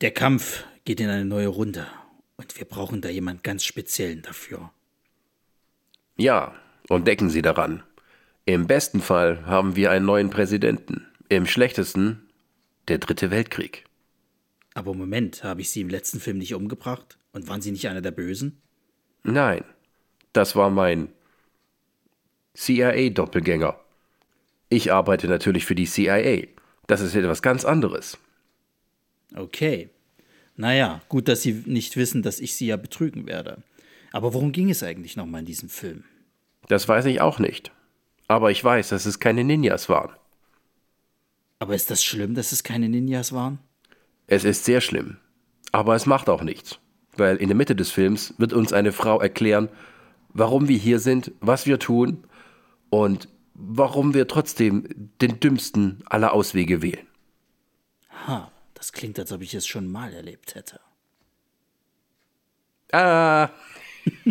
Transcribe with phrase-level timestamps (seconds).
[0.00, 1.88] Der Kampf geht in eine neue Runde
[2.36, 4.70] und wir brauchen da jemand ganz Speziellen dafür.
[6.16, 6.54] Ja,
[6.88, 7.82] und denken Sie daran.
[8.44, 11.04] Im besten Fall haben wir einen neuen Präsidenten.
[11.28, 12.28] Im schlechtesten
[12.86, 13.86] der dritte Weltkrieg.
[14.74, 17.18] Aber Moment, habe ich Sie im letzten Film nicht umgebracht?
[17.32, 18.62] Und waren Sie nicht einer der Bösen?
[19.24, 19.64] Nein,
[20.32, 21.08] das war mein
[22.54, 23.80] CIA-Doppelgänger.
[24.68, 26.46] Ich arbeite natürlich für die CIA.
[26.86, 28.16] Das ist etwas ganz anderes.
[29.34, 29.90] Okay.
[30.56, 33.62] Naja, gut, dass Sie nicht wissen, dass ich Sie ja betrügen werde.
[34.12, 36.04] Aber worum ging es eigentlich nochmal in diesem Film?
[36.68, 37.70] Das weiß ich auch nicht.
[38.26, 40.12] Aber ich weiß, dass es keine Ninjas waren.
[41.60, 43.58] Aber ist das schlimm, dass es keine Ninjas waren?
[44.26, 45.16] Es ist sehr schlimm.
[45.72, 46.78] Aber es macht auch nichts.
[47.16, 49.68] Weil in der Mitte des Films wird uns eine Frau erklären,
[50.28, 52.24] warum wir hier sind, was wir tun
[52.90, 54.84] und warum wir trotzdem
[55.20, 57.06] den dümmsten aller Auswege wählen.
[58.26, 60.78] Ha, das klingt, als ob ich es schon mal erlebt hätte.
[62.92, 63.50] Ah.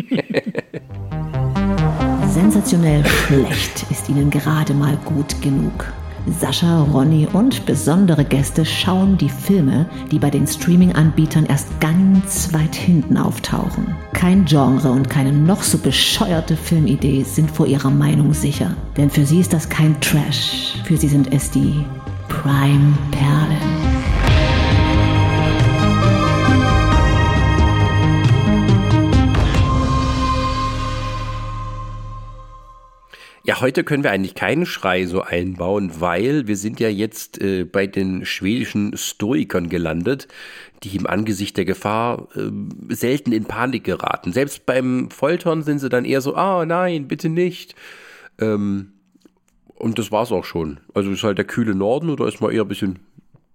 [2.28, 5.92] Sensationell schlecht ist ihnen gerade mal gut genug.
[6.40, 12.74] Sascha, Ronny und besondere Gäste schauen die Filme, die bei den Streaming-Anbietern erst ganz weit
[12.74, 13.94] hinten auftauchen.
[14.14, 18.74] Kein Genre und keine noch so bescheuerte Filmidee sind vor ihrer Meinung sicher.
[18.96, 20.74] Denn für sie ist das kein Trash.
[20.84, 21.84] Für sie sind es die
[22.28, 23.97] Prime-Perlen.
[33.48, 37.64] Ja, heute können wir eigentlich keinen Schrei so einbauen, weil wir sind ja jetzt äh,
[37.64, 40.28] bei den schwedischen Stoikern gelandet,
[40.82, 42.50] die im Angesicht der Gefahr äh,
[42.94, 44.34] selten in Panik geraten.
[44.34, 47.74] Selbst beim Foltern sind sie dann eher so, ah nein, bitte nicht.
[48.38, 48.92] Ähm,
[49.76, 50.80] und das war's auch schon.
[50.92, 52.98] Also ist halt der kühle Norden oder ist mal eher ein bisschen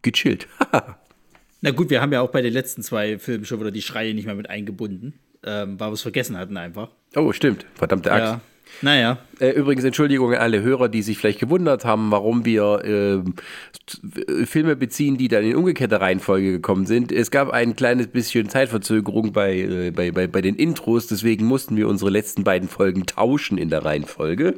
[0.02, 0.48] gechillt.
[1.62, 4.16] Na gut, wir haben ja auch bei den letzten zwei Filmen schon wieder die Schreie
[4.16, 5.14] nicht mehr mit eingebunden,
[5.44, 6.90] ähm, weil wir es vergessen hatten einfach.
[7.16, 7.68] Oh, stimmt.
[7.76, 8.34] Verdammte Axt.
[8.34, 8.42] Ja.
[8.82, 9.20] Naja.
[9.40, 14.76] Äh, übrigens Entschuldigung an alle Hörer, die sich vielleicht gewundert haben, warum wir äh, Filme
[14.76, 17.12] beziehen, die dann in umgekehrter Reihenfolge gekommen sind.
[17.12, 21.76] Es gab ein kleines bisschen Zeitverzögerung bei, äh, bei, bei, bei den Intros, deswegen mussten
[21.76, 24.56] wir unsere letzten beiden Folgen tauschen in der Reihenfolge.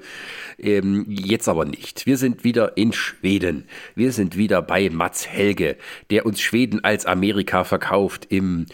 [0.57, 2.05] Ähm, jetzt aber nicht.
[2.05, 3.65] Wir sind wieder in Schweden.
[3.95, 5.77] Wir sind wieder bei Mats Helge,
[6.09, 8.65] der uns Schweden als Amerika verkauft im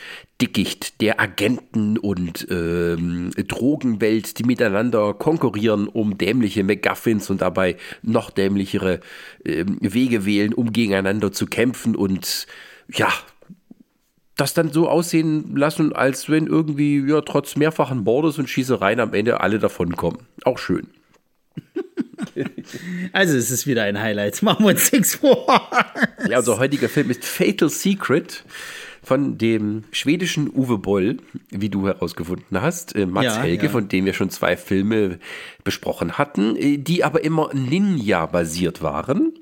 [0.42, 8.29] Dickicht der Agenten und ähm, Drogenwelt, die miteinander konkurrieren um dämliche MacGuffins und dabei noch
[8.29, 9.00] dämlichere
[9.46, 12.47] ähm, Wege wählen, um gegeneinander zu kämpfen und
[12.94, 13.12] ja,
[14.35, 19.13] das dann so aussehen lassen, als wenn irgendwie ja, trotz mehrfachen Mordes und Schießereien am
[19.13, 20.19] Ende alle davon kommen.
[20.44, 20.88] Auch schön.
[23.12, 24.41] Also es ist wieder ein Highlight.
[24.41, 25.69] Machen wir uns nichts vor.
[26.30, 28.46] Ja, unser heutiger Film ist Fatal Secret
[29.03, 31.17] von dem schwedischen Uwe Boll,
[31.50, 33.72] wie du herausgefunden hast, äh, Mats Ja, Helge, ja.
[33.72, 35.19] von dem wir schon zwei Filme
[35.63, 39.34] besprochen hatten, äh, die aber immer Ninja-basiert waren.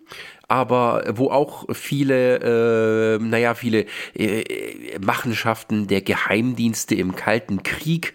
[0.48, 8.14] Aber wo auch viele, äh, naja, viele äh, Machenschaften der Geheimdienste im Kalten Krieg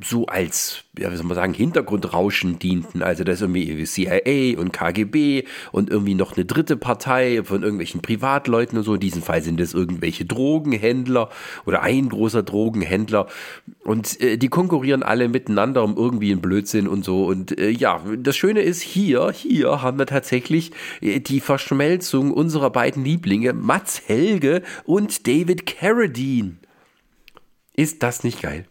[0.00, 3.02] so als, ja, wie soll man sagen, Hintergrundrauschen dienten.
[3.02, 8.00] Also da ist irgendwie CIA und KGB und irgendwie noch eine dritte Partei von irgendwelchen
[8.00, 8.94] Privatleuten und so.
[8.94, 11.28] In diesem Fall sind es irgendwelche Drogenhändler
[11.66, 13.26] oder ein großer Drogenhändler.
[13.84, 17.26] Und äh, die konkurrieren alle miteinander um irgendwie einen Blödsinn und so.
[17.26, 20.72] Und äh, ja, das Schöne ist, hier, hier haben wir tatsächlich
[21.02, 26.56] äh, die Verschmelzung unserer beiden Lieblinge, Mats Helge und David Carradine.
[27.74, 28.66] Ist das nicht geil?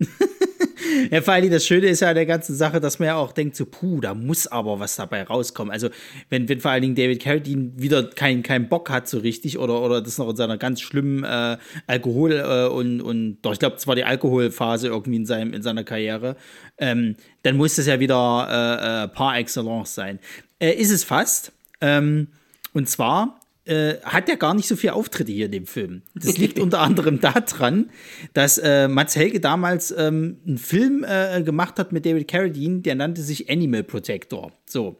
[1.10, 3.32] Ja, vor allem das Schöne ist ja an der ganzen Sache, dass man ja auch
[3.32, 5.72] denkt, so, puh, da muss aber was dabei rauskommen.
[5.72, 5.88] Also,
[6.28, 9.80] wenn, wenn vor allen Dingen David Carradine wieder keinen keinen Bock hat, so richtig, oder,
[9.82, 13.76] oder das noch in seiner ganz schlimmen äh, Alkohol- äh, und, und doch, ich glaube,
[13.76, 16.36] das war die Alkoholphase irgendwie in, seinem, in seiner Karriere,
[16.78, 20.18] ähm, dann muss das ja wieder äh, äh, par excellence sein.
[20.58, 21.52] Äh, ist es fast.
[21.80, 22.28] Ähm,
[22.72, 23.39] und zwar
[23.70, 26.02] äh, hat er gar nicht so viele Auftritte hier in dem Film.
[26.14, 27.90] Das liegt unter anderem daran,
[28.34, 32.96] dass äh, Mats Helge damals ähm, einen Film äh, gemacht hat mit David Carradine, der
[32.96, 34.52] nannte sich Animal Protector.
[34.66, 34.98] So.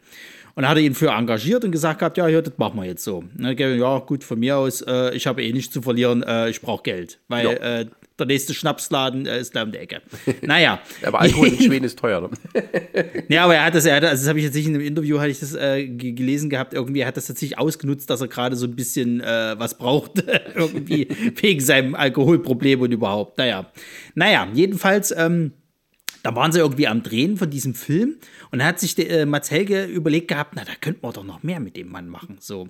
[0.54, 3.04] Und hat er ihn für engagiert und gesagt gehabt, ja, ja, das machen wir jetzt
[3.04, 3.24] so.
[3.36, 6.60] Ne, ja, gut, von mir aus, äh, ich habe eh nichts zu verlieren, äh, ich
[6.60, 7.20] brauche Geld.
[7.28, 7.52] Weil Ja.
[7.80, 7.86] äh,
[8.20, 10.02] der nächste Schnapsladen äh, ist da um die Ecke.
[10.42, 10.80] Naja.
[11.04, 12.20] Aber Alkohol in Schweden ist teuer.
[12.20, 12.30] Ne?
[13.28, 14.84] Ja, aber er hat das, er hat, also das habe ich jetzt nicht in einem
[14.84, 18.28] Interview, hatte ich das äh, ge- gelesen gehabt, irgendwie hat das tatsächlich ausgenutzt, dass er
[18.28, 20.22] gerade so ein bisschen äh, was braucht,
[20.54, 21.08] irgendwie
[21.40, 23.38] wegen seinem Alkoholproblem und überhaupt.
[23.38, 23.70] Naja,
[24.14, 25.52] naja, jedenfalls, ähm,
[26.22, 28.16] da waren sie irgendwie am Drehen von diesem Film
[28.50, 31.24] und da hat sich der, äh, Mats Helge überlegt gehabt, na, da könnten wir doch
[31.24, 32.68] noch mehr mit dem Mann machen, so.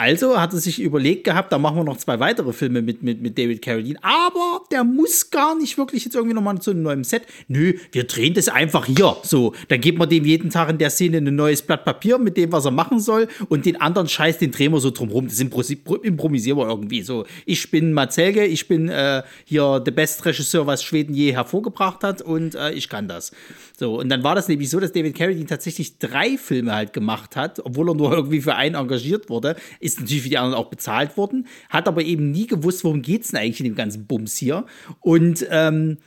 [0.00, 3.20] Also hat er sich überlegt gehabt, da machen wir noch zwei weitere Filme mit, mit,
[3.20, 7.04] mit David Carradine, aber der muss gar nicht wirklich jetzt irgendwie nochmal zu einem neuen
[7.04, 7.24] Set.
[7.48, 9.18] Nö, wir drehen das einfach hier.
[9.24, 12.38] So, dann geben wir dem jeden Tag in der Szene ein neues Blatt Papier mit
[12.38, 15.28] dem, was er machen soll und den anderen Scheiß, den drehen wir so drumherum.
[15.28, 17.02] Das improvisieren wir irgendwie.
[17.02, 22.04] So, ich bin Marzelge, ich bin äh, hier der best Regisseur, was Schweden je hervorgebracht
[22.04, 23.32] hat und äh, ich kann das.
[23.78, 27.36] So, und dann war das nämlich so, dass David Carradine tatsächlich drei Filme halt gemacht
[27.36, 29.56] hat, obwohl er nur irgendwie für einen engagiert wurde.
[29.78, 33.02] Ist ist natürlich für die anderen auch bezahlt worden, hat aber eben nie gewusst, worum
[33.02, 34.66] geht es denn eigentlich in dem ganzen Bums hier.
[35.00, 35.98] Und ähm,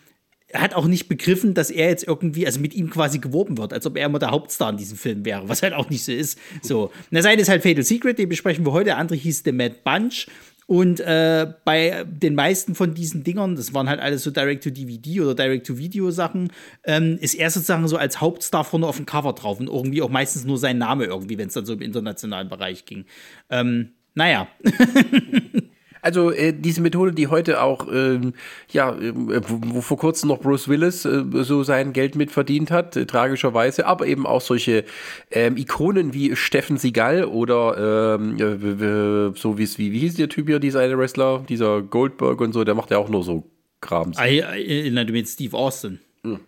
[0.53, 3.85] hat auch nicht begriffen, dass er jetzt irgendwie, also mit ihm quasi geworben wird, als
[3.85, 6.37] ob er immer der Hauptstar in diesem Film wäre, was halt auch nicht so ist.
[6.61, 6.83] So.
[6.83, 8.85] Und der eine ist halt Fatal Secret, den besprechen wir heute.
[8.85, 10.27] Der andere hieß The Mad Bunch.
[10.73, 15.35] Und äh, bei den meisten von diesen Dingern, das waren halt alles so Direct-to-DVD oder
[15.35, 16.51] Direct-to-Video-Sachen,
[16.83, 20.09] ähm, ist er sozusagen so als Hauptstar vorne auf dem Cover drauf und irgendwie auch
[20.09, 23.05] meistens nur sein Name irgendwie, wenn es dann so im internationalen Bereich ging.
[23.51, 24.47] Ähm, naja.
[26.03, 28.33] Also äh, diese Methode, die heute auch, ähm,
[28.69, 33.05] ja, äh, wo, vor kurzem noch Bruce Willis äh, so sein Geld mitverdient hat, äh,
[33.05, 34.83] tragischerweise, aber eben auch solche
[35.31, 40.47] ähm, Ikonen wie Steffen Seagal oder ähm, äh, so wie wie, wie hieß der Typ
[40.47, 43.49] hier, dieser eine Wrestler, dieser Goldberg und so, der macht ja auch nur so
[43.79, 44.17] Krams.
[44.17, 45.99] Ah, du meinst Steve Austin?
[46.23, 46.39] Hm.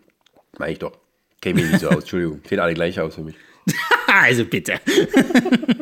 [0.58, 0.98] Mach ich doch.
[1.42, 2.42] Käme nicht so aus, Entschuldigung.
[2.48, 3.36] Sehen alle gleich aus für mich.
[4.08, 4.80] also bitte.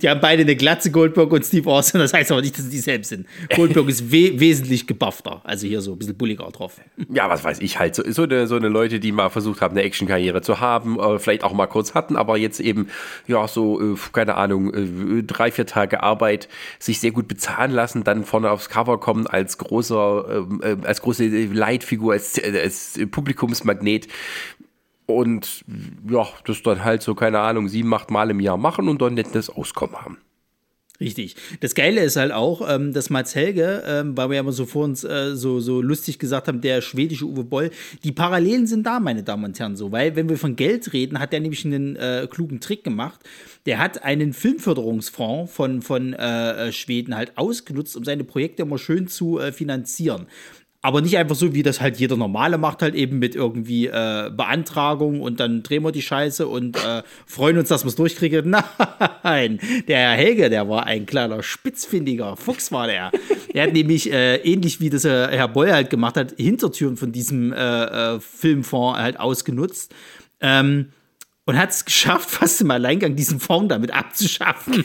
[0.00, 2.00] die haben beide eine Glatze, Goldberg und Steve Austin.
[2.00, 3.26] Das heißt aber nicht, dass sie dieselben sind.
[3.54, 5.40] Goldberg ist we wesentlich gebuffter.
[5.44, 6.80] Also hier so ein bisschen bulliger drauf.
[7.12, 7.94] Ja, was weiß ich halt.
[7.94, 11.18] So, so, eine, so eine Leute, die mal versucht haben, eine Actionkarriere zu haben, äh,
[11.18, 12.88] vielleicht auch mal kurz hatten, aber jetzt eben,
[13.26, 18.04] ja, so, äh, keine Ahnung, äh, drei, vier Tage Arbeit sich sehr gut bezahlen lassen,
[18.04, 24.08] dann vorne aufs Cover kommen als großer, ähm, als große Leitfigur, als, als Publikumsmagnet
[25.14, 25.64] und
[26.08, 29.14] ja, das dann halt so, keine Ahnung, sieben, acht Mal im Jahr machen und dann
[29.14, 30.18] nettes Auskommen haben.
[31.00, 31.34] Richtig.
[31.60, 34.66] Das Geile ist halt auch, ähm, dass Mats Helge, ähm, weil wir ja immer so
[34.66, 37.70] vor uns äh, so, so lustig gesagt haben, der schwedische Uwe Boll,
[38.04, 39.92] die Parallelen sind da, meine Damen und Herren, so.
[39.92, 43.20] Weil, wenn wir von Geld reden, hat der nämlich einen äh, klugen Trick gemacht.
[43.64, 48.76] Der hat einen Filmförderungsfonds von, von äh, äh Schweden halt ausgenutzt, um seine Projekte immer
[48.76, 50.26] schön zu äh, finanzieren.
[50.82, 54.30] Aber nicht einfach so, wie das halt jeder Normale macht, halt eben mit irgendwie äh,
[54.34, 58.50] Beantragung und dann drehen wir die Scheiße und äh, freuen uns, dass wir es durchkriegen.
[59.22, 63.10] Nein, der Herr Helge, der war ein kleiner spitzfindiger Fuchs, war der.
[63.52, 67.12] er hat nämlich, äh, ähnlich wie das äh, Herr Boy halt gemacht hat, Hintertüren von
[67.12, 69.94] diesem äh, äh, Filmfonds halt ausgenutzt.
[70.40, 70.92] Ähm,
[71.46, 74.84] und hat es geschafft, fast im Alleingang diesen Fonds damit abzuschaffen.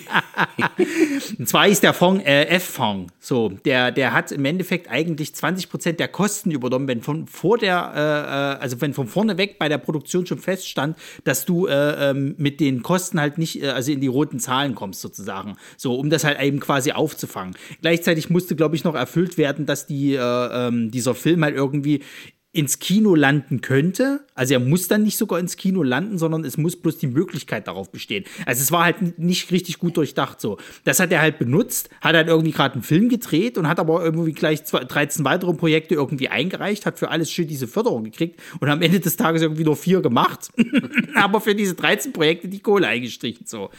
[1.40, 3.14] und zwar ist der Fonds äh, F-Fonds.
[3.20, 7.58] So, der, der hat im Endeffekt eigentlich 20 Prozent der Kosten übernommen, wenn von vor
[7.58, 11.68] der, äh, äh, also wenn von vorne weg bei der Produktion schon feststand, dass du
[11.68, 15.58] äh, ähm, mit den Kosten halt nicht, äh, also in die roten Zahlen kommst sozusagen.
[15.78, 17.56] So, um das halt eben quasi aufzufangen.
[17.82, 22.02] Gleichzeitig musste, glaube ich, noch erfüllt werden, dass die, äh, ähm, dieser Film halt irgendwie
[22.56, 24.22] ins Kino landen könnte.
[24.34, 27.68] Also er muss dann nicht sogar ins Kino landen, sondern es muss bloß die Möglichkeit
[27.68, 28.24] darauf bestehen.
[28.46, 30.58] Also es war halt nicht richtig gut durchdacht so.
[30.86, 34.02] Das hat er halt benutzt, hat halt irgendwie gerade einen Film gedreht und hat aber
[34.06, 38.70] irgendwie gleich 13 weitere Projekte irgendwie eingereicht, hat für alles schön diese Förderung gekriegt und
[38.70, 40.50] am Ende des Tages irgendwie nur vier gemacht.
[41.16, 43.70] aber für diese 13 Projekte die Kohle eingestrichen so.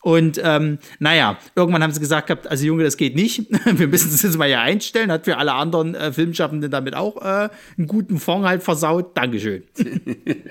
[0.00, 3.46] Und ähm, naja, irgendwann haben sie gesagt gehabt, also Junge, das geht nicht.
[3.64, 5.12] Wir müssen das jetzt mal hier einstellen.
[5.12, 9.16] Hat für alle anderen äh, Filmschaffenden damit auch äh, einen guten Fond halt versaut.
[9.16, 9.64] Dankeschön.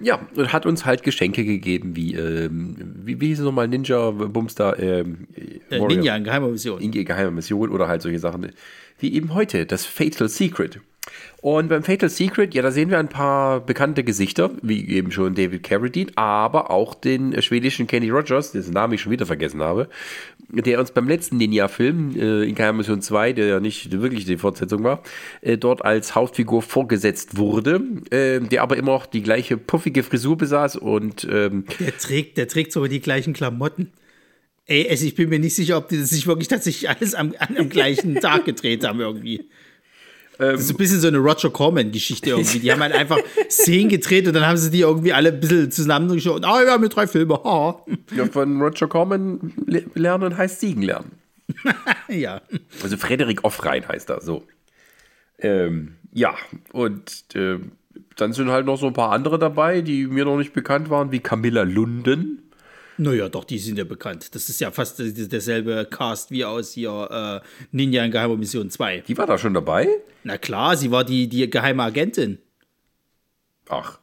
[0.00, 4.10] ja, und hat uns halt Geschenke gegeben, wie, ähm, wie, wie hieß es nochmal, Ninja
[4.10, 4.78] Bumster?
[4.78, 5.28] Ähm,
[5.70, 6.80] äh, Ninja in geheimer Mission.
[6.80, 8.50] In geheimer Mission oder halt solche Sachen,
[8.98, 10.80] wie eben heute, das Fatal Secret.
[11.40, 15.34] Und beim Fatal Secret, ja, da sehen wir ein paar bekannte Gesichter, wie eben schon
[15.34, 19.88] David Carradine, aber auch den schwedischen Kenny Rogers, dessen Namen ich schon wieder vergessen habe,
[20.52, 25.02] der uns beim letzten Ninja-Film äh, Mission 2, der ja nicht wirklich die Fortsetzung war,
[25.40, 30.36] äh, dort als Hauptfigur vorgesetzt wurde, äh, der aber immer noch die gleiche puffige Frisur
[30.36, 33.92] besaß und ähm, der trägt, der trägt sogar die gleichen Klamotten.
[34.66, 37.68] Ey, also ich bin mir nicht sicher, ob die sich wirklich tatsächlich alles am, am
[37.68, 39.48] gleichen Tag gedreht haben irgendwie.
[40.50, 42.58] Das ist ein bisschen so eine Roger Corman-Geschichte irgendwie.
[42.58, 43.18] Die haben halt einfach
[43.48, 46.44] Szenen gedreht und dann haben sie die irgendwie alle ein bisschen zusammengeschaut.
[46.44, 47.38] Ah, oh, wir haben hier drei Filme.
[47.44, 47.74] Oh.
[48.16, 49.52] Ja, von Roger Corman
[49.94, 51.12] lernen heißt Siegen lernen.
[52.08, 52.40] ja.
[52.82, 54.44] Also Frederik Offrein heißt er so.
[55.38, 56.34] Ähm, ja,
[56.72, 57.58] und äh,
[58.16, 61.12] dann sind halt noch so ein paar andere dabei, die mir noch nicht bekannt waren,
[61.12, 62.51] wie Camilla Lunden.
[62.98, 64.34] Naja, doch, die sind ja bekannt.
[64.34, 69.00] Das ist ja fast derselbe Cast wie aus hier äh, Ninja in Geheimer Mission 2.
[69.08, 69.88] Die war da schon dabei?
[70.24, 72.38] Na klar, sie war die, die geheime Agentin.
[73.68, 73.98] Ach.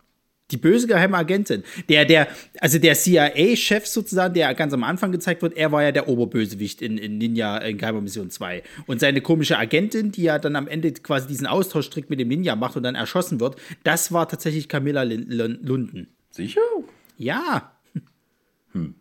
[0.51, 1.63] die böse geheime Agentin.
[1.89, 2.27] Der, der,
[2.59, 6.81] also der CIA-Chef sozusagen, der ganz am Anfang gezeigt wird, er war ja der Oberbösewicht
[6.81, 8.63] in, in Ninja in Geheimer Mission 2.
[8.87, 12.55] Und seine komische Agentin, die ja dann am Ende quasi diesen Austauschtrick mit dem Ninja
[12.55, 16.07] macht und dann erschossen wird, das war tatsächlich Camilla Lunden.
[16.31, 16.61] Sicher?
[17.17, 17.71] Ja.
[18.73, 18.95] Hm.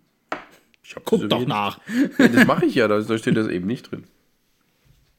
[1.04, 1.80] Guck doch nach.
[2.18, 4.04] Ja, das mache ich ja, da steht das eben nicht drin.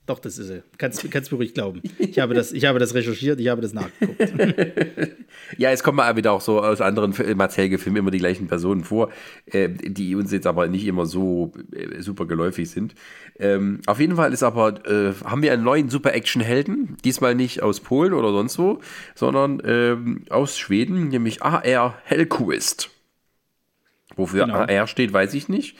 [0.10, 0.64] Doch, das ist er.
[0.80, 1.84] Kannst, kannst du ruhig glauben.
[2.00, 4.20] Ich habe, das, ich habe das recherchiert, ich habe das nachgeguckt.
[5.60, 9.12] ja, es kommen mal wieder auch so aus anderen Marcel-Filmen immer die gleichen Personen vor,
[9.46, 12.96] äh, die uns jetzt aber nicht immer so äh, super geläufig sind.
[13.38, 17.80] Ähm, auf jeden Fall ist aber, äh, haben wir einen neuen Super-Action-Helden, diesmal nicht aus
[17.80, 18.80] Polen oder sonst wo,
[19.14, 22.90] sondern ähm, aus Schweden, nämlich AR Hellquist.
[24.20, 24.60] Wofür genau.
[24.60, 25.76] AR steht, weiß ich nicht.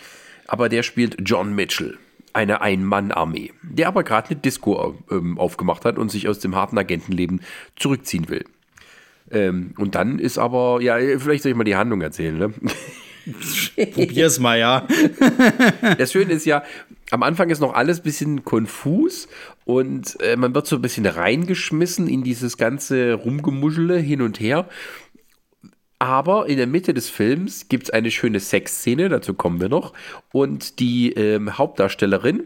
[0.48, 1.98] Aber der spielt John Mitchell
[2.34, 6.78] eine Ein-Mann-Armee, der aber gerade eine Disco ähm, aufgemacht hat und sich aus dem harten
[6.78, 7.42] Agentenleben
[7.76, 8.46] zurückziehen will.
[9.32, 12.54] Ähm, und dann ist aber, ja, vielleicht soll ich mal die Handlung erzählen, ne?
[13.94, 14.88] Probier's mal, ja.
[15.98, 16.64] das Schöne ist ja,
[17.12, 19.28] am Anfang ist noch alles ein bisschen konfus
[19.66, 24.68] und äh, man wird so ein bisschen reingeschmissen in dieses ganze Rumgemuschele hin und her.
[26.00, 29.94] Aber in der Mitte des Films gibt es eine schöne Sexszene, dazu kommen wir noch.
[30.32, 32.44] Und die ähm, Hauptdarstellerin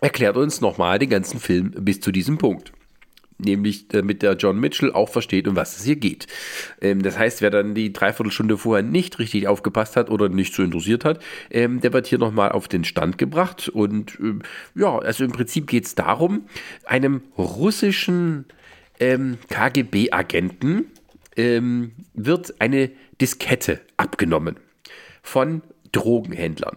[0.00, 2.72] erklärt uns nochmal den ganzen Film bis zu diesem Punkt.
[3.36, 6.26] Nämlich damit der John Mitchell auch versteht, um was es hier geht.
[6.80, 10.62] Ähm, das heißt, wer dann die Dreiviertelstunde vorher nicht richtig aufgepasst hat oder nicht so
[10.62, 13.68] interessiert hat, ähm, der wird hier nochmal auf den Stand gebracht.
[13.68, 14.42] Und ähm,
[14.74, 16.46] ja, also im Prinzip geht es darum,
[16.86, 18.46] einem russischen
[18.98, 20.86] ähm, KGB-Agenten,
[21.40, 24.56] ähm, wird eine Diskette abgenommen
[25.22, 26.76] von Drogenhändlern.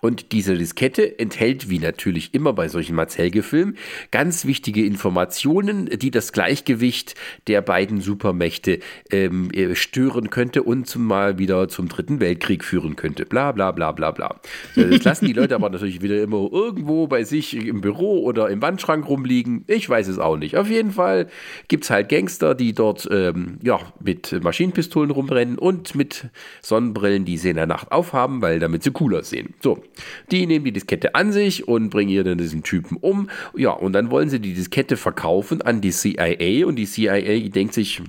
[0.00, 3.76] Und diese Diskette enthält, wie natürlich immer bei solchen Marcel-Gefilmen,
[4.10, 7.14] ganz wichtige Informationen, die das Gleichgewicht
[7.46, 8.80] der beiden Supermächte
[9.10, 13.26] ähm, äh, stören könnte und zum mal wieder zum Dritten Weltkrieg führen könnte.
[13.26, 14.40] Bla bla bla bla bla.
[14.76, 18.62] Das lassen die Leute aber natürlich wieder immer irgendwo bei sich im Büro oder im
[18.62, 19.64] Wandschrank rumliegen.
[19.66, 20.56] Ich weiß es auch nicht.
[20.56, 21.28] Auf jeden Fall
[21.68, 26.28] gibt es halt Gangster, die dort ähm, ja, mit Maschinenpistolen rumrennen und mit
[26.62, 29.54] Sonnenbrillen, die sie in der Nacht aufhaben, weil damit sie cooler sehen.
[29.62, 29.82] So,
[30.30, 33.28] die nehmen die Diskette an sich und bringen ihr dann diesen Typen um.
[33.56, 37.74] Ja, und dann wollen sie die Diskette verkaufen an die CIA und die CIA denkt
[37.74, 38.02] sich,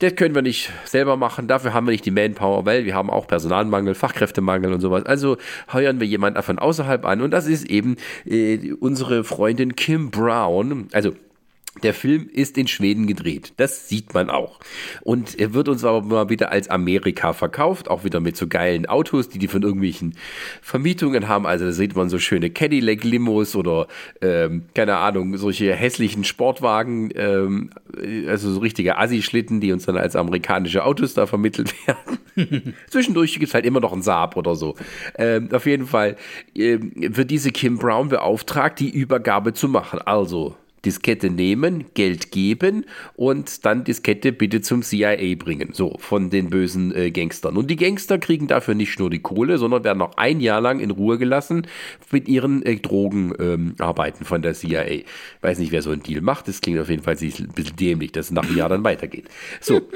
[0.00, 3.10] das können wir nicht selber machen, dafür haben wir nicht die Manpower, weil wir haben
[3.10, 5.04] auch Personalmangel, Fachkräftemangel und sowas.
[5.04, 5.36] Also
[5.72, 10.88] heuern wir jemanden von außerhalb an und das ist eben äh, unsere Freundin Kim Brown,
[10.92, 11.12] also
[11.82, 13.52] der Film ist in Schweden gedreht.
[13.56, 14.58] Das sieht man auch.
[15.02, 18.86] Und er wird uns aber mal wieder als Amerika verkauft, auch wieder mit so geilen
[18.86, 20.14] Autos, die die von irgendwelchen
[20.62, 21.46] Vermietungen haben.
[21.46, 23.86] Also da sieht man so schöne Cadillac-Limos oder,
[24.20, 27.70] ähm, keine Ahnung, solche hässlichen Sportwagen, ähm,
[28.26, 32.74] also so richtige Assi-Schlitten, die uns dann als amerikanische Autos da vermittelt werden.
[32.90, 34.74] Zwischendurch gibt es halt immer noch einen Saab oder so.
[35.16, 36.16] Ähm, auf jeden Fall
[36.56, 40.00] ähm, wird diese Kim Brown beauftragt, die Übergabe zu machen.
[40.00, 45.70] Also Diskette nehmen, Geld geben und dann Diskette bitte zum CIA bringen.
[45.72, 47.56] So, von den bösen äh, Gangstern.
[47.56, 50.80] Und die Gangster kriegen dafür nicht nur die Kohle, sondern werden noch ein Jahr lang
[50.80, 51.66] in Ruhe gelassen
[52.10, 55.02] mit ihren äh, Drogenarbeiten ähm, von der CIA.
[55.42, 56.48] Weiß nicht, wer so einen Deal macht.
[56.48, 59.28] Das klingt auf jeden Fall ein bisschen dämlich, dass es nach einem Jahr dann weitergeht.
[59.60, 59.82] So.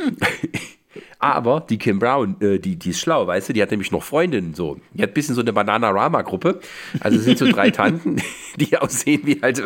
[1.19, 4.03] Aber die Kim Brown, äh, die, die ist schlau, weißt du, die hat nämlich noch
[4.03, 4.79] Freundinnen so.
[4.93, 6.61] Die hat ein bisschen so eine Bananarama-Gruppe.
[7.01, 8.21] Also es sind so drei Tanten,
[8.57, 9.63] die aussehen wie halt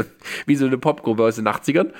[0.46, 1.90] wie so eine Popgruppe aus den 80ern.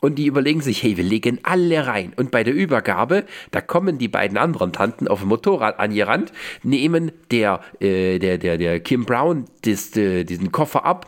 [0.00, 2.12] Und die überlegen sich, hey, wir legen alle rein.
[2.16, 7.12] Und bei der Übergabe, da kommen die beiden anderen Tanten auf dem Motorrad angerannt, nehmen
[7.30, 11.06] der, äh, der, der, der Kim Brown des, äh, diesen Koffer ab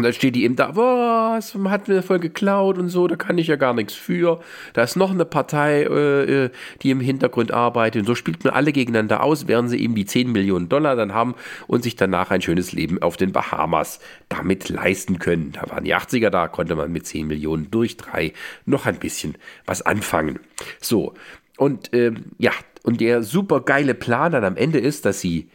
[0.00, 3.36] und dann steht die eben da, was, hat mir voll geklaut und so, da kann
[3.36, 4.40] ich ja gar nichts für.
[4.72, 8.00] Da ist noch eine Partei, äh, äh, die im Hintergrund arbeitet.
[8.00, 11.12] Und so spielt man alle gegeneinander aus, während sie eben die 10 Millionen Dollar dann
[11.12, 11.34] haben
[11.66, 15.52] und sich danach ein schönes Leben auf den Bahamas damit leisten können.
[15.52, 18.32] Da waren die 80er, da konnte man mit 10 Millionen durch drei
[18.64, 20.38] noch ein bisschen was anfangen.
[20.80, 21.12] So,
[21.58, 22.52] und ähm, ja,
[22.84, 25.50] und der super geile Plan dann am Ende ist, dass sie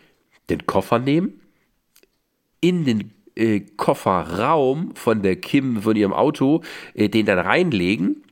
[0.51, 1.41] den Koffer nehmen,
[2.61, 6.61] in den äh, Kofferraum von der Kim, von ihrem Auto,
[6.93, 8.23] äh, den dann reinlegen,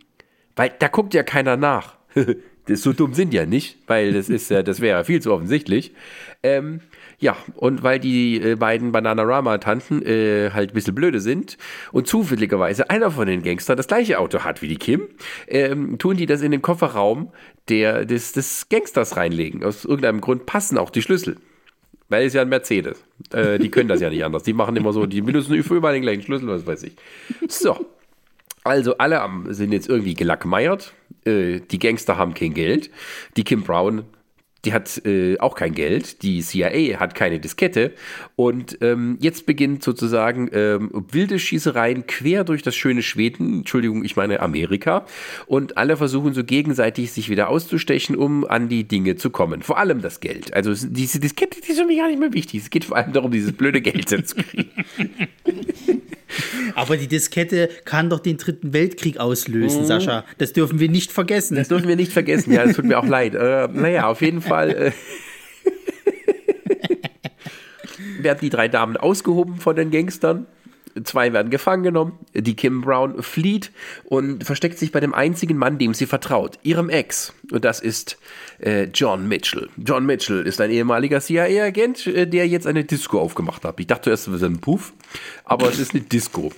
[0.56, 1.96] weil da guckt ja keiner nach.
[2.66, 5.34] das, so dumm sind ja nicht, weil das ist ja, das wäre ja viel zu
[5.34, 5.94] offensichtlich.
[6.42, 6.82] Ähm,
[7.20, 11.58] ja, und weil die äh, beiden Bananarama-Tanten äh, halt ein bisschen blöde sind
[11.92, 15.08] und zufälligerweise einer von den Gangstern das gleiche Auto hat wie die Kim,
[15.48, 17.32] ähm, tun die das in den Kofferraum
[17.70, 19.64] der, des, des Gangsters reinlegen.
[19.64, 21.38] Aus irgendeinem Grund passen auch die Schlüssel.
[22.14, 23.04] Weil es ja ein Mercedes.
[23.32, 24.44] Äh, die können das ja nicht anders.
[24.44, 26.94] Die machen immer so, die benutzen überall den gleichen Schlüssel, was weiß ich.
[27.48, 27.88] So.
[28.64, 30.94] Also alle sind jetzt irgendwie gelackmeiert.
[31.26, 32.92] Äh, die Gangster haben kein Geld.
[33.36, 34.04] Die Kim Brown,
[34.66, 36.24] die hat äh, auch kein Geld.
[36.24, 37.92] Die CIA hat keine Diskette.
[38.36, 44.16] Und ähm, jetzt beginnt sozusagen ähm, wilde Schießereien quer durch das schöne Schweden, Entschuldigung, ich
[44.16, 45.06] meine Amerika.
[45.48, 49.62] Und alle versuchen so gegenseitig sich wieder auszustechen, um an die Dinge zu kommen.
[49.64, 50.54] Vor allem das Geld.
[50.54, 52.62] Also es- diese Diskette, die ist für mich gar nicht mehr wichtig.
[52.62, 54.70] Es geht vor allem darum, dieses blöde Geld zu kriegen.
[56.76, 60.26] Aber die Diskette kann doch den Dritten Weltkrieg auslösen, Sascha.
[60.38, 61.56] Das dürfen wir nicht vergessen.
[61.56, 62.52] Das dürfen wir nicht vergessen.
[62.54, 63.36] Ja, das tut mir auch leid.
[63.36, 64.92] Äh, naja, auf jeden Fall äh,
[68.24, 70.48] werden die drei Damen ausgehoben von den Gangstern.
[71.04, 72.20] Zwei werden gefangen genommen.
[72.34, 73.72] Die Kim Brown flieht
[74.04, 77.34] und versteckt sich bei dem einzigen Mann, dem sie vertraut, ihrem Ex.
[77.52, 78.18] Und das ist
[78.60, 79.70] äh, John Mitchell.
[79.78, 83.80] John Mitchell ist ein ehemaliger CIA-Agent, äh, der jetzt eine Disco aufgemacht hat.
[83.80, 84.94] Ich dachte erst, es ist ein Puff,
[85.46, 86.52] aber es ist eine Disco.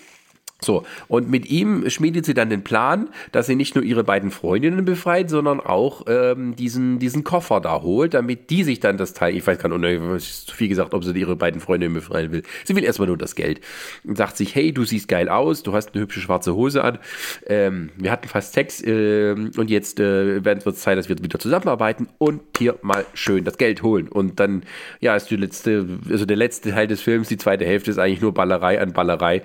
[0.61, 4.31] So, und mit ihm schmiedet sie dann den Plan, dass sie nicht nur ihre beiden
[4.31, 9.13] Freundinnen befreit, sondern auch ähm, diesen, diesen Koffer da holt, damit die sich dann das
[9.13, 12.43] Teil, ich weiß gar nicht, zu viel gesagt, ob sie ihre beiden Freundinnen befreien will.
[12.63, 13.59] Sie will erstmal nur das Geld.
[14.05, 16.99] Und sagt sich, hey, du siehst geil aus, du hast eine hübsche schwarze Hose an,
[17.47, 21.37] ähm, wir hatten fast Sex ähm, und jetzt äh, wird es Zeit, dass wir wieder
[21.37, 24.07] zusammenarbeiten und hier mal schön das Geld holen.
[24.07, 24.63] Und dann,
[25.01, 28.21] ja, ist die letzte, also der letzte Teil des Films, die zweite Hälfte ist eigentlich
[28.21, 29.43] nur Ballerei an Ballerei.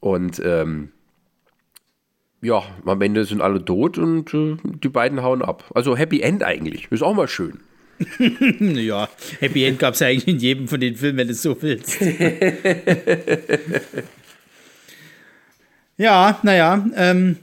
[0.00, 0.90] Und ähm,
[2.42, 5.70] ja, am Ende sind alle tot und äh, die beiden hauen ab.
[5.74, 6.90] Also Happy End eigentlich.
[6.90, 7.60] Ist auch mal schön.
[8.58, 9.08] Ja,
[9.40, 11.60] Happy End gab es ja eigentlich in jedem von den Filmen, wenn du es so
[11.60, 12.00] willst.
[15.98, 17.36] ja, naja, ähm,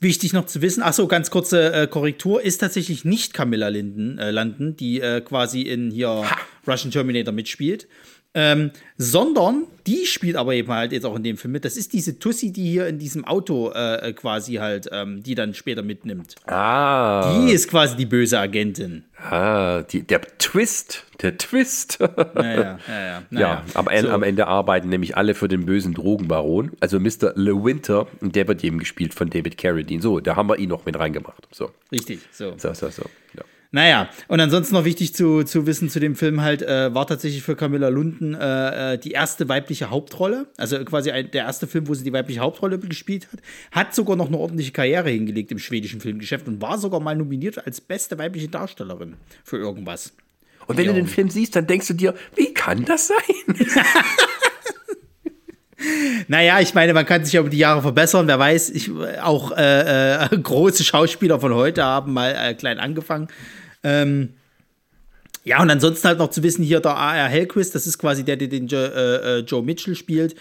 [0.00, 4.18] wichtig noch zu wissen, ach so, ganz kurze äh, Korrektur, ist tatsächlich nicht Camilla Linden,
[4.18, 6.24] äh, Landen, die äh, quasi in hier
[6.66, 7.86] Russian Terminator mitspielt.
[8.32, 11.64] Ähm, sondern die spielt aber eben halt jetzt auch in dem Film mit.
[11.64, 15.52] Das ist diese Tussi, die hier in diesem Auto äh, quasi halt, ähm, die dann
[15.52, 16.36] später mitnimmt.
[16.46, 19.04] Ah, Die ist quasi die böse Agentin.
[19.16, 21.98] ah die, der Twist, der Twist.
[22.36, 22.78] Ja, ja, ja.
[22.88, 23.22] ja.
[23.30, 23.64] Naja.
[23.74, 24.10] am, So.
[24.10, 26.72] am Ende arbeiten nämlich alle für den bösen Drogenbaron.
[26.78, 27.32] Also Mr.
[27.34, 30.00] Le Winter, und der wird eben gespielt von David Carradine.
[30.00, 31.48] So, da haben wir ihn noch mit reingemacht.
[31.50, 32.54] So, Richtig, so.
[32.56, 33.02] so, so, so.
[33.36, 33.42] Ja.
[33.72, 37.44] Naja, und ansonsten noch wichtig zu, zu wissen zu dem Film halt, äh, war tatsächlich
[37.44, 40.46] für Camilla Lunden äh, äh, die erste weibliche Hauptrolle.
[40.56, 43.40] Also quasi ein, der erste Film, wo sie die weibliche Hauptrolle gespielt hat.
[43.70, 47.64] Hat sogar noch eine ordentliche Karriere hingelegt im schwedischen Filmgeschäft und war sogar mal nominiert
[47.64, 50.14] als beste weibliche Darstellerin für irgendwas.
[50.66, 50.92] Und wenn Ja.
[50.92, 53.56] du den Film siehst, dann denkst du dir, wie kann das sein?
[56.28, 58.26] Naja, ich meine, man kann sich ja über die Jahre verbessern.
[58.26, 58.90] Wer weiß, ich,
[59.22, 63.28] auch äh, äh, große Schauspieler von heute haben mal äh, klein angefangen.
[63.82, 64.34] Ähm,
[65.42, 67.28] ja, und ansonsten halt noch zu wissen, hier der A.R.
[67.28, 70.34] Hellquist, das ist quasi der, der den jo, äh, äh, Joe Mitchell spielt.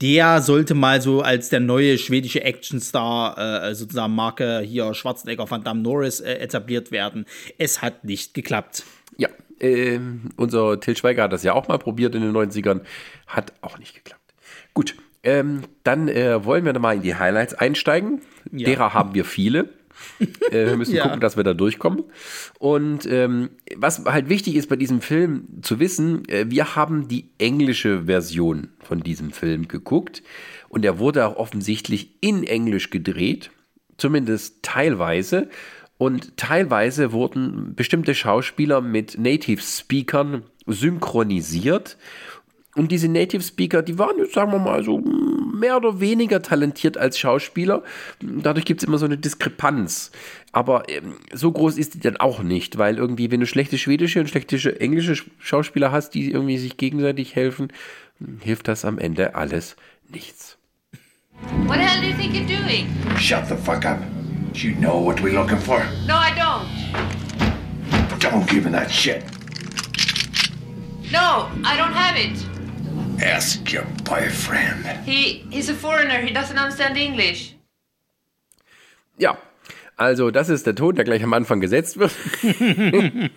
[0.00, 5.62] Der sollte mal so als der neue schwedische Actionstar, äh, sozusagen Marke hier Schwarzenegger, Van
[5.62, 7.26] Damme, Norris äh, etabliert werden.
[7.58, 8.84] Es hat nicht geklappt.
[9.18, 9.28] Ja,
[9.60, 12.80] ähm, unser Till Schweiger hat das ja auch mal probiert in den 90ern.
[13.26, 14.22] Hat auch nicht geklappt.
[14.72, 18.22] Gut, ähm, dann äh, wollen wir mal in die Highlights einsteigen.
[18.52, 18.66] Ja.
[18.66, 19.68] Derer haben wir viele.
[20.50, 21.04] äh, wir müssen Ja.
[21.04, 22.04] gucken, dass wir da durchkommen.
[22.58, 27.28] Und ähm, was halt wichtig ist bei diesem Film zu wissen, äh, wir haben die
[27.38, 30.22] englische Version von diesem Film geguckt
[30.68, 33.50] und er wurde auch offensichtlich in Englisch gedreht,
[33.98, 35.48] zumindest teilweise.
[35.98, 41.96] Und teilweise wurden bestimmte Schauspieler mit Native Speakern synchronisiert.
[42.76, 46.98] Und diese Native Speaker, die waren, jetzt, sagen wir mal, so mehr oder weniger talentiert
[46.98, 47.82] als Schauspieler.
[48.20, 50.10] Dadurch gibt es immer so eine Diskrepanz.
[50.52, 54.20] Aber ähm, so groß ist die dann auch nicht, weil irgendwie, wenn du schlechte schwedische
[54.20, 57.68] und schlechte englische Sch- Schauspieler hast, die irgendwie sich gegenseitig helfen,
[58.40, 59.76] hilft das am Ende alles
[60.10, 60.58] nichts.
[61.66, 62.86] What the hell do you think you're doing?
[63.18, 63.98] Shut the fuck up.
[64.54, 65.80] You know what we're looking for?
[66.06, 66.66] No, I don't.
[68.20, 69.22] Don't give him that shit.
[71.12, 72.36] No, I don't have it.
[73.22, 74.84] Ask your boyfriend.
[75.04, 76.20] He he's a foreigner.
[76.20, 77.54] He doesn't understand English.
[79.18, 79.38] Ja,
[79.96, 82.12] also das ist der Ton, der gleich am Anfang gesetzt wird.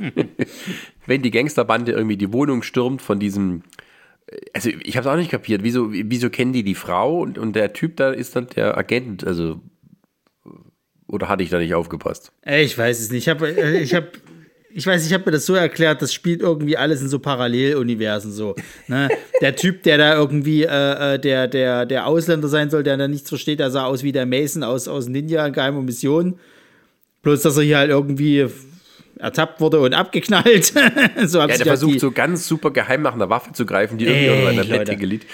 [1.06, 3.64] Wenn die Gangsterbande irgendwie die Wohnung stürmt von diesem,
[4.54, 7.56] also ich habe es auch nicht kapiert, wieso, wieso kennen die die Frau und, und
[7.56, 9.62] der Typ da ist dann der Agent, also
[11.08, 12.34] oder hatte ich da nicht aufgepasst?
[12.42, 13.28] Ey, Ich weiß es nicht.
[13.28, 14.12] Ich habe, ich habe,
[14.72, 18.32] ich weiß, ich habe mir das so erklärt, das spielt irgendwie alles in so Paralleluniversen
[18.32, 18.56] so.
[18.88, 19.10] Ne?
[19.42, 23.08] Der Typ, der da irgendwie äh, äh, der, der, der Ausländer sein soll, der da
[23.08, 26.40] nichts versteht, der sah aus wie der Mason aus, aus Ninja in geheimer Mission.
[27.24, 28.48] Bloß, dass er hier halt irgendwie
[29.18, 30.66] ertappt wurde und abgeknallt.
[31.26, 33.98] so Ja, der halt versucht die, so ganz super geheim nach einer Waffe zu greifen,
[33.98, 34.78] die irgendwie unter einer.
[34.78, 35.26] Bettdecke liegt.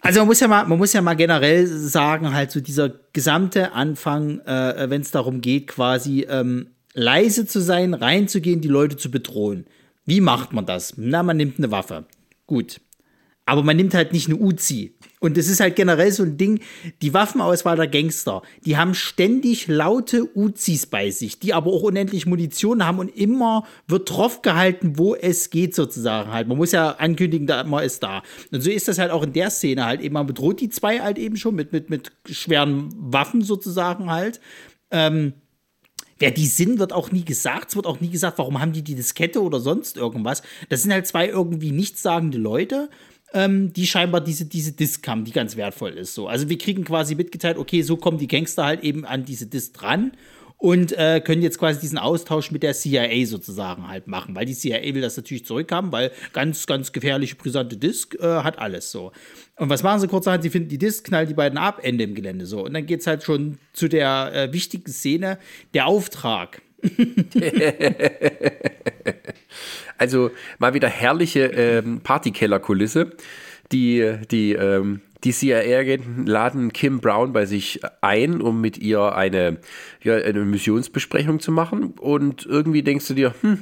[0.00, 3.72] Also man muss ja mal, man muss ja mal generell sagen, halt so dieser gesamte
[3.72, 9.10] Anfang, äh, wenn es darum geht, quasi ähm, leise zu sein, reinzugehen, die Leute zu
[9.10, 9.66] bedrohen.
[10.04, 10.94] Wie macht man das?
[10.96, 12.04] Na, man nimmt eine Waffe.
[12.46, 12.80] Gut.
[13.44, 14.94] Aber man nimmt halt nicht eine Uzi.
[15.18, 16.60] Und das ist halt generell so ein Ding,
[17.00, 22.26] die Waffenauswahl der Gangster, die haben ständig laute Uzis bei sich, die aber auch unendlich
[22.26, 26.48] Munition haben und immer wird drauf gehalten, wo es geht sozusagen halt.
[26.48, 28.22] Man muss ja ankündigen, da man ist da.
[28.52, 30.14] Und so ist das halt auch in der Szene halt eben.
[30.14, 34.40] Man bedroht die zwei halt eben schon mit, mit, mit schweren Waffen sozusagen halt.
[34.90, 35.34] Ähm,
[36.22, 37.70] Wer die sind, wird auch nie gesagt.
[37.70, 40.42] Es wird auch nie gesagt, warum haben die die Diskette oder sonst irgendwas.
[40.68, 42.90] Das sind halt zwei irgendwie nichtssagende Leute,
[43.34, 46.14] ähm, die scheinbar diese, diese Disk haben, die ganz wertvoll ist.
[46.14, 46.28] So.
[46.28, 49.74] Also wir kriegen quasi mitgeteilt, okay, so kommen die Gangster halt eben an diese Disk
[49.74, 50.12] dran
[50.62, 54.54] und äh, können jetzt quasi diesen Austausch mit der CIA sozusagen halt machen, weil die
[54.54, 59.10] CIA will das natürlich zurückhaben, weil ganz, ganz gefährliche, brisante Disk äh, hat alles so.
[59.56, 60.44] Und was machen sie kurzerhand?
[60.44, 62.64] Sie finden die Disk, knallen die beiden ab, Ende im Gelände so.
[62.64, 65.40] Und dann geht es halt schon zu der äh, wichtigen Szene,
[65.74, 66.62] der Auftrag.
[69.98, 73.10] also mal wieder herrliche ähm, Partykellerkulisse.
[73.72, 79.58] Die, die, ähm, die CIA-Agenten laden Kim Brown bei sich ein, um mit ihr eine,
[80.02, 81.92] ja, eine Missionsbesprechung zu machen.
[81.98, 83.58] Und irgendwie denkst du dir, hm,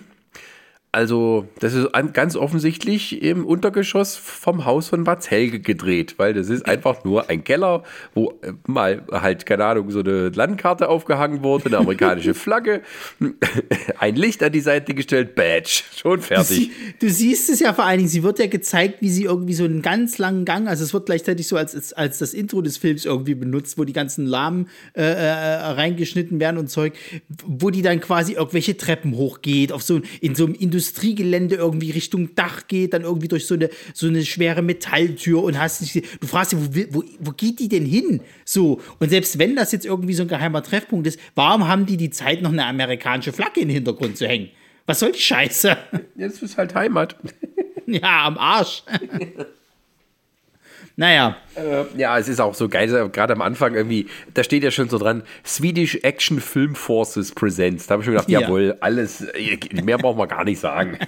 [0.93, 6.49] also, das ist ganz offensichtlich im Untergeschoss vom Haus von Bad Helge gedreht, weil das
[6.49, 11.45] ist einfach nur ein Keller, wo äh, mal halt, keine Ahnung, so eine Landkarte aufgehangen
[11.45, 12.83] wurde, eine amerikanische Flagge,
[14.01, 16.73] ein Licht an die Seite gestellt, Badge, schon fertig.
[16.99, 19.55] Du, du, siehst es ja vor allen Dingen, sie wird ja gezeigt, wie sie irgendwie
[19.55, 22.79] so einen ganz langen Gang, also es wird gleichzeitig so als, als das Intro des
[22.79, 26.95] Films irgendwie benutzt, wo die ganzen Lahmen äh, äh, reingeschnitten werden und Zeug,
[27.47, 31.91] wo die dann quasi irgendwelche Treppen hochgeht, auf so, in so einem Industrie Industriegelände irgendwie
[31.91, 36.03] Richtung Dach geht, dann irgendwie durch so eine, so eine schwere Metalltür und hast dich,
[36.19, 38.21] du fragst dich, wo, wo, wo geht die denn hin?
[38.47, 41.99] So, und selbst wenn das jetzt irgendwie so ein geheimer Treffpunkt ist, warum haben die
[41.99, 44.49] die Zeit, noch eine amerikanische Flagge in den Hintergrund zu hängen?
[44.87, 45.77] Was soll die Scheiße?
[46.17, 47.15] Jetzt ist halt Heimat.
[47.87, 48.83] ja, am Arsch.
[50.97, 51.37] Naja.
[51.55, 54.89] Äh, ja, es ist auch so geil, gerade am Anfang irgendwie, da steht ja schon
[54.89, 57.87] so dran, Swedish Action Film Forces Presents.
[57.87, 58.41] Da habe ich schon gedacht, ja.
[58.41, 60.99] jawohl, alles, äh, mehr brauchen wir gar nicht sagen.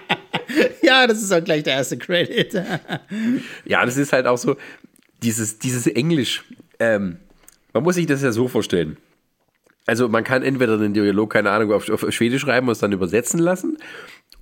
[0.82, 2.54] ja, das ist auch gleich der erste Credit.
[3.64, 4.56] ja, das ist halt auch so,
[5.22, 6.44] dieses, dieses Englisch.
[6.78, 7.18] Ähm,
[7.72, 8.96] man muss sich das ja so vorstellen.
[9.86, 12.92] Also man kann entweder den Dialog, keine Ahnung, auf, auf Schwedisch schreiben und es dann
[12.92, 13.78] übersetzen lassen.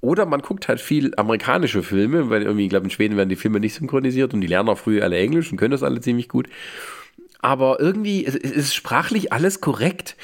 [0.04, 3.36] Oder man guckt halt viel amerikanische Filme, weil irgendwie, ich glaube, in Schweden werden die
[3.36, 6.28] Filme nicht synchronisiert und die lernen auch früher alle Englisch und können das alle ziemlich
[6.28, 6.48] gut.
[7.40, 10.16] Aber irgendwie es, es ist sprachlich alles korrekt.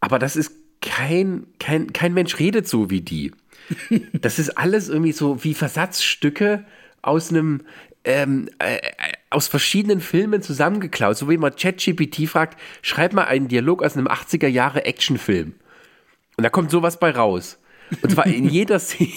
[0.00, 3.32] Aber das ist kein, kein, kein Mensch redet so wie die.
[4.12, 6.64] Das ist alles irgendwie so wie Versatzstücke
[7.02, 7.62] aus einem,
[8.04, 8.78] ähm, äh,
[9.28, 11.18] aus verschiedenen Filmen zusammengeklaut.
[11.18, 15.54] So wie man ChatGPT fragt, schreib mal einen Dialog aus einem 80er Jahre Actionfilm.
[16.36, 17.58] Und da kommt sowas bei raus.
[18.00, 19.10] Und zwar in jeder Szene.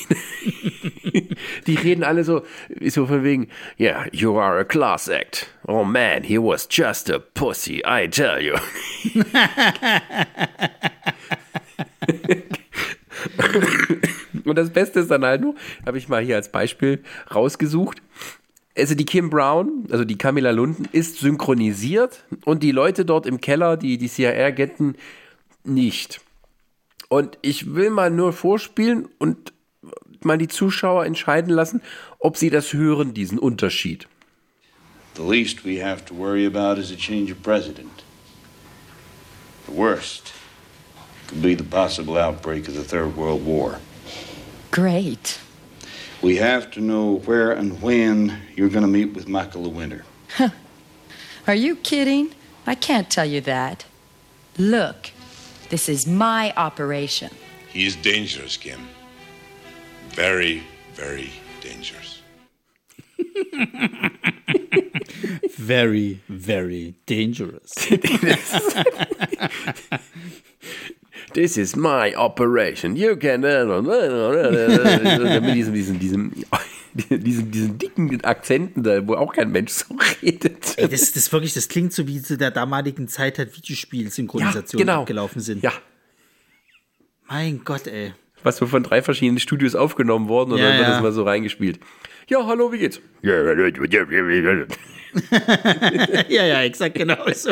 [1.67, 2.43] Die reden alle so,
[2.87, 3.47] so von wegen,
[3.79, 5.47] yeah, you are a class act.
[5.67, 8.55] Oh man, he was just a pussy, I tell you.
[14.45, 18.01] Und das Beste ist dann halt nur, habe ich mal hier als Beispiel rausgesucht.
[18.77, 23.39] Also die Kim Brown, also die Camilla Lunden, ist synchronisiert und die Leute dort im
[23.39, 24.95] Keller, die, die CIA-Agenten,
[25.63, 26.21] nicht.
[27.09, 29.53] Und ich will mal nur vorspielen und
[30.21, 31.81] mal die Zuschauer entscheiden lassen,
[32.19, 34.07] ob sie das hören, diesen Unterschied.
[35.15, 38.03] The least we have to worry about is a change of president.
[39.67, 40.33] The worst
[41.27, 43.79] could be the possible outbreak of the Third World War.
[44.71, 45.39] Great.
[46.21, 50.03] We have to know where and when you're going to meet with Michael the Winter.
[51.47, 52.33] Are you kidding?
[52.67, 53.85] I can't tell you that.
[54.57, 55.11] Look,
[55.69, 57.31] This is my operation.
[57.69, 58.79] He is dangerous, Kim.
[60.09, 62.21] Very, very dangerous.
[65.57, 67.73] very, very dangerous.
[71.35, 72.95] This is my operation.
[72.95, 73.41] You can.
[73.41, 76.31] mit diesem, diesem, diesem
[77.09, 80.77] diesen, diesen dicken Akzenten da, wo auch kein Mensch so redet.
[80.77, 84.93] Ey, das, das wirklich, das klingt so wie zu der damaligen Zeit halt Videospiel-Synchronisationen ja,
[84.93, 85.05] genau.
[85.05, 85.61] gelaufen sind.
[85.61, 85.73] Ja.
[87.27, 88.13] Mein Gott, ey.
[88.43, 90.93] Was so von drei verschiedenen Studios aufgenommen worden und ja, dann wird ja.
[90.93, 91.79] das mal so reingespielt.
[92.27, 93.01] Ja, hallo, wie geht's?
[93.21, 93.33] ja,
[96.45, 97.51] ja, exakt genau so.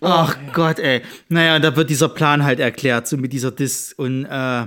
[0.00, 1.02] Ach oh, Gott, ey.
[1.28, 4.66] Naja, und da wird dieser Plan halt erklärt, so mit dieser Dis und äh,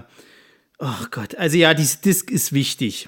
[0.86, 3.08] Oh Gott, also ja, diese Disk ist wichtig.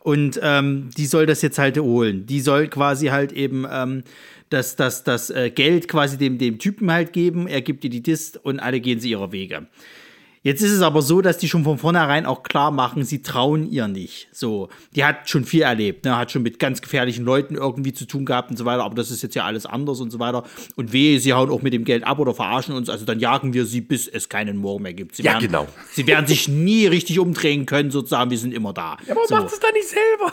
[0.00, 2.26] Und ähm, die soll das jetzt halt holen.
[2.26, 4.02] Die soll quasi halt eben ähm,
[4.50, 7.46] das, das, das äh, Geld quasi dem, dem Typen halt geben.
[7.46, 9.68] Er gibt ihr die Dist und alle gehen sie ihrer Wege.
[10.44, 13.70] Jetzt ist es aber so, dass die schon von vornherein auch klar machen, sie trauen
[13.70, 14.28] ihr nicht.
[14.32, 16.16] So, die hat schon viel erlebt, ne?
[16.16, 19.12] hat schon mit ganz gefährlichen Leuten irgendwie zu tun gehabt und so weiter, aber das
[19.12, 20.42] ist jetzt ja alles anders und so weiter.
[20.74, 23.52] Und wehe, sie hauen auch mit dem Geld ab oder verarschen uns, also dann jagen
[23.54, 25.14] wir sie, bis es keinen Morgen mehr gibt.
[25.14, 25.68] Sie Ja, werden, genau.
[25.92, 28.96] Sie werden sich nie richtig umdrehen können, sozusagen, wir sind immer da.
[29.06, 29.36] Ja, aber so.
[29.36, 30.32] macht es da nicht selber.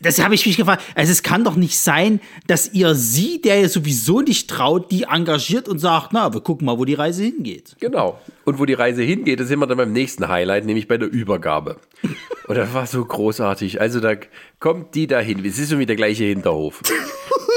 [0.00, 0.82] Das habe ich mich gefragt.
[0.94, 5.04] Also es kann doch nicht sein, dass ihr sie, der ihr sowieso nicht traut, die
[5.04, 7.76] engagiert und sagt, na, wir gucken mal, wo die Reise hingeht.
[7.80, 8.20] Genau.
[8.44, 11.10] Und wo die Reise hingeht, das sind wir dann beim nächsten Highlight, nämlich bei der
[11.10, 11.78] Übergabe.
[12.46, 13.80] Und das war so großartig.
[13.80, 14.14] Also da
[14.60, 15.44] kommt die dahin.
[15.44, 16.82] Es ist irgendwie der gleiche Hinterhof.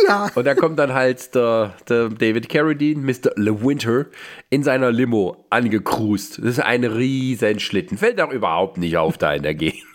[0.08, 0.32] Ja.
[0.34, 3.32] Und da kommt dann halt der, der David Carradine, Mr.
[3.36, 4.08] LeWinter,
[4.49, 6.39] in seiner Limo angecruised.
[6.39, 7.97] Das ist ein riesen Schlitten.
[7.97, 9.88] Fällt auch überhaupt nicht auf da in der Gegend.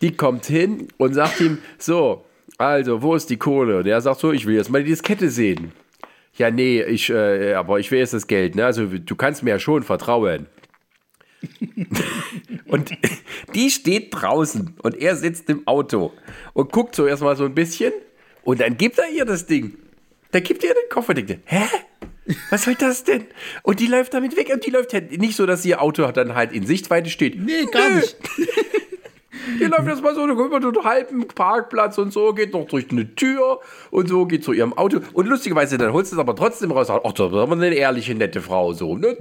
[0.00, 2.24] Die kommt hin und sagt ihm, so,
[2.58, 3.78] also, wo ist die Kohle?
[3.78, 5.72] Und er sagt so, ich will jetzt mal die Diskette sehen.
[6.36, 8.64] Ja, nee, ich, äh, aber ich will jetzt das Geld, ne?
[8.64, 10.46] Also, du kannst mir ja schon vertrauen.
[12.66, 12.90] und
[13.54, 16.12] die steht draußen und er sitzt im Auto
[16.54, 17.92] und guckt so erstmal so ein bisschen
[18.42, 19.76] und dann gibt er ihr das Ding.
[20.30, 21.14] Da gibt er ihr den Koffer.
[21.14, 21.66] Denkt, er, hä?
[22.50, 23.26] Was soll das denn?
[23.62, 24.50] Und die läuft damit weg.
[24.52, 27.40] Und die läuft halt nicht so, dass ihr Auto dann halt in Sichtweite steht.
[27.40, 27.96] Nee, gar Nö.
[27.96, 28.16] nicht.
[29.60, 33.14] Die läuft jetzt mal so über den halben Parkplatz und so, geht noch durch eine
[33.14, 35.00] Tür und so, geht zu ihrem Auto.
[35.12, 36.88] Und lustigerweise, dann holst du es aber trotzdem raus.
[36.90, 38.96] Ach, das ist aber eine ehrliche, nette Frau, so.
[38.96, 39.16] Ne?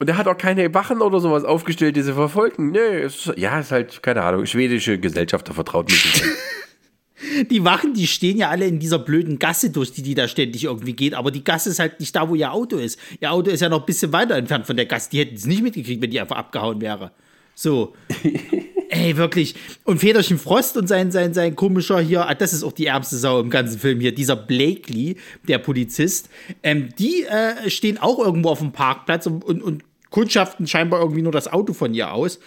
[0.00, 2.70] Und er hat auch keine Wachen oder sowas aufgestellt, die sie verfolgen.
[2.70, 6.22] Nee, ist, ja, ist halt, keine Ahnung, schwedische Gesellschafter vertraut mit.
[7.50, 10.64] Die Wachen, die stehen ja alle in dieser blöden Gasse, durch die die da ständig
[10.64, 11.12] irgendwie geht.
[11.12, 12.98] Aber die Gasse ist halt nicht da, wo ihr Auto ist.
[13.20, 15.10] Ihr Auto ist ja noch ein bisschen weiter entfernt von der Gasse.
[15.10, 17.12] Die hätten es nicht mitgekriegt, wenn die einfach abgehauen wäre.
[17.60, 17.92] So.
[18.88, 19.54] Ey, wirklich.
[19.84, 23.16] Und Federchen Frost und sein, sein, sein komischer hier, ah, das ist auch die ärmste
[23.16, 26.30] Sau im ganzen Film hier, dieser Blakely, der Polizist,
[26.62, 31.20] ähm, die äh, stehen auch irgendwo auf dem Parkplatz und, und, und kundschaften scheinbar irgendwie
[31.20, 32.40] nur das Auto von ihr aus.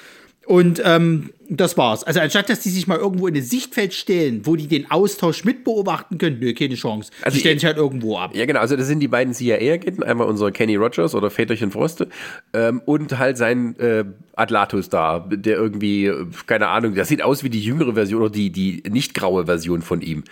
[0.45, 2.03] Und ähm, das war's.
[2.03, 5.45] Also anstatt, dass die sich mal irgendwo in ein Sichtfeld stellen, wo die den Austausch
[5.45, 7.12] mit beobachten können, nö, keine Chance.
[7.21, 8.36] Also die stellen ich- sich halt irgendwo ab.
[8.36, 8.60] Ja, genau.
[8.60, 10.03] Also das sind die beiden CIA-Agenten.
[10.03, 12.10] Einmal unser Kenny Rogers oder Väterchen Froste
[12.53, 14.03] ähm, und halt sein äh,
[14.36, 18.32] Atlatus da, der irgendwie, äh, keine Ahnung, das sieht aus wie die jüngere Version oder
[18.32, 20.23] die, die nicht graue Version von ihm.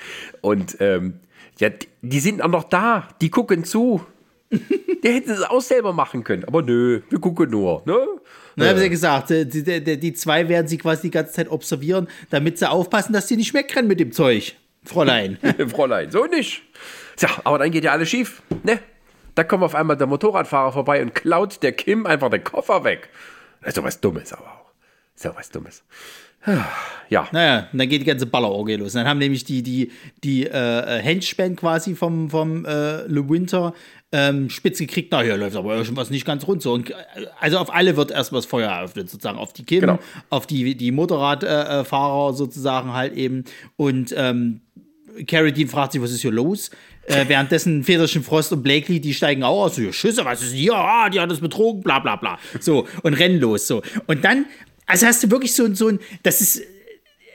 [0.41, 1.13] Und ähm,
[1.59, 3.07] ja, die- die sind auch noch da.
[3.21, 4.01] Die gucken zu.
[5.03, 6.43] Der hätte es auch selber machen können.
[6.43, 7.81] Aber nö, wir gucken nur.
[7.85, 7.95] Ne?
[8.55, 11.33] Dann haben sie ja gesagt, äh, die, die, die zwei werden sie quasi die ganze
[11.33, 14.55] Zeit observieren, damit sie aufpassen, dass sie nicht wegrennen mit dem Zeug.
[14.83, 15.37] Fräulein.
[15.67, 16.63] Fräulein, so nicht.
[17.15, 18.79] Tja, aber dann geht ja alles schief, ne?
[19.35, 23.09] Da kommt auf einmal der Motorradfahrer vorbei und klaut der Kim einfach den Koffer weg.
[23.61, 24.71] Das ist doch was Dummes aber auch.
[25.15, 25.83] So was Dummes.
[27.09, 28.95] Ja, Naja, und dann geht die ganze Ballerorgie los.
[28.95, 29.91] Und dann haben nämlich die, die,
[30.23, 33.73] die äh, äh, Henchmen quasi vom, vom äh, Le Winter
[34.13, 36.61] ähm, spitz gekriegt, na, hier läuft aber irgendwas nicht ganz rund.
[36.61, 36.73] So.
[36.73, 36.93] Und, äh,
[37.39, 39.37] also auf alle wird erstmal das Feuer eröffnet, sozusagen.
[39.37, 39.99] Auf die Kim, Genau.
[40.29, 43.45] auf die, die Motorradfahrer äh, Fahrer sozusagen halt eben.
[43.77, 44.61] Und ähm,
[45.27, 46.71] Carradine fragt sich, was ist hier los?
[47.07, 50.59] Äh, währenddessen Federchen Frost und Blakely, die steigen auch aus, so, Schüsse, was ist denn
[50.59, 50.75] hier?
[50.75, 52.37] Ah, die hat uns betrogen, bla bla bla.
[52.59, 53.65] So, und rennen los.
[53.67, 53.81] So.
[54.07, 54.45] Und dann,
[54.85, 56.61] also hast du wirklich so, ein- so ein, das ist,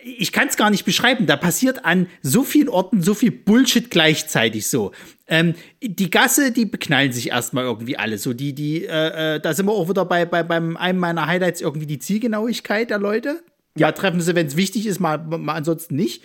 [0.06, 1.26] ich kann es gar nicht beschreiben.
[1.26, 4.92] Da passiert an so vielen Orten so viel Bullshit gleichzeitig so.
[5.26, 8.18] Ähm, die Gasse, die beknallen sich erstmal irgendwie alle.
[8.18, 11.26] So, die, die, äh, äh, da sind wir auch wieder bei, bei beim einem meiner
[11.26, 13.42] Highlights irgendwie die Zielgenauigkeit der Leute.
[13.76, 16.22] Ja, treffen sie, wenn es wichtig ist, mal, mal ansonsten nicht.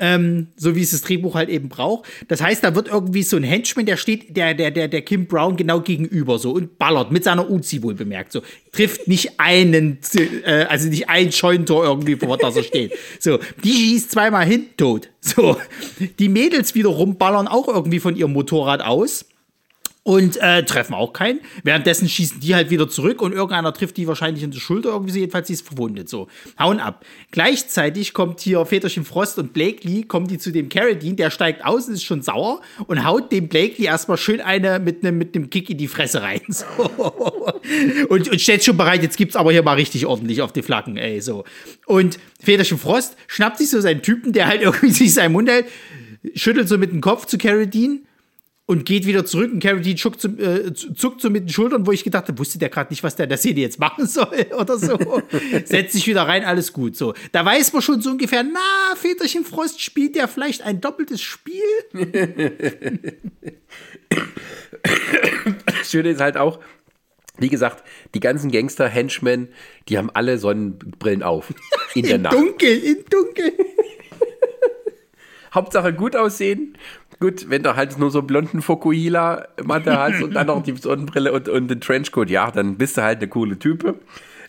[0.00, 2.08] Ähm, so wie es das Drehbuch halt eben braucht.
[2.28, 5.26] Das heißt, da wird irgendwie so ein Henchman, der steht der, der, der, der Kim
[5.26, 8.32] Brown genau gegenüber so und ballert mit seiner Uzi wohl bemerkt.
[8.32, 12.92] So, trifft nicht einen, äh, also nicht ein Scheunentor irgendwie, vor das er steht.
[13.18, 15.10] So, die schießt zweimal hin, tot.
[15.20, 15.58] So,
[16.18, 19.26] die Mädels wiederum ballern auch irgendwie von ihrem Motorrad aus.
[20.02, 21.40] Und äh, treffen auch keinen.
[21.62, 25.18] Währenddessen schießen die halt wieder zurück und irgendeiner trifft die wahrscheinlich in die Schulter irgendwie,
[25.18, 26.08] jedenfalls sie ist verwundet.
[26.08, 27.04] So, hauen ab.
[27.32, 31.86] Gleichzeitig kommt hier Väterchen Frost und Blakely, kommen die zu dem Carradine, der steigt aus
[31.86, 35.50] und ist schon sauer und haut dem Blakely erstmal schön eine mit einem mit einem
[35.50, 36.40] Kick in die Fresse rein.
[36.50, 36.66] So.
[38.08, 40.96] Und, und steht schon bereit, jetzt gibt's aber hier mal richtig ordentlich auf die Flaggen,
[40.96, 41.44] ey, so.
[41.86, 45.66] Und Väterchen Frost schnappt sich so seinen Typen, der halt irgendwie sich seinen Mund hält,
[46.34, 48.00] schüttelt so mit dem Kopf zu Carradine
[48.70, 51.90] und geht wieder zurück und Carradine zuckt, so, äh, zuckt so mit den Schultern, wo
[51.90, 54.78] ich gedacht habe, wusste der gerade nicht, was der der Szene jetzt machen soll oder
[54.78, 54.96] so.
[55.64, 56.96] Setzt sich wieder rein, alles gut.
[56.96, 61.20] So, da weiß man schon so ungefähr, na, Väterchen Frost spielt ja vielleicht ein doppeltes
[61.20, 61.64] Spiel.
[65.66, 66.60] das Schöne ist halt auch,
[67.38, 67.82] Wie gesagt,
[68.14, 69.48] die ganzen Gangster-Henchmen,
[69.88, 71.52] die haben alle Sonnenbrillen auf.
[71.94, 72.34] In der In Nacht.
[72.36, 73.52] dunkel, in dunkel.
[75.52, 76.76] Hauptsache gut aussehen.
[77.20, 81.32] Gut, wenn du halt nur so einen blonden Fokuhila-Matte hast und dann noch die Sonnenbrille
[81.32, 83.96] und, und den Trenchcoat, ja, dann bist du halt eine coole Type.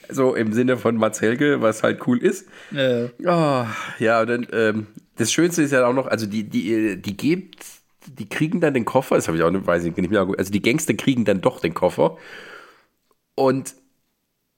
[0.09, 2.47] So im Sinne von Mats Helge, was halt cool ist.
[2.71, 3.65] Äh, Oh,
[3.99, 7.65] ja, und dann, ähm, das Schönste ist ja auch noch, also die, die, die gibt,
[8.07, 10.51] die kriegen dann den Koffer, das habe ich auch nicht, weiß ich nicht mehr, also
[10.51, 12.17] die Gangster kriegen dann doch den Koffer
[13.35, 13.75] und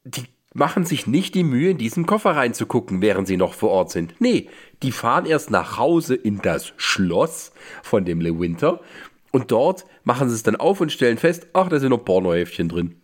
[0.05, 3.91] die machen sich nicht die Mühe, in diesen Koffer reinzugucken, während sie noch vor Ort
[3.91, 4.15] sind.
[4.19, 4.49] Nee,
[4.81, 8.79] die fahren erst nach Hause in das Schloss von dem Le Winter
[9.31, 12.69] und dort machen sie es dann auf und stellen fest, ach, da sind noch Pornohäftchen
[12.69, 12.95] drin.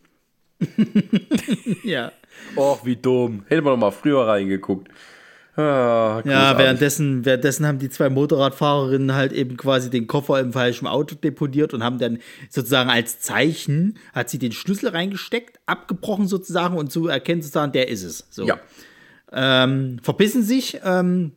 [1.84, 2.12] ja.
[2.56, 3.44] Och, wie dumm.
[3.48, 4.90] Hätten wir noch mal früher reingeguckt.
[5.60, 10.88] Ah, Ja, währenddessen, währenddessen haben die zwei Motorradfahrerinnen halt eben quasi den Koffer im falschen
[10.88, 12.20] Auto deponiert und haben dann
[12.50, 17.90] sozusagen als Zeichen, hat sie den Schlüssel reingesteckt, abgebrochen sozusagen und zu erkennen sozusagen, der
[17.90, 18.28] ist es.
[18.30, 18.46] So.
[18.46, 18.60] Ja.
[19.32, 21.34] Ähm, verbissen sich ähm,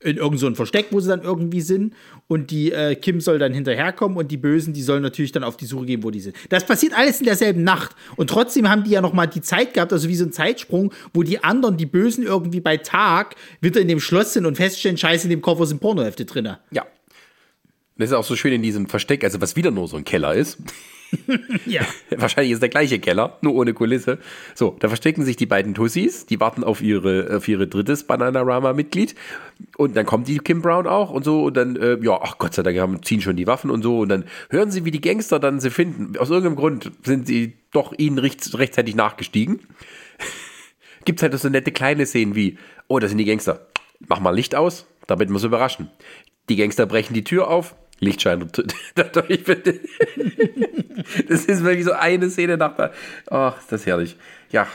[0.00, 1.94] in irgend so Versteck, wo sie dann irgendwie sind.
[2.28, 5.56] Und die äh, Kim soll dann hinterherkommen und die Bösen, die sollen natürlich dann auf
[5.56, 6.36] die Suche gehen, wo die sind.
[6.50, 7.96] Das passiert alles in derselben Nacht.
[8.16, 10.92] Und trotzdem haben die ja noch mal die Zeit gehabt, also wie so ein Zeitsprung,
[11.12, 14.96] wo die anderen, die Bösen, irgendwie bei Tag wieder in dem Schloss sind und feststellen,
[14.96, 16.56] scheiße, in dem Koffer sind Pornohefte drin.
[16.70, 16.86] Ja.
[17.96, 20.34] Das ist auch so schön in diesem Versteck, also was wieder nur so ein Keller
[20.34, 20.58] ist.
[21.66, 21.82] Ja.
[22.16, 24.18] Wahrscheinlich ist der gleiche Keller, nur ohne Kulisse.
[24.54, 29.14] So, da verstecken sich die beiden Tussis, die warten auf ihre, auf ihre drittes Bananarama-Mitglied.
[29.76, 31.44] Und dann kommt die Kim Brown auch und so.
[31.44, 34.00] Und dann, äh, ja, ach Gott sei Dank, haben, ziehen schon die Waffen und so.
[34.00, 36.16] Und dann hören sie, wie die Gangster dann sie finden.
[36.18, 39.60] Aus irgendeinem Grund sind sie doch ihnen recht, rechtzeitig nachgestiegen.
[41.04, 43.66] Gibt halt so nette kleine Szenen wie, oh, das sind die Gangster.
[44.06, 45.90] Mach mal Licht aus, damit wir es überraschen.
[46.48, 48.46] Die Gangster brechen die Tür auf, Lichtschein
[48.94, 49.44] dadurch.
[51.28, 52.92] Das ist wirklich so eine Szene nach der.
[53.30, 54.16] Ach, ist das herrlich.
[54.50, 54.66] Ja,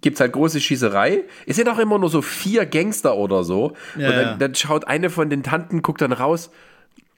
[0.00, 1.24] gibt's halt große Schießerei.
[1.46, 3.74] Es sind auch immer nur so vier Gangster oder so.
[3.96, 6.50] Ja, und dann, dann schaut eine von den Tanten, guckt dann raus.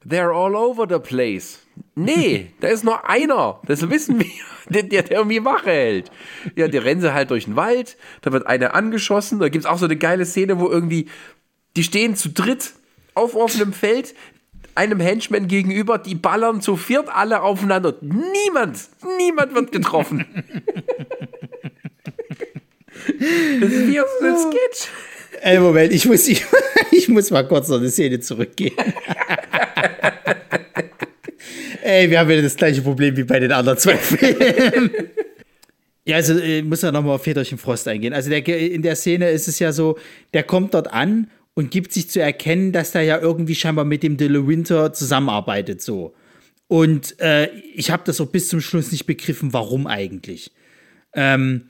[0.09, 1.61] They're all over the place.
[1.95, 3.61] Nee, da ist nur einer.
[3.67, 4.27] Das wissen wir.
[4.71, 6.11] Der, der, der irgendwie Wache hält.
[6.55, 7.97] Ja, die rennen sie halt durch den Wald.
[8.21, 9.39] Da wird einer angeschossen.
[9.39, 11.09] Da gibt's auch so eine geile Szene, wo irgendwie
[11.75, 12.75] die stehen zu dritt
[13.15, 14.15] auf offenem Feld,
[14.79, 17.97] einem Henchman gegenüber, die ballern zu viert alle aufeinander.
[18.01, 18.79] Niemand,
[19.19, 20.25] niemand wird getroffen.
[23.61, 24.89] das ist wie aus einem Sketch.
[25.41, 26.45] Ey, Moment, ich muss, ich,
[26.93, 28.77] ich muss mal kurz noch eine Szene zurückgehen.
[31.83, 34.91] Ey, wir haben wieder das gleiche Problem wie bei den anderen zwei Filmen.
[36.05, 38.13] Ja, also äh, muss ja nochmal auf Väterchen Frost eingehen.
[38.13, 39.99] Also der, in der Szene ist es ja so,
[40.35, 44.05] der kommt dort an und gibt sich zu erkennen, dass der ja irgendwie scheinbar mit
[44.05, 46.15] dem De Winter zusammenarbeitet so.
[46.69, 50.53] Und äh, ich habe das auch bis zum Schluss nicht begriffen, warum eigentlich.
[51.15, 51.63] Ähm,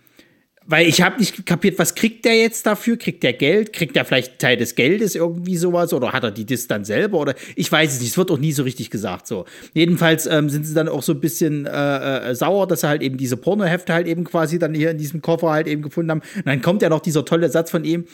[0.66, 2.98] weil ich habe nicht kapiert, was kriegt der jetzt dafür?
[2.98, 3.72] Kriegt der Geld?
[3.72, 5.94] Kriegt der vielleicht Teil des Geldes irgendwie sowas?
[5.94, 7.18] Oder hat er die Dis dann selber?
[7.18, 8.11] Oder ich weiß es nicht.
[8.11, 9.27] Es wird auch nie so richtig gesagt.
[9.27, 9.46] So.
[9.72, 13.01] Jedenfalls ähm, sind sie dann auch so ein bisschen äh, äh, sauer, dass sie halt
[13.01, 16.22] eben diese Pornohefte halt eben quasi dann hier in diesem Koffer halt eben gefunden haben.
[16.37, 18.05] Und dann kommt ja noch dieser tolle Satz von ihm: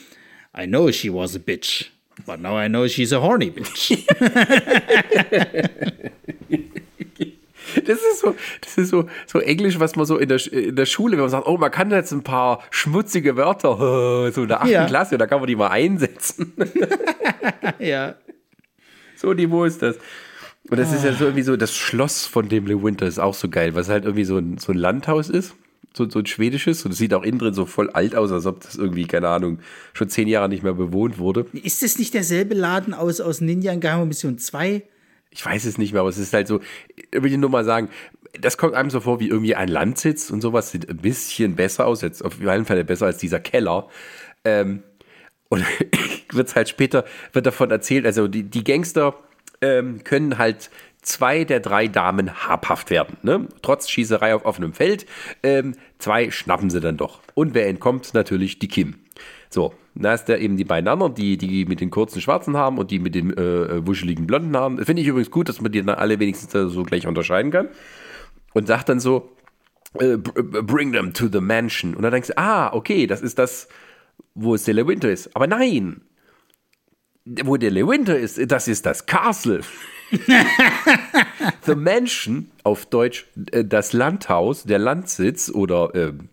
[0.57, 1.89] I know she was a bitch.
[2.25, 4.05] But now I know she's a horny bitch.
[7.83, 10.85] Das ist so, das ist so, so Englisch, was man so in der, in der
[10.85, 14.61] Schule, wenn man sagt, oh, man kann jetzt ein paar schmutzige Wörter, so in der
[14.61, 14.85] achten Ja.
[14.85, 16.53] Klasse, da kann man die mal einsetzen.
[17.79, 18.15] ja.
[19.15, 19.97] So Niveau ist das.
[20.69, 23.33] Und das ist ja so irgendwie so, das Schloss von dem Le Winter ist auch
[23.35, 25.53] so geil, was halt irgendwie so ein, so ein Landhaus ist.
[25.95, 26.85] So, so ein schwedisches.
[26.85, 29.29] Und es sieht auch innen drin so voll alt aus, als ob das irgendwie, keine
[29.29, 29.59] Ahnung,
[29.93, 31.45] schon zehn Jahre nicht mehr bewohnt wurde.
[31.53, 34.83] Ist das nicht derselbe Laden aus, aus Ninja in Geheime Mission 2?
[35.31, 36.61] Ich weiß es nicht mehr, aber es ist halt so,
[36.95, 37.89] ich will nur mal sagen,
[38.39, 41.85] das kommt einem so vor wie irgendwie ein Landsitz und sowas sieht ein bisschen besser
[41.87, 43.89] aus, jetzt auf jeden Fall besser als dieser Keller.
[44.43, 44.83] Ähm,
[45.49, 45.65] und
[46.31, 49.15] wird es halt später, wird davon erzählt, also die, die Gangster
[49.61, 50.69] ähm, können halt
[51.05, 53.17] zwei der drei Damen habhaft werden.
[53.21, 53.47] Ne?
[53.61, 55.05] Trotz Schießerei auf offenem Feld.
[55.43, 57.21] Ähm, zwei schnappen sie dann doch.
[57.33, 58.13] Und wer entkommt?
[58.13, 58.95] Natürlich die Kim.
[59.49, 62.77] So, da ist da eben die beiden anderen, die, die mit den kurzen schwarzen Haaren
[62.77, 64.83] und die mit den äh, wuscheligen blonden Haaren.
[64.83, 67.69] Finde ich übrigens gut, dass man die dann alle wenigstens so gleich unterscheiden kann.
[68.53, 69.29] Und sagt dann so,
[69.99, 71.93] äh, br- bring them to the mansion.
[71.93, 73.69] Und dann denkst du, ah, okay, das ist das,
[74.33, 75.33] wo der Le Winter ist.
[75.35, 76.01] Aber nein,
[77.25, 79.61] wo der Le Winter ist, das ist das Castle.
[81.65, 86.29] The Mansion, auf Deutsch äh, das Landhaus, der Landsitz oder ähm,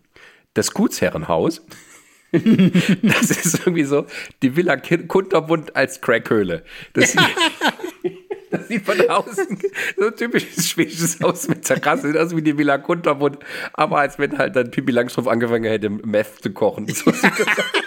[0.53, 1.65] das Gutsherrenhaus.
[2.31, 4.05] das ist irgendwie so
[4.41, 6.63] die Villa Kunterbund als Crackhöhle.
[6.93, 7.21] Das, sieht-
[8.51, 9.59] das sieht von außen
[9.97, 13.37] so ein typisches schwedisches Haus mit zerrassen sieht aus wie die Villa Kunterbunt,
[13.73, 16.87] aber als wenn halt dann Pippi Langstrumpf angefangen hätte, Meth zu kochen.
[16.87, 17.82] So sieht das aus.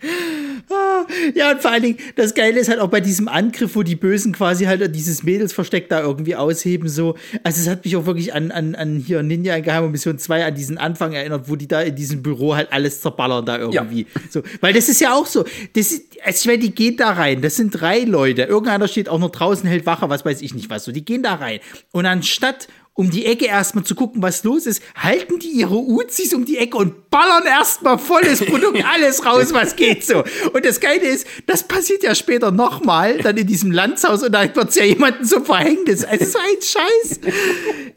[1.34, 3.96] Ja, und vor allen Dingen, das Geile ist halt auch bei diesem Angriff, wo die
[3.96, 7.16] Bösen quasi halt dieses Mädelsversteck da irgendwie ausheben, so.
[7.42, 10.46] Also, es hat mich auch wirklich an, an, an hier Ninja in Geheime Mission 2
[10.46, 14.06] an diesen Anfang erinnert, wo die da in diesem Büro halt alles zerballern da irgendwie.
[14.30, 14.42] So.
[14.60, 15.44] Weil das ist ja auch so.
[15.74, 17.42] Das ist, also ich meine, die gehen da rein.
[17.42, 18.42] Das sind drei Leute.
[18.42, 20.84] Irgendeiner steht auch noch draußen, hält Wache, was weiß ich nicht was.
[20.84, 21.60] So, die gehen da rein.
[21.92, 26.32] Und anstatt um die Ecke erstmal zu gucken, was los ist, halten die ihre Uzis
[26.32, 30.22] um die Ecke und ballern erstmal volles Produkt alles raus, was geht so.
[30.52, 34.42] Und das Geile ist, das passiert ja später nochmal, dann in diesem Landshaus und da
[34.42, 35.88] wird es ja jemanden so verhängt.
[35.88, 37.20] Das ist so ein Scheiß.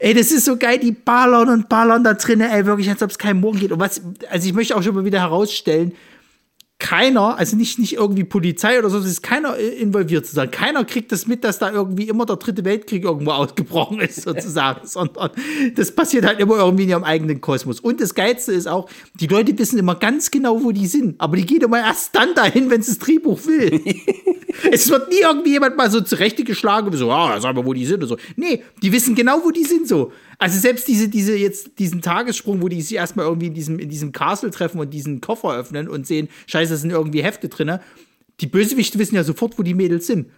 [0.00, 3.10] Ey, das ist so geil, die ballern und ballern da drinnen, ey, wirklich, als ob
[3.10, 3.70] es keinen Morgen geht.
[3.70, 5.92] Und was, also ich möchte auch schon mal wieder herausstellen,
[6.80, 10.52] keiner, also nicht, nicht irgendwie Polizei oder so, es ist keiner involviert sozusagen.
[10.52, 14.80] Keiner kriegt das mit, dass da irgendwie immer der dritte Weltkrieg irgendwo ausgebrochen ist, sozusagen,
[14.86, 15.30] sondern
[15.74, 17.80] das passiert halt immer irgendwie in ihrem eigenen Kosmos.
[17.80, 21.36] Und das Geilste ist auch, die Leute wissen immer ganz genau, wo die sind, aber
[21.36, 23.82] die gehen immer erst dann dahin, wenn es das Drehbuch will.
[24.70, 28.02] es wird nie irgendwie jemand mal so zurechtgeschlagen, so, ah, sag mal, wo die sind
[28.02, 28.16] und so.
[28.36, 30.12] Nee, die wissen genau, wo die sind, so.
[30.38, 33.88] Also selbst diese, diese jetzt, diesen Tagessprung, wo die sich erstmal irgendwie in diesem, in
[33.88, 37.78] diesem Castle treffen und diesen Koffer öffnen und sehen, scheiße, es sind irgendwie Hefte drin.
[38.40, 40.28] Die Bösewichte wissen ja sofort, wo die Mädels sind.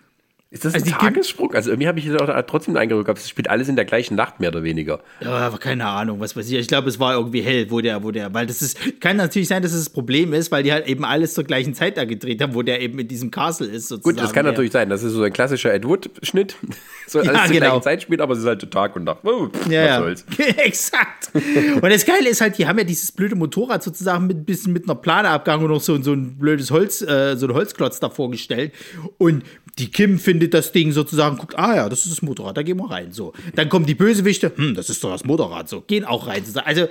[0.53, 1.55] Ist das Also ein Tagessprung?
[1.55, 3.85] Also irgendwie habe ich jetzt auch trotzdem den Eindruck gehabt, es spielt alles in der
[3.85, 4.99] gleichen Nacht, mehr oder weniger.
[5.21, 6.59] Ja, aber keine Ahnung, was weiß ich.
[6.59, 9.47] Ich glaube, es war irgendwie hell, wo der, wo der, weil das ist, kann natürlich
[9.47, 12.05] sein, dass es das Problem ist, weil die halt eben alles zur gleichen Zeit da
[12.05, 14.17] gedreht haben, wo der eben in diesem Castle ist, sozusagen.
[14.17, 14.89] Gut, das kann der- natürlich sein.
[14.91, 16.57] Das ist so ein klassischer Ed Wood-Schnitt.
[17.07, 17.67] So Ja, alles zur genau.
[17.71, 19.19] gleichen Zeit spielt, aber es ist halt Tag und Nacht.
[19.25, 19.99] Oh, Ja, was ja.
[19.99, 20.25] soll's.
[20.59, 21.31] Exakt.
[21.35, 24.73] Und das Geile ist halt, die haben ja dieses blöde Motorrad sozusagen mit ein bisschen
[24.73, 27.99] mit einer Plane abgegangen und noch so, so ein blödes Holz, äh, so ein Holzklotz
[27.99, 28.73] davor gestellt.
[29.19, 29.43] Und
[29.81, 32.79] die Kim findet das Ding sozusagen, guckt, ah ja, das ist das Motorrad, da gehen
[32.79, 33.13] wir rein.
[33.13, 33.33] So.
[33.55, 36.43] Dann kommen die Bösewichte, hm, das ist doch das Motorrad, so, gehen auch rein.
[36.65, 36.89] Also,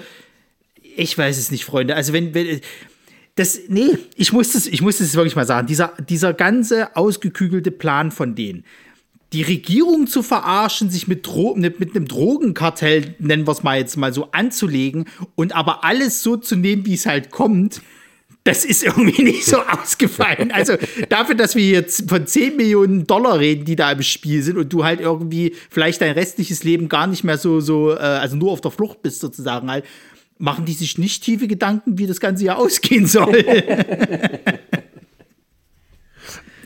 [0.96, 1.96] ich weiß es nicht, Freunde.
[1.96, 2.62] Also, wenn, wenn
[3.36, 5.66] das, nee, ich muss das, ich muss das wirklich mal sagen.
[5.66, 8.66] Dieser, dieser ganze ausgekügelte Plan von denen,
[9.32, 13.78] die Regierung zu verarschen, sich mit, Dro mit, mit einem Drogenkartell, nennen wir es mal
[13.78, 17.82] jetzt mal so, anzulegen und aber alles so zu nehmen, wie es halt kommt,
[18.44, 20.52] das ist irgendwie nicht so ausgefallen.
[20.52, 20.76] Also
[21.10, 24.72] dafür, dass wir jetzt von 10 Millionen Dollar reden, die da im Spiel sind und
[24.72, 28.52] du halt irgendwie vielleicht dein restliches Leben gar nicht mehr so, so, äh, also nur
[28.52, 29.86] auf der Flucht bist sozusagen halt,
[30.38, 33.44] machen die sich nicht tiefe Gedanken, wie das Ganze ja ausgehen soll.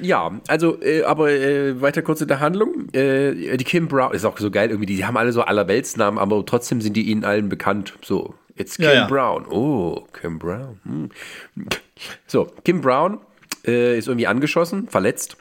[0.01, 2.89] Ja, also, äh, aber äh, weiter kurz in der Handlung.
[2.93, 4.85] Äh, die Kim Brown ist auch so geil irgendwie.
[4.85, 7.93] Die haben alle so allerweltsnamen, aber trotzdem sind die ihnen allen bekannt.
[8.01, 9.07] So, jetzt Kim Ja, ja.
[9.07, 9.45] Brown.
[9.47, 10.79] Oh, Kim Brown.
[10.83, 11.09] Hm.
[12.27, 13.19] So, Kim Brown
[13.65, 15.37] äh, ist irgendwie angeschossen, verletzt.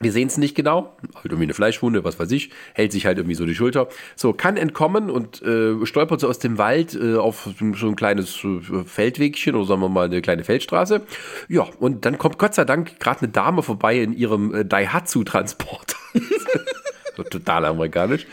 [0.00, 3.18] Wir sehen es nicht genau, halt irgendwie eine Fleischwunde, was weiß ich, hält sich halt
[3.18, 3.88] irgendwie so die Schulter.
[4.14, 8.44] So, kann entkommen und äh, stolpert so aus dem Wald äh, auf so ein kleines
[8.44, 11.02] äh, Feldwegchen oder sagen wir mal eine kleine Feldstraße.
[11.48, 15.96] Ja, und dann kommt Gott sei Dank gerade eine Dame vorbei in ihrem äh, Daihatsu-Transporter.
[17.16, 18.24] so total amerikanisch.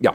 [0.00, 0.14] Ja.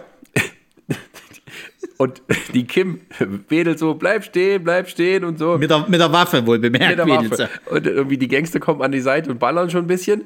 [1.98, 2.22] Und
[2.54, 3.02] die Kim
[3.50, 6.98] wedelt so, bleib stehen, bleib stehen und so mit, der, mit der Waffe wohl bemerkt.
[6.98, 7.08] mit der.
[7.08, 7.50] Waffe.
[7.70, 10.24] Und irgendwie die Gangster kommen an die Seite und ballern schon ein bisschen.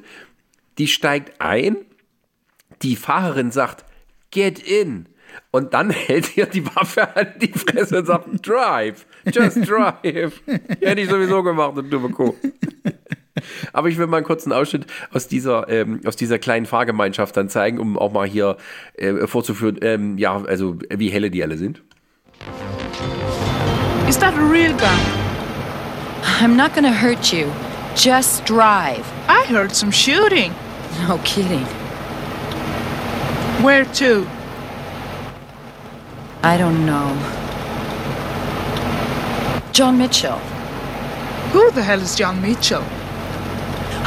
[0.78, 1.76] Die steigt ein.
[2.82, 3.84] Die Fahrerin sagt,
[4.30, 5.06] get in.
[5.50, 10.40] Und dann hält ihr die Waffe an die Fresse und sagt, drive, just drive.
[10.80, 12.34] Hätte ich sowieso gemacht, du dumme Kuh.
[13.72, 17.48] Aber ich will mal einen kurzen Ausschnitt aus dieser, ähm, aus dieser kleinen Fahrgemeinschaft dann
[17.48, 18.56] zeigen, um auch mal hier
[18.94, 21.82] äh, vorzuführen, ähm, ja, also wie helle die alle sind.
[24.08, 24.88] Is that a real gun?
[26.40, 27.46] I'm not gonna hurt you.
[27.94, 29.04] Just drive.
[29.28, 30.52] I heard some shooting.
[31.06, 31.66] No kidding.
[33.62, 34.26] Where to?
[36.42, 37.12] I don't know.
[39.72, 40.38] John Mitchell,
[41.52, 42.82] Who the hell is John Mitchell?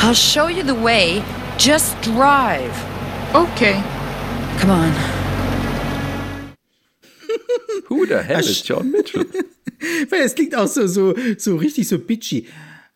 [0.04, 1.24] I'll show you the way.
[1.58, 2.74] Just drive.
[3.36, 3.82] Okay.
[4.58, 4.92] Come on.
[7.86, 9.26] Who the hell is John Mitchell?
[10.10, 12.48] Weil es klingt auch so, so, so richtig so bitchy.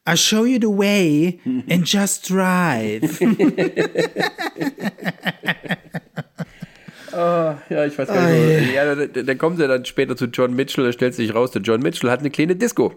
[0.08, 1.40] I'll show you the way
[1.70, 3.20] and just drive.
[7.16, 8.74] Ja, ich weiß gar nicht.
[8.74, 11.52] Ja, da, da, da kommen sie dann später zu John Mitchell, da stellt sich raus,
[11.52, 12.94] der John Mitchell hat eine kleine Disco.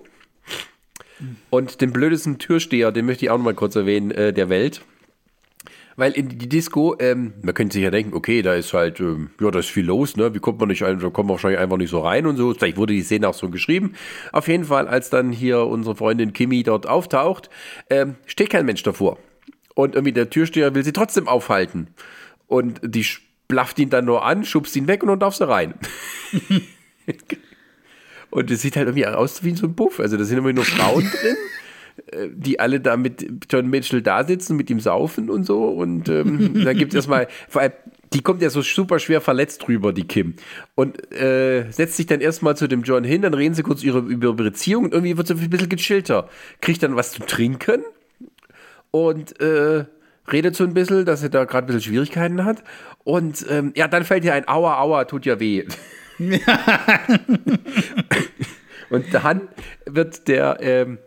[1.50, 4.82] Und den blödesten Türsteher, den möchte ich auch noch mal kurz erwähnen, äh, der Welt.
[5.96, 9.30] Weil in die Disco, ähm, man könnte sich ja denken, okay, da ist halt, ähm,
[9.40, 10.32] ja, da ist viel los, ne?
[10.32, 12.54] Wie kommt man nicht, da kommt man wahrscheinlich einfach nicht so rein und so.
[12.54, 13.94] Vielleicht wurde die Szene auch so geschrieben.
[14.30, 17.50] Auf jeden Fall, als dann hier unsere Freundin Kimi dort auftaucht,
[17.90, 19.18] ähm, steht kein Mensch davor.
[19.74, 21.88] Und irgendwie der Türsteher will sie trotzdem aufhalten.
[22.46, 23.04] Und die
[23.48, 25.74] blafft ihn dann nur an, schubst ihn weg und dann darf sie rein.
[28.30, 30.00] und es sieht halt irgendwie aus wie so ein Puff.
[30.00, 31.36] Also da sind immer nur Frauen drin,
[32.12, 35.64] äh, die alle da mit John Mitchell da sitzen, mit ihm saufen und so.
[35.64, 37.72] Und ähm, dann gibt es erstmal, vor allem,
[38.12, 40.34] die kommt ja so super schwer verletzt rüber, die Kim.
[40.74, 43.98] Und äh, setzt sich dann erstmal zu dem John hin, dann reden sie kurz ihre,
[43.98, 46.28] über ihre Beziehung und irgendwie wird sie ein bisschen gechillter.
[46.60, 47.82] Kriegt dann was zu trinken
[48.90, 49.84] und äh,
[50.32, 52.62] redet so ein bisschen, dass sie da gerade ein bisschen Schwierigkeiten hat.
[53.04, 55.64] Und ähm, ja, dann fällt ihr ein, aua, aua, tut ja weh.
[58.90, 59.48] und dann
[59.86, 60.98] wird der ähm,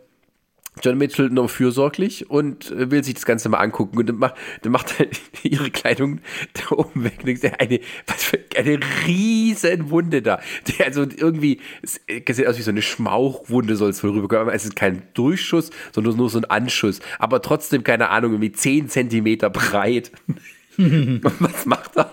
[0.80, 4.72] John Mitchell noch fürsorglich und will sich das Ganze mal angucken und dann macht, dann
[4.72, 5.06] macht er
[5.42, 6.20] ihre Kleidung
[6.54, 10.40] da oben weg und eine, was für eine riesen Wunde da.
[10.66, 14.64] Die, also irgendwie, es sieht aus wie so eine Schmauchwunde soll es wohl rüberkommen, es
[14.64, 19.50] ist kein Durchschuss, sondern nur so ein Anschuss, aber trotzdem, keine Ahnung, irgendwie 10 Zentimeter
[19.50, 20.10] breit.
[20.78, 22.10] und was macht er?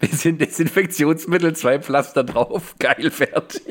[0.00, 3.62] Bisschen Desinfektionsmittel, zwei Pflaster drauf, geil, fertig.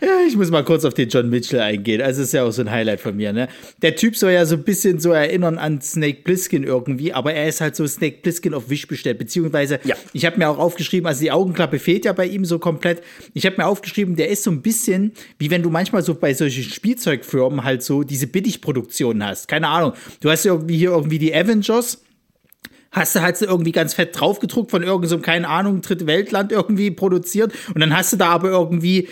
[0.00, 2.00] Ja, ich muss mal kurz auf den John Mitchell eingehen.
[2.00, 3.48] Also, das ist ja auch so ein Highlight von mir, ne?
[3.80, 7.48] Der Typ soll ja so ein bisschen so erinnern an Snake Plissken irgendwie, aber er
[7.48, 9.18] ist halt so Snake Plissken auf Wisch bestellt.
[9.18, 9.96] Beziehungsweise, Ja.
[10.12, 13.02] ich habe mir auch aufgeschrieben, also die Augenklappe fehlt ja bei ihm so komplett.
[13.34, 16.34] Ich habe mir aufgeschrieben, der ist so ein bisschen, wie wenn du manchmal so bei
[16.34, 19.48] solchen Spielzeugfirmen halt so diese Billigproduktionen hast.
[19.48, 19.92] Keine Ahnung.
[20.20, 22.01] Du hast ja irgendwie hier irgendwie die Avengers
[22.92, 26.52] hast du halt so irgendwie ganz fett draufgedruckt von irgendeinem, so, keine Ahnung, dritte Weltland
[26.52, 29.08] irgendwie produziert und dann hast du da aber irgendwie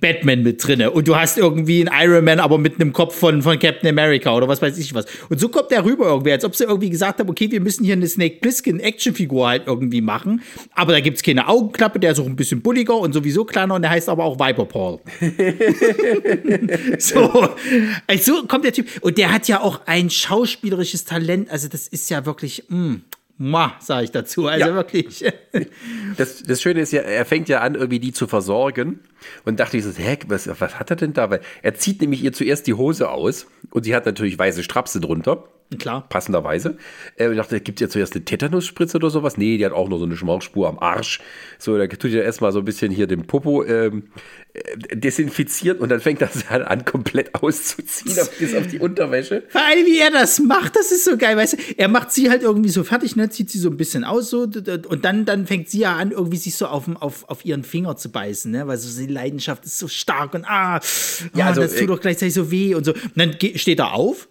[0.00, 0.90] Batman mit drinne.
[0.90, 4.34] Und du hast irgendwie einen Iron Man, aber mit einem Kopf von, von Captain America
[4.34, 5.06] oder was weiß ich was.
[5.28, 7.84] Und so kommt der rüber irgendwie, als ob sie irgendwie gesagt haben, okay, wir müssen
[7.84, 10.42] hier eine Snake Plissken Actionfigur halt irgendwie machen,
[10.74, 13.82] aber da gibt's keine Augenklappe, der ist auch ein bisschen bulliger und sowieso kleiner und
[13.82, 15.00] der heißt aber auch Viper Paul.
[16.98, 17.48] so,
[18.06, 18.86] also kommt der Typ.
[19.00, 22.96] Und der hat ja auch ein schauspielerisches Talent, also das ist ja wirklich, mm,
[23.38, 24.46] Mua, sage ich dazu.
[24.46, 24.74] Also Ja.
[24.74, 25.24] wirklich.
[26.16, 29.00] Das, das Schöne ist ja, er fängt ja an, irgendwie die zu versorgen.
[29.44, 31.30] Und dachte ich so, hä, was, was hat er denn da?
[31.30, 35.00] Weil er zieht nämlich ihr zuerst die Hose aus und sie hat natürlich weiße Strapse
[35.00, 35.44] drunter.
[35.78, 36.08] Klar.
[36.08, 36.76] Passenderweise.
[37.16, 39.36] Äh, ich dachte, gibt es ja zuerst eine Tetanusspritze oder sowas?
[39.36, 41.20] Nee, die hat auch nur so eine Schmauchspur am Arsch.
[41.58, 44.04] So, da tut ihr erstmal so ein bisschen hier den Popo ähm,
[44.54, 49.44] äh, desinfiziert und dann fängt das halt an, komplett auszuziehen, auf, bis auf die Unterwäsche.
[49.48, 51.56] Vor allem, wie er das macht, das ist so geil, weißt du?
[51.76, 53.30] Er macht sie halt irgendwie so fertig, ne?
[53.30, 56.36] Zieht sie so ein bisschen aus, so, und dann, dann fängt sie ja an, irgendwie
[56.36, 58.66] sich so auf, auf, auf ihren Finger zu beißen, ne?
[58.66, 60.80] Weil so die Leidenschaft ist so stark und ah,
[61.34, 62.92] Ja, ah, also, das tut äh, doch gleichzeitig so weh und so.
[62.92, 64.28] Und dann steht er auf,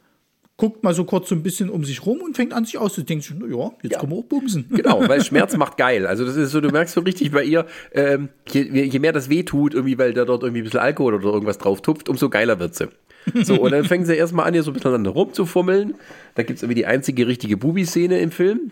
[0.62, 3.44] guckt mal so kurz so ein bisschen um sich rum und fängt an, sich auszudenken.
[3.52, 4.70] Ja, jetzt können wir auch bumsen.
[4.70, 6.06] Genau, weil Schmerz macht geil.
[6.06, 9.28] Also das ist so, du merkst so richtig bei ihr, ähm, je, je mehr das
[9.28, 12.30] weh tut, irgendwie, weil da dort irgendwie ein bisschen Alkohol oder irgendwas drauf tupft, umso
[12.30, 12.90] geiler wird sie.
[13.42, 15.96] So, und dann fängt sie erstmal an, hier so ein bisschen rumzufummeln.
[16.36, 18.70] Da gibt es irgendwie die einzige richtige Bubi-Szene im Film.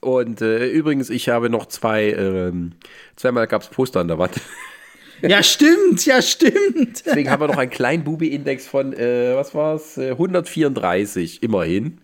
[0.00, 2.72] Und äh, übrigens, ich habe noch zwei, ähm,
[3.16, 4.34] zweimal gab es Poster an der Wand.
[5.22, 7.04] Ja, stimmt, ja, stimmt.
[7.06, 11.98] Deswegen haben wir noch einen kleinen Bubi-Index von, äh, was äh, 134, immerhin.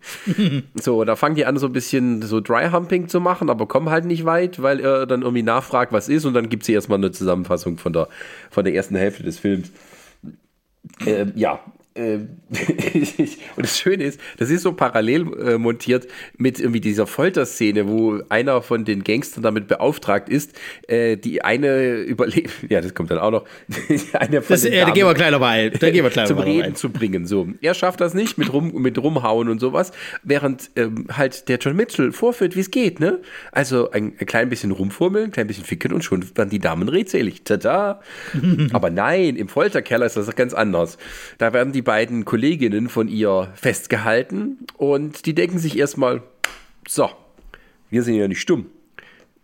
[0.74, 4.04] So, da fangen die an, so ein bisschen so Dry-Humping zu machen, aber kommen halt
[4.04, 7.12] nicht weit, weil er dann irgendwie nachfragt, was ist, und dann gibt sie erstmal eine
[7.12, 8.08] Zusammenfassung von der,
[8.50, 9.70] von der ersten Hälfte des Films.
[11.06, 11.60] Ähm, ja.
[11.96, 12.40] Ähm,
[13.56, 18.20] und das Schöne ist, das ist so parallel äh, montiert mit irgendwie dieser Folterszene, wo
[18.28, 23.18] einer von den Gangstern damit beauftragt ist, äh, die eine überlebt, ja, das kommt dann
[23.18, 23.44] auch noch,
[24.14, 26.26] eine von Das, den äh, da gehen wir gleich noch mal, da gehen wir gleich
[26.26, 26.74] zum mal Reden rein.
[26.74, 27.26] zu bringen.
[27.26, 29.92] So, er schafft das nicht mit rum mit rumhauen und sowas,
[30.24, 33.20] während ähm, halt der John Mitchell vorführt, wie es geht, ne?
[33.52, 36.88] Also ein, ein klein bisschen rumfummeln, ein klein bisschen ficken und schon werden die Damen
[36.88, 37.44] redselig.
[37.44, 38.00] Tada!
[38.72, 40.98] Aber nein, im Folterkeller ist das ganz anders.
[41.38, 46.22] Da werden die beiden Kolleginnen von ihr festgehalten und die denken sich erstmal,
[46.88, 47.10] so,
[47.90, 48.66] wir sind ja nicht stumm.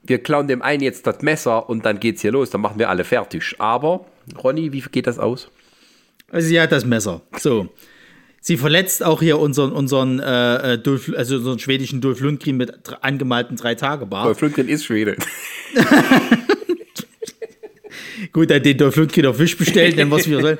[0.02, 2.88] Wir klauen dem einen jetzt das Messer und dann geht's hier los, dann machen wir
[2.88, 3.56] alle fertig.
[3.58, 4.06] Aber,
[4.42, 5.50] Ronny, wie geht das aus?
[6.30, 7.22] Also sie hat das Messer.
[7.38, 7.68] So.
[8.42, 12.72] Sie verletzt auch hier unseren, unseren, äh, äh, Dolph, also unseren schwedischen Dolph Lundgren mit
[13.02, 14.26] angemalten drei Tage Bart.
[14.26, 15.16] Dolph Lundgren ist Schwede.
[18.32, 20.58] Gut, er hat den Dolph Lundgren auf Wisch bestellt, dann was wir sollen.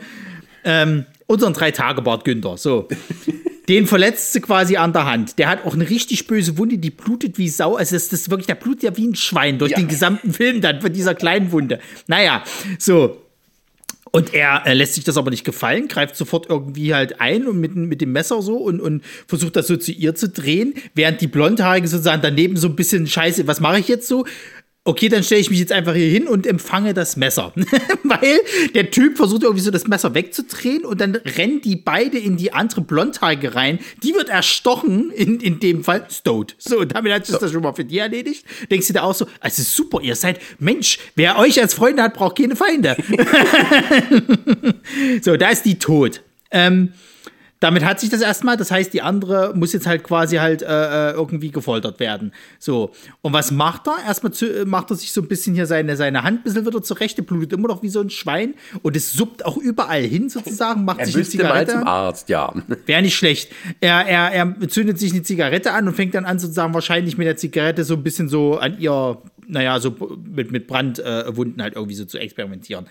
[0.64, 2.56] Ähm, unseren drei Tage Bart Günther.
[2.56, 2.88] So.
[3.68, 5.38] Den verletzt sie quasi an der Hand.
[5.38, 7.76] Der hat auch eine richtig böse Wunde, die blutet wie Sau.
[7.76, 9.76] Also das, das ist wirklich, der blutet ja wie ein Schwein durch Ja.
[9.78, 11.78] den gesamten Film dann von dieser kleinen Wunde.
[12.08, 12.42] Naja,
[12.80, 13.22] so.
[14.10, 17.60] Und er äh, lässt sich das aber nicht gefallen, greift sofort irgendwie halt ein und
[17.60, 21.20] mit, mit dem Messer so und, und versucht das so zu ihr zu drehen, während
[21.20, 24.26] die Blondhaarige sozusagen daneben so ein bisschen scheiße, was mache ich jetzt so?
[24.84, 27.52] Okay, dann stelle ich mich jetzt einfach hier hin und empfange das Messer.
[28.02, 28.40] Weil
[28.74, 32.52] der Typ versucht irgendwie so das Messer wegzudrehen und dann rennen die beide in die
[32.52, 33.78] andere Blondhaarige rein.
[34.02, 36.56] Die wird erstochen, in, in dem Fall Stowed.
[36.58, 38.44] So, und damit hat sich das schon mal für die erledigt.
[38.70, 42.14] Denkst du da auch so, also super, ihr seid, Mensch, wer euch als Freunde hat,
[42.14, 42.96] braucht keine Feinde.
[45.22, 46.22] so, da ist die tot.
[46.50, 46.92] Ähm,
[47.60, 51.10] damit hat sich das erstmal, das heißt, die andere muss jetzt halt quasi halt äh,
[51.10, 52.32] äh, irgendwie gefoltert werden.
[52.58, 52.92] So.
[53.20, 53.98] Und was macht er?
[54.06, 56.66] Erstmal zu, äh, macht er sich so ein bisschen hier seine, seine Hand ein bisschen
[56.66, 60.02] wieder zurecht, der blutet immer noch wie so ein Schwein und es suppt auch überall
[60.02, 61.86] hin sozusagen, macht Er sich eine müsste mal Zigarette zum.
[61.86, 62.52] Arzt, ja.
[62.86, 63.52] Wäre nicht schlecht.
[63.80, 67.26] Er, er, er zündet sich eine Zigarette an und fängt dann an, sozusagen wahrscheinlich mit
[67.26, 69.94] der Zigarette so ein bisschen so an ihr, naja, so
[70.24, 72.86] mit, mit Brandwunden halt irgendwie so zu experimentieren.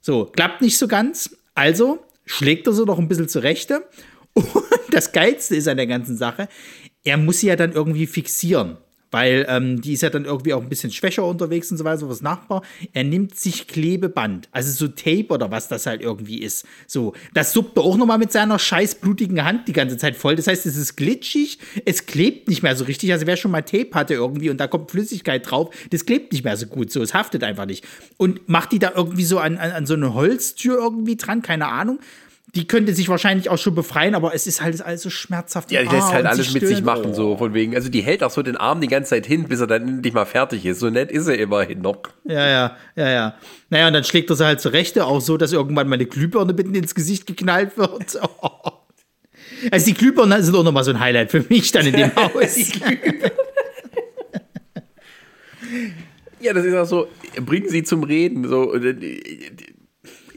[0.00, 1.36] So, klappt nicht so ganz.
[1.54, 3.88] Also schlägt er so noch ein bisschen zur Rechte.
[4.34, 4.46] Und
[4.90, 6.48] das Geilste ist an der ganzen Sache,
[7.04, 8.76] er muss sie ja dann irgendwie fixieren.
[9.10, 12.08] Weil ähm, die ist ja dann irgendwie auch ein bisschen schwächer unterwegs und so weiter,
[12.08, 12.62] was Nachbar.
[12.92, 16.66] Er nimmt sich Klebeband, also so Tape oder was das halt irgendwie ist.
[16.86, 20.34] So, das suppt er auch nochmal mit seiner scheiß blutigen Hand die ganze Zeit voll.
[20.34, 23.12] Das heißt, es ist glitschig, es klebt nicht mehr so richtig.
[23.12, 26.44] Also wer schon mal Tape hatte irgendwie und da kommt Flüssigkeit drauf, das klebt nicht
[26.44, 26.90] mehr so gut.
[26.90, 27.84] So, es haftet einfach nicht.
[28.16, 31.68] Und macht die da irgendwie so an, an, an so eine Holztür irgendwie dran, keine
[31.68, 32.00] Ahnung.
[32.56, 35.70] Die könnte sich wahrscheinlich auch schon befreien, aber es ist halt alles so schmerzhaft.
[35.70, 37.74] Ja, die lässt Arm halt alles mit sich machen, so von wegen.
[37.74, 40.14] Also die hält auch so den Arm die ganze Zeit hin, bis er dann endlich
[40.14, 40.80] mal fertig ist.
[40.80, 41.98] So nett ist er immerhin noch.
[42.24, 43.34] Ja, ja, ja, ja.
[43.68, 46.06] Naja, und dann schlägt er sie halt zur Rechte, auch so, dass irgendwann mal eine
[46.06, 48.18] Glühbirne mitten ins Gesicht geknallt wird.
[49.70, 52.58] Also die Glühbirnen sind auch nochmal so ein Highlight für mich dann in dem Haus.
[56.40, 57.08] Ja, das ist auch so,
[57.40, 58.46] bringen sie zum Reden.
[58.46, 58.94] So, äh,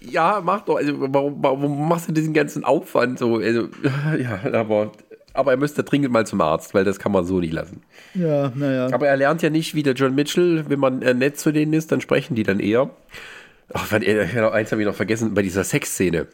[0.10, 0.76] ja, mach doch.
[0.78, 3.20] Also, warum, warum machst du diesen ganzen Aufwand?
[3.20, 3.68] So, also,
[4.20, 4.91] ja, aber,
[5.34, 7.82] aber er müsste dringend mal zum Arzt, weil das kann man so nicht lassen.
[8.14, 8.88] ja, naja.
[8.91, 11.74] Aber er lernt ja nicht wie der John Mitchell, wenn man äh, nett zu denen
[11.74, 12.89] ist, dann sprechen die dann eher.
[13.74, 16.28] Ach, äh, eins habe ich noch vergessen, bei dieser Sexszene.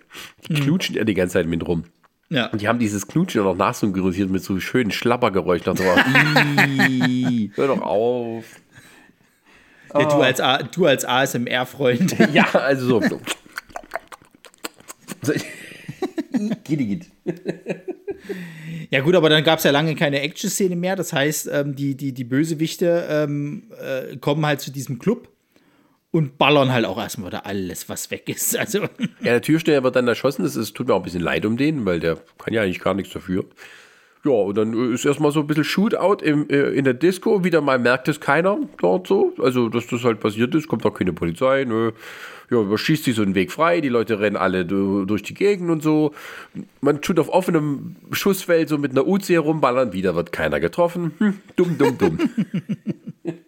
[0.47, 1.83] Die knutschen ja die ganze Zeit mit rum.
[2.29, 2.47] Ja.
[2.47, 5.69] Und die haben dieses Knutschen auch noch nachsynchronisiert mit so schönen Schlappergeräuschen.
[5.71, 5.83] Und so,
[6.87, 8.45] "Ih, Hör doch auf.
[9.93, 12.15] Ja, du, als A- du als ASMR-Freund.
[12.33, 13.21] Ja, also so.
[16.63, 17.05] gitt.
[18.89, 20.95] Ja, gut, aber dann gab es ja lange keine Action-Szene mehr.
[20.95, 25.29] Das heißt, ähm, die, die, die Bösewichte ähm, äh, kommen halt zu diesem Club
[26.11, 28.57] und ballern halt auch erstmal wieder alles, was weg ist.
[28.59, 28.87] Also, Ja,
[29.21, 30.43] der Türsteher wird dann erschossen.
[30.43, 32.79] Das ist, tut mir auch ein bisschen leid um den, weil der kann ja eigentlich
[32.79, 33.45] gar nichts dafür.
[34.25, 37.43] Ja, und dann äh, ist erstmal so ein bisschen Shootout im, äh, in der Disco.
[37.43, 39.33] Wieder mal merkt es keiner dort so.
[39.39, 41.63] Also, dass das halt passiert ist, kommt auch keine Polizei.
[41.65, 41.91] Nö.
[42.51, 43.81] Ja, überschießt sich so einen Weg frei.
[43.81, 46.11] Die Leute rennen alle du- durch die Gegend und so.
[46.81, 49.93] Man tut auf offenem Schussfeld so mit einer Uzi herumballern.
[49.93, 51.11] Wieder wird keiner getroffen.
[51.19, 52.17] Hm, dumm, dumm, dumm.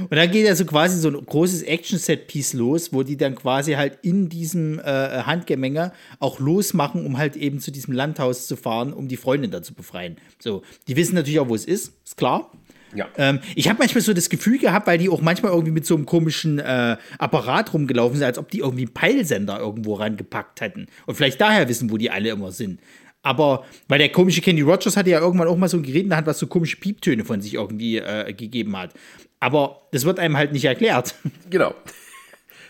[0.00, 3.98] Und dann geht also quasi so ein großes Action-Set-Piece los, wo die dann quasi halt
[4.02, 9.08] in diesem äh, Handgemenge auch losmachen, um halt eben zu diesem Landhaus zu fahren, um
[9.08, 10.16] die Freundin da zu befreien.
[10.38, 12.50] So, die wissen natürlich auch, wo es ist, ist klar.
[12.94, 13.08] Ja.
[13.16, 15.94] Ähm, ich habe manchmal so das Gefühl gehabt, weil die auch manchmal irgendwie mit so
[15.94, 20.86] einem komischen äh, Apparat rumgelaufen sind, als ob die irgendwie einen Peilsender irgendwo rangepackt hätten.
[21.04, 22.80] Und vielleicht daher wissen, wo die alle immer sind.
[23.22, 26.10] Aber, weil der komische Kenny Rogers hatte ja irgendwann auch mal so ein Gerät in
[26.10, 28.94] der Hand, was so komische Pieptöne von sich irgendwie äh, gegeben hat.
[29.40, 31.14] Aber das wird einem halt nicht erklärt.
[31.50, 31.74] Genau.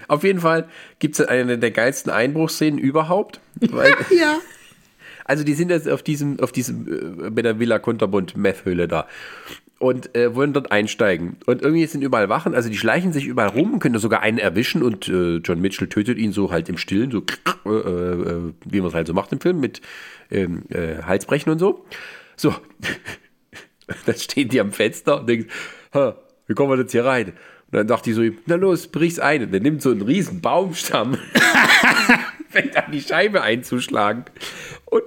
[0.09, 3.41] Auf jeden Fall gibt es eine der geilsten Einbruchsszenen überhaupt.
[3.61, 4.39] Weil, ja.
[5.25, 9.07] also die sind jetzt auf diesem, auf diesem, äh, bei der Villa Kunterbund Meth-Höhle da.
[9.79, 11.39] Und äh, wollen dort einsteigen.
[11.47, 14.39] Und irgendwie sind überall Wachen, also die schleichen sich überall rum, können da sogar einen
[14.39, 17.25] erwischen und äh, John Mitchell tötet ihn so halt im Stillen, so
[17.67, 19.83] äh, äh, wie man es halt so macht im Film, mit
[20.31, 21.85] ähm, äh, Halsbrechen und so.
[22.37, 22.55] So.
[24.07, 25.51] dann stehen die am Fenster und denken,
[25.93, 27.29] "Ha, wie kommen wir jetzt hier rein?
[27.29, 27.35] Und
[27.73, 29.43] dann dachte ich so, na los, brich's ein.
[29.43, 31.17] Und der nimmt so einen riesen Baumstamm,
[32.49, 34.25] fängt an, die Scheibe einzuschlagen.
[34.85, 35.03] Und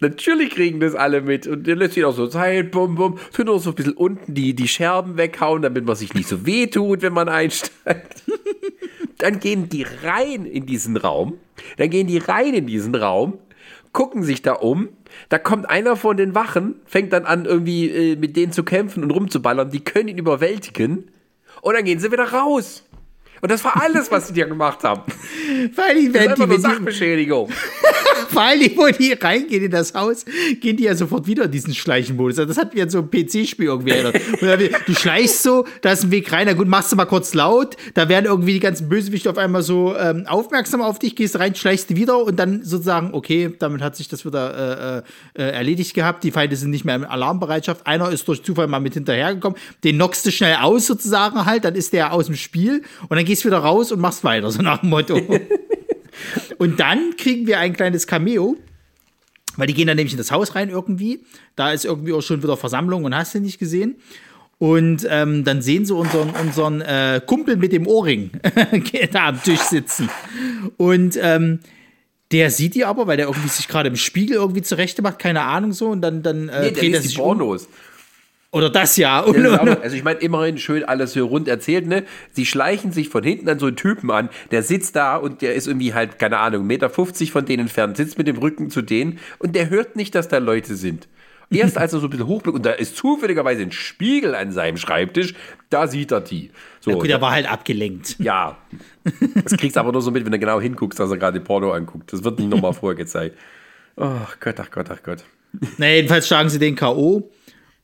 [0.00, 1.46] natürlich kriegen das alle mit.
[1.46, 4.34] Und der lässt sich auch so Zeit, bum, bum, tut auch so ein bisschen unten
[4.34, 8.22] die, die Scherben weghauen, damit man sich nicht so weh tut, wenn man einsteigt.
[9.18, 11.38] Dann gehen die rein in diesen Raum.
[11.76, 13.38] Dann gehen die rein in diesen Raum,
[13.92, 14.88] gucken sich da um.
[15.28, 19.02] Da kommt einer von den Wachen, fängt dann an, irgendwie äh, mit denen zu kämpfen
[19.02, 19.70] und rumzuballern.
[19.70, 21.10] Die können ihn überwältigen.
[21.60, 22.84] Und dann gehen sie wieder raus.
[23.42, 25.02] Und das war alles, was sie dir gemacht haben.
[25.74, 27.50] Vor allen Dingen Das die, wenn die, Sachbeschädigung.
[28.28, 30.24] vor allem, wo die reingehen in das Haus,
[30.60, 32.38] gehen die ja sofort wieder in diesen Schleichenmodus.
[32.38, 34.20] Also Das hat mir so ein PC-Spiel irgendwie erinnert.
[34.86, 37.76] Du schleichst so, da ist ein Weg rein, na gut, machst du mal kurz laut,
[37.94, 41.56] da werden irgendwie die ganzen Bösewichte auf einmal so ähm, aufmerksam auf dich, gehst rein,
[41.56, 45.02] schleichst du wieder und dann sozusagen, okay, damit hat sich das wieder
[45.36, 46.22] äh, äh, erledigt gehabt.
[46.22, 47.88] Die Feinde sind nicht mehr in Alarmbereitschaft.
[47.88, 51.74] Einer ist durch Zufall mal mit hinterhergekommen, den knockst du schnell aus sozusagen halt, dann
[51.74, 54.82] ist der aus dem Spiel und dann gehst wieder raus und machst weiter, so nach
[54.82, 55.18] dem Motto.
[56.58, 58.56] und dann kriegen wir ein kleines Cameo.
[59.56, 61.20] Weil die gehen dann nämlich in das Haus rein irgendwie.
[61.56, 63.96] Da ist irgendwie auch schon wieder Versammlung und hast du nicht gesehen.
[64.58, 68.32] Und ähm, dann sehen sie unseren, unseren äh, Kumpel mit dem Ohrring
[69.12, 70.10] da am Tisch sitzen.
[70.76, 71.60] Und ähm,
[72.32, 75.42] der sieht die aber, weil der irgendwie sich gerade im Spiegel irgendwie zurechte macht, keine
[75.42, 75.88] Ahnung so.
[75.88, 77.58] Und dann, dann äh, Nee, der dreht er sich um.
[78.52, 79.20] Oder das ja.
[79.20, 79.44] Und,
[79.82, 82.04] also ich meine, immerhin schön alles so rund erzählt, ne?
[82.30, 85.54] Sie schleichen sich von hinten an so einen Typen an, der sitzt da und der
[85.54, 88.82] ist irgendwie halt, keine Ahnung, 1,50 Meter von denen entfernt, sitzt mit dem Rücken zu
[88.82, 91.08] denen und der hört nicht, dass da Leute sind.
[91.50, 94.76] Erst als er so ein bisschen hochblickt und da ist zufälligerweise ein Spiegel an seinem
[94.78, 95.34] Schreibtisch,
[95.68, 96.50] da sieht er die.
[96.80, 98.16] So, ja, gut, der war halt abgelenkt.
[98.20, 98.56] ja.
[99.42, 101.72] Das kriegst du aber nur so mit, wenn du genau hinguckst, dass er gerade Porno
[101.72, 102.12] anguckt.
[102.12, 103.36] Das wird nicht nochmal vorher gezeigt.
[103.96, 105.24] Ach Gott, ach Gott, ach Gott.
[105.76, 107.30] Na, jedenfalls schlagen sie den K.O.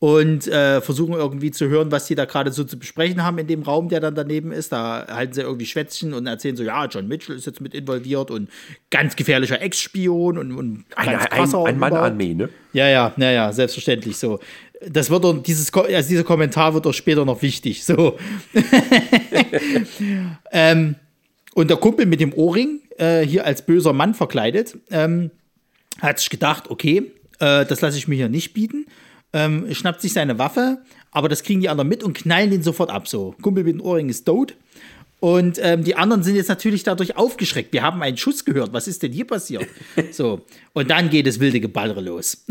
[0.01, 3.49] und äh, versuchen irgendwie zu hören, was die da gerade so zu besprechen haben in
[3.49, 4.71] dem Raum, der dann daneben ist.
[4.71, 8.31] Da halten sie irgendwie Schwätzchen und erzählen so, ja, John Mitchell ist jetzt mit involviert
[8.31, 8.49] und
[8.91, 11.93] ganz gefährlicher Ex-Spion und, und Ein, ganz ein, krasser ein und Mann.
[11.95, 12.49] Armee, ne?
[12.73, 14.39] Ja, ja, ja, ja, selbstverständlich so.
[14.89, 17.85] Das wird doch, dieses, also dieser Kommentar wird doch später noch wichtig.
[17.85, 18.17] So.
[20.53, 20.95] ähm,
[21.55, 25.33] und der Kumpel mit dem Ohrring, äh, hier als böser Mann verkleidet, ähm,
[26.01, 28.87] hat sich gedacht, okay, äh, das lasse ich mir hier nicht bieten.
[29.33, 30.79] Ähm, schnappt sich seine Waffe,
[31.11, 33.09] aber das kriegen die anderen mit und knallen den sofort ab.
[33.09, 34.57] So, Kumpel mit dem Ohrring ist tot.
[35.21, 37.73] Und ähm, die anderen sind jetzt natürlich dadurch aufgeschreckt.
[37.73, 38.73] Wir haben einen Schuss gehört.
[38.73, 39.67] Was ist denn hier passiert?
[40.13, 40.43] So.
[40.73, 42.45] Und dann geht das wilde Geballere los.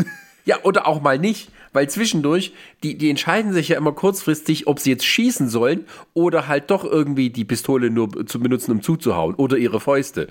[0.46, 2.54] Ja, oder auch mal nicht, weil zwischendurch,
[2.84, 6.86] die, die entscheiden sich ja immer kurzfristig, ob sie jetzt schießen sollen oder halt doch
[6.86, 10.28] irgendwie die Pistole nur zu benutzen, um zuzuhauen oder ihre Fäuste.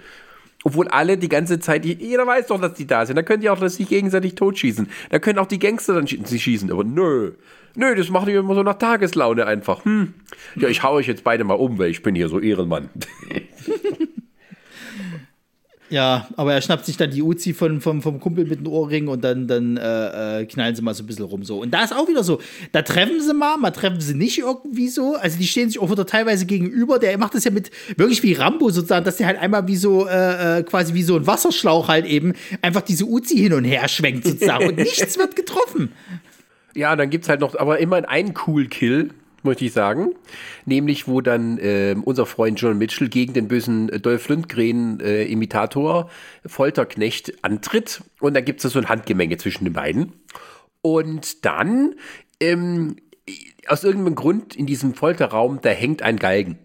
[0.65, 3.17] Obwohl alle die ganze Zeit, jeder weiß doch, dass die da sind.
[3.17, 4.89] Da können die auch sich gegenseitig totschießen.
[5.11, 6.73] Da können auch die Gangster dann schie- sie schießen.
[6.73, 7.33] Aber nö.
[7.77, 9.85] Nö, das machen die immer so nach Tageslaune einfach.
[9.85, 10.15] Hm.
[10.57, 12.89] Ja, ich hau euch jetzt beide mal um, weil ich bin hier so Ehrenmann.
[15.89, 19.07] Ja, aber er schnappt sich dann die Uzi von, vom, vom Kumpel mit dem Ohrring
[19.07, 21.45] und dann, dann äh, äh, knallen sie mal so ein bisschen rum.
[21.45, 21.61] So.
[21.61, 22.41] Und da ist auch wieder so,
[22.72, 25.14] da treffen sie mal, mal treffen sie nicht irgendwie so.
[25.14, 26.99] Also die stehen sich auch wieder teilweise gegenüber.
[26.99, 30.09] Der macht das ja mit wirklich wie Rambo sozusagen, dass der halt einmal wie so,
[30.09, 32.32] äh, äh, quasi wie so ein Wasserschlauch halt eben
[32.62, 34.66] einfach diese Uzi hin und her schwenkt sozusagen.
[34.68, 35.93] und nichts wird getroffen.
[36.74, 39.11] Ja, dann gibt's halt noch, aber immerhin einen Cool Kill,
[39.47, 40.14] möchte ich sagen.
[40.66, 46.11] Nämlich, wo dann ähm, unser Freund John Mitchell gegen den bösen äh, Dolph Lundgren-Imitator
[46.44, 48.03] Folterknecht antritt.
[48.20, 50.12] Und da gibt's da so ein Handgemenge zwischen den beiden.
[50.82, 51.94] Und dann,
[52.40, 52.97] ähm,
[53.66, 56.59] aus irgendeinem Grund in diesem Folterraum, da hängt ein Galgen.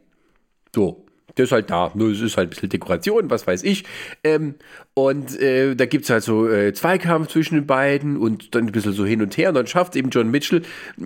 [0.75, 1.05] So.
[1.37, 1.91] Der ist halt da.
[1.93, 3.85] Nur es ist halt ein bisschen Dekoration, was weiß ich.
[4.23, 4.55] Ähm,
[4.93, 8.71] und äh, da gibt es halt so äh, Zweikampf zwischen den beiden und dann ein
[8.71, 9.49] bisschen so hin und her.
[9.49, 10.63] Und dann schafft eben John Mitchell,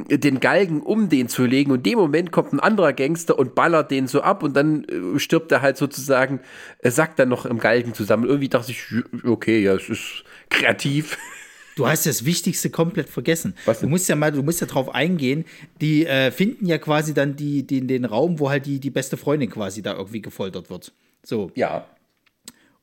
[0.09, 1.71] äh, den Galgen um den zu legen.
[1.71, 4.43] Und in dem Moment kommt ein anderer Gangster und ballert den so ab.
[4.43, 6.39] Und dann äh, stirbt er halt sozusagen,
[6.79, 8.25] er sackt dann noch im Galgen zusammen.
[8.25, 8.83] Irgendwie dachte ich,
[9.23, 11.17] okay, ja, es ist kreativ.
[11.75, 13.53] Du hast das Wichtigste komplett vergessen.
[13.65, 13.89] Was denn?
[13.89, 15.45] Du musst ja mal, du musst ja drauf eingehen.
[15.81, 19.17] Die äh, finden ja quasi dann die, die, den Raum, wo halt die, die beste
[19.17, 20.93] Freundin quasi da irgendwie gefoltert wird.
[21.23, 21.51] So.
[21.55, 21.85] Ja.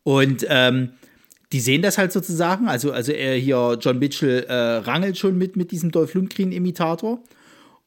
[0.03, 0.91] Und ähm,
[1.53, 2.69] die sehen das halt sozusagen.
[2.69, 7.23] Also, also er hier, John Mitchell, äh, rangelt schon mit, mit diesem Dolph Lundgren-Imitator.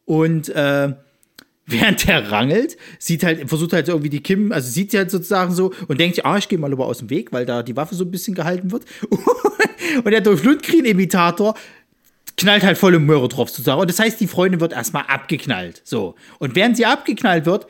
[0.06, 0.94] Und äh,
[1.68, 5.54] während der rangelt, sieht halt, versucht halt irgendwie die Kim, also sieht sie halt sozusagen
[5.54, 7.96] so und denkt, ah, ich gehe mal lieber aus dem Weg, weil da die Waffe
[7.96, 8.86] so ein bisschen gehalten wird.
[9.10, 9.20] Und
[10.06, 11.56] der Dolph Lundgren-Imitator
[12.38, 13.82] knallt halt volle Möhre drauf sozusagen.
[13.82, 15.82] Und das heißt, die Freundin wird erstmal abgeknallt.
[15.84, 16.16] So.
[16.40, 17.68] Und während sie abgeknallt wird,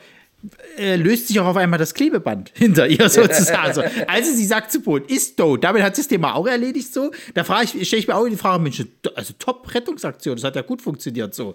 [0.78, 3.74] äh, löst sich auch auf einmal das Klebeband hinter ihr sozusagen.
[3.74, 3.82] so.
[4.06, 5.64] Also sie sagt zu Boden, ist tot.
[5.64, 7.10] Damit hat das Thema auch erledigt so.
[7.34, 10.62] Da frage ich, stelle ich mir auch die Frage, Mensch, also Top-Rettungsaktion, das hat ja
[10.62, 11.54] gut funktioniert so.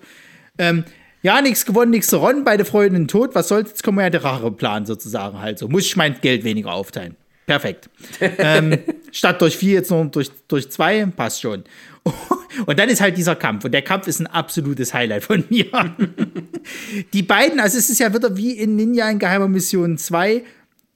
[0.58, 0.84] Ähm,
[1.24, 4.24] ja, nichts gewonnen, nichts gewonnen, beide Freundinnen tot, was soll's, jetzt kommen wir ja der
[4.24, 5.68] Racheplan sozusagen halt so.
[5.68, 7.16] Muss ich mein Geld weniger aufteilen.
[7.46, 7.90] Perfekt.
[8.20, 8.78] ähm,
[9.12, 11.64] statt durch vier jetzt nur durch, durch zwei, passt schon.
[12.66, 13.66] Und dann ist halt dieser Kampf.
[13.66, 15.68] Und der Kampf ist ein absolutes Highlight von mir.
[17.14, 20.44] Die beiden, also es ist ja wieder wie in Ninja in Geheimer Mission 2,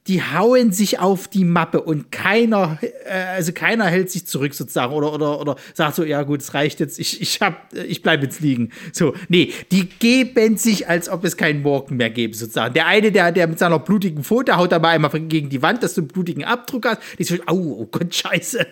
[0.08, 4.92] die hauen sich auf die Mappe und keiner, äh, also keiner hält sich zurück sozusagen
[4.92, 8.24] oder, oder, oder sagt so, ja gut, es reicht jetzt, ich, ich, hab, ich bleibe
[8.24, 8.70] jetzt liegen.
[8.92, 12.74] So, nee, die geben sich, als ob es keinen Morgen mehr gäbe sozusagen.
[12.74, 15.94] Der eine, der, der mit seiner blutigen Pfote haut dabei einmal gegen die Wand, dass
[15.94, 17.00] du einen blutigen Abdruck hast.
[17.18, 18.66] Die so, au, oh Gott, scheiße.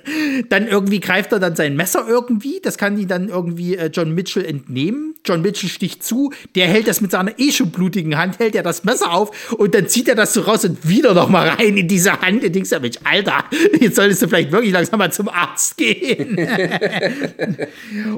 [0.48, 4.14] Dann irgendwie greift er dann sein Messer irgendwie, das kann ihn dann irgendwie äh, John
[4.14, 5.14] Mitchell entnehmen.
[5.24, 8.62] John Mitchell sticht zu, der hält das mit seiner eh schon blutigen Hand, hält er
[8.62, 11.76] das Messer auf und dann zieht er das so raus und wieder noch mal rein
[11.76, 12.44] in diese Hand.
[12.44, 13.44] Und denkst du, Mensch, Alter,
[13.80, 16.38] jetzt solltest du vielleicht wirklich langsam mal zum Arzt gehen.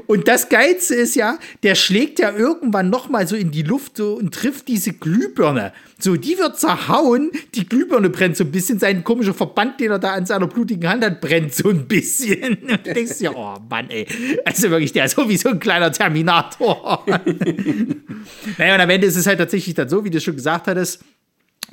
[0.07, 3.97] und das Geilste ist ja, der schlägt ja irgendwann noch mal so in die Luft
[3.97, 5.73] so und trifft diese Glühbirne.
[5.99, 9.97] So, die wird zerhauen, die Glühbirne brennt so ein bisschen, sein komischer Verband, den er
[9.97, 12.57] da an seiner blutigen Hand hat, brennt so ein bisschen.
[12.69, 14.05] Und du denkst dir, oh Mann, ey,
[14.45, 17.03] also wirklich, der ist so wie so ein kleiner Terminator.
[18.57, 21.03] naja, und am Ende ist es halt tatsächlich dann so, wie du schon gesagt hattest,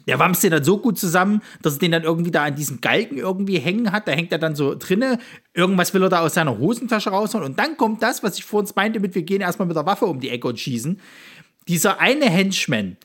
[0.07, 2.81] der wamst den dann so gut zusammen, dass er den dann irgendwie da an diesem
[2.81, 4.07] Galgen irgendwie hängen hat.
[4.07, 5.19] Da hängt er dann so drinne.
[5.55, 7.47] Irgendwas will er da aus seiner Hosentasche rausholen.
[7.47, 10.07] Und dann kommt das, was ich vorhin meinte, mit wir gehen erstmal mit der Waffe
[10.07, 11.01] um die Ecke und schießen.
[11.69, 12.97] Dieser eine Henchman,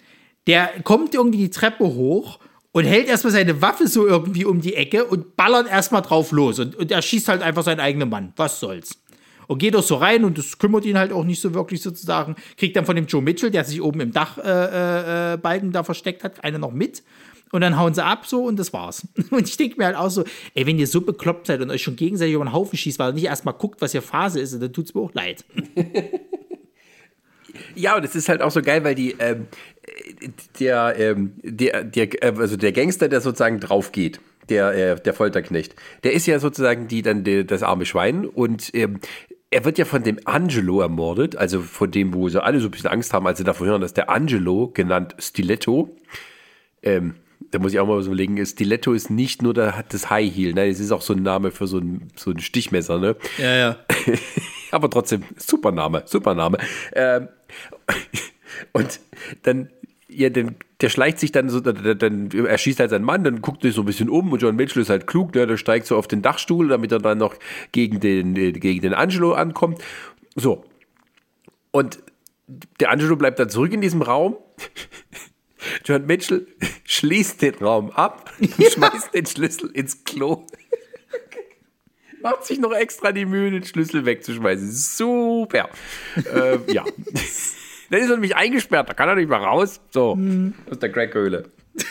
[0.48, 2.40] der kommt irgendwie die Treppe hoch
[2.72, 6.60] und hält erstmal seine Waffe so irgendwie um die Ecke und ballert erstmal drauf los.
[6.60, 8.34] Und, und er schießt halt einfach seinen eigenen Mann.
[8.36, 9.00] Was soll's?
[9.50, 12.36] Und geht doch so rein und das kümmert ihn halt auch nicht so wirklich sozusagen.
[12.56, 15.84] Kriegt dann von dem Joe Mitchell, der sich oben im Dachbalken äh, äh, Balken da
[15.84, 17.02] versteckt hat, eine noch mit.
[17.52, 19.08] Und dann hauen sie ab so und das war's.
[19.32, 20.24] Und ich denke mir halt auch so,
[20.54, 23.10] ey, wenn ihr so bekloppt seid und euch schon gegenseitig über den Haufen schießt, weil
[23.10, 25.44] ihr nicht erstmal guckt, was hier Phase ist, dann tut's mir auch leid.
[27.76, 29.48] Ja, und es ist halt auch so geil, weil die, ähm,
[30.60, 34.20] der, ähm, der, der, äh, also der Gangster, der sozusagen drauf geht,
[34.50, 38.74] der, äh, der Folterknecht, der ist ja sozusagen die, dann die, das arme Schwein und
[38.74, 39.00] ähm,
[39.52, 42.72] er wird ja von dem Angelo ermordet, also von dem, wo sie alle so ein
[42.72, 45.96] bisschen Angst haben, als sie davon hören, dass der Angelo, genannt Stiletto,
[46.84, 47.16] ähm,
[47.52, 50.54] da muss ich auch mal so überlegen, Stiletto ist nicht nur der, das High Heel,
[50.54, 50.68] ne?
[50.68, 53.16] es ist auch so ein Name für so ein, so ein Stichmesser, ne?
[53.38, 53.78] Ja, ja.
[54.72, 56.60] Aber trotzdem, super Name, super Name.
[56.94, 57.30] Ähm,
[58.74, 59.00] und
[59.44, 59.70] dann,
[60.10, 63.42] ja, den, der schleicht sich dann so, dann, dann er schießt halt seinen Mann, dann
[63.42, 65.46] guckt sich so ein bisschen um und John Mitchell ist halt klug, ne?
[65.46, 67.36] der steigt so auf den Dachstuhl, damit er dann noch
[67.72, 69.82] gegen den, gegen den Angelo ankommt.
[70.36, 70.66] So.
[71.72, 72.00] Und
[72.80, 74.38] der Angelo bleibt dann zurück in diesem Raum.
[75.86, 76.48] John Mitchell
[76.86, 80.46] schließt den Raum ab, schmeißt den Schlüssel ins Klo.
[82.22, 84.72] Macht sich noch extra die Mühe, den Schlüssel wegzuschmeißen.
[84.72, 85.70] Super.
[86.34, 86.84] äh, ja.
[87.90, 89.80] Dann ist er nämlich eingesperrt, da kann er nicht mehr raus.
[89.92, 90.54] So, Hm.
[90.70, 91.46] aus der Crackhöhle.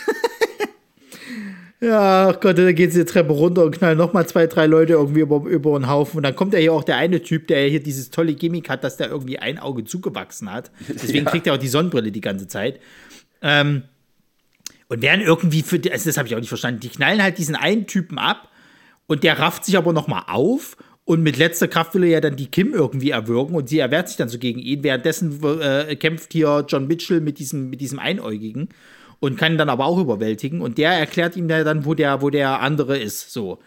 [1.80, 4.94] Ja, ach Gott, da geht sie die Treppe runter und knallen nochmal zwei, drei Leute
[4.94, 6.16] irgendwie über, über den Haufen.
[6.16, 8.82] Und dann kommt ja hier auch der eine Typ, der hier dieses tolle Gimmick hat,
[8.82, 10.72] dass der irgendwie ein Auge zugewachsen hat.
[10.88, 11.30] Deswegen Ja.
[11.30, 12.80] kriegt er auch die Sonnenbrille die ganze Zeit.
[13.42, 13.84] Ähm,
[14.88, 17.38] und werden irgendwie für, die- also das habe ich auch nicht verstanden, die knallen halt
[17.38, 18.48] diesen einen Typen ab
[19.06, 20.76] und der rafft sich aber nochmal auf
[21.08, 24.08] und mit letzter Kraft will er ja dann die Kim irgendwie erwürgen und sie erwehrt
[24.08, 24.84] sich dann so gegen ihn.
[24.84, 28.68] Währenddessen äh, kämpft hier John Mitchell mit diesem, mit diesem Einäugigen
[29.18, 32.28] und kann ihn dann aber auch überwältigen und der erklärt ihm dann, wo der, wo
[32.28, 33.58] der andere ist, so.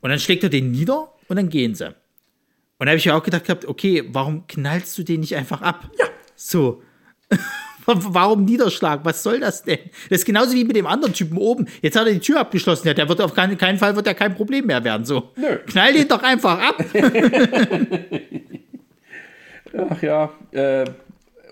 [0.00, 1.88] Und dann schlägt er den nieder und dann gehen sie.
[1.88, 5.62] Und da habe ich ja auch gedacht gehabt, okay, warum knallst du den nicht einfach
[5.62, 5.90] ab?
[5.98, 6.06] Ja.
[6.36, 6.84] So.
[7.86, 9.00] Warum Niederschlag?
[9.04, 9.78] Was soll das denn?
[10.08, 11.66] Das ist genauso wie mit dem anderen Typen oben.
[11.82, 12.86] Jetzt hat er die Tür abgeschlossen.
[12.86, 15.04] Ja, der wird auf keinen, keinen Fall wird der kein Problem mehr werden.
[15.04, 15.30] So.
[15.66, 16.84] Knall den doch einfach ab.
[19.90, 20.30] Ach ja.
[20.52, 20.84] Äh,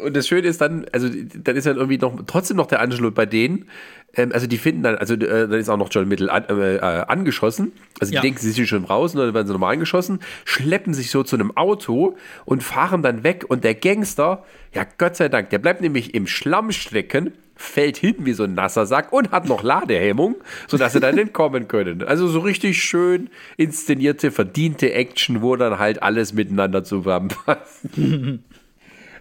[0.01, 3.11] und das Schöne ist dann, also dann ist dann irgendwie noch trotzdem noch der Angelo
[3.11, 3.69] bei denen.
[4.15, 6.77] Ähm, also die finden dann, also äh, dann ist auch noch John Mitchell an, äh,
[6.77, 7.73] äh, angeschossen.
[8.01, 8.23] Also die Ja.
[8.23, 11.37] denken, sie sind schon raus und dann werden sie nochmal angeschossen, schleppen sich so zu
[11.37, 13.45] einem Auto und fahren dann weg.
[13.49, 14.45] Und der Gangster,
[14.75, 18.55] ja Gott sei Dank, der bleibt nämlich im Schlamm stecken, fällt hin wie so ein
[18.55, 20.37] nasser Sack und hat noch Ladehemmung,
[20.69, 22.03] sodass sie dann entkommen können.
[22.05, 27.81] Also so richtig schön inszenierte, verdiente Action, wo dann halt alles miteinander zusammenpasst.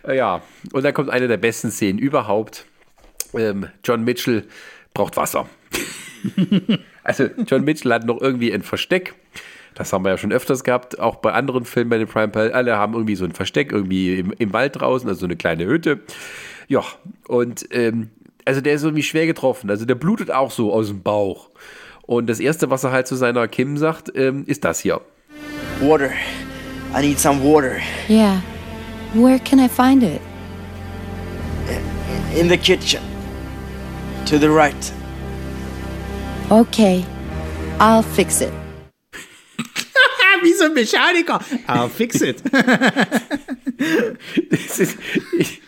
[0.08, 2.66] Ja, und dann kommt eine der besten Szenen überhaupt.
[3.34, 4.46] Ähm, John Mitchell
[4.98, 5.48] braucht Wasser.
[7.04, 9.14] also John Mitchell hat noch irgendwie ein Versteck.
[9.76, 12.52] Das haben wir ja schon öfters gehabt, auch bei anderen Filmen bei den Prime Pal.
[12.52, 15.68] Alle haben irgendwie so ein Versteck irgendwie im, im Wald draußen, also so eine kleine
[15.68, 16.00] Hütte.
[16.68, 16.84] Ja,
[17.28, 18.10] und ähm,
[18.43, 19.70] also der ist irgendwie schwer getroffen.
[19.70, 21.52] Also der blutet auch so aus dem Bauch.
[22.08, 25.02] Und das Erste, was er halt zu seiner Kim sagt, ähm, ist das hier.
[25.80, 26.10] Water.
[26.98, 27.76] I need some water.
[28.10, 28.41] Yeah.
[29.14, 30.22] Where can I find it?
[32.36, 33.16] In the kitchen.
[34.28, 34.94] To the right.
[36.52, 37.06] Okay.
[37.80, 38.52] I'll fix it.
[40.44, 41.40] wie so ein Mechaniker.
[41.68, 42.44] I'll fix it.
[44.50, 44.98] Das ist,
[45.38, 45.62] ich,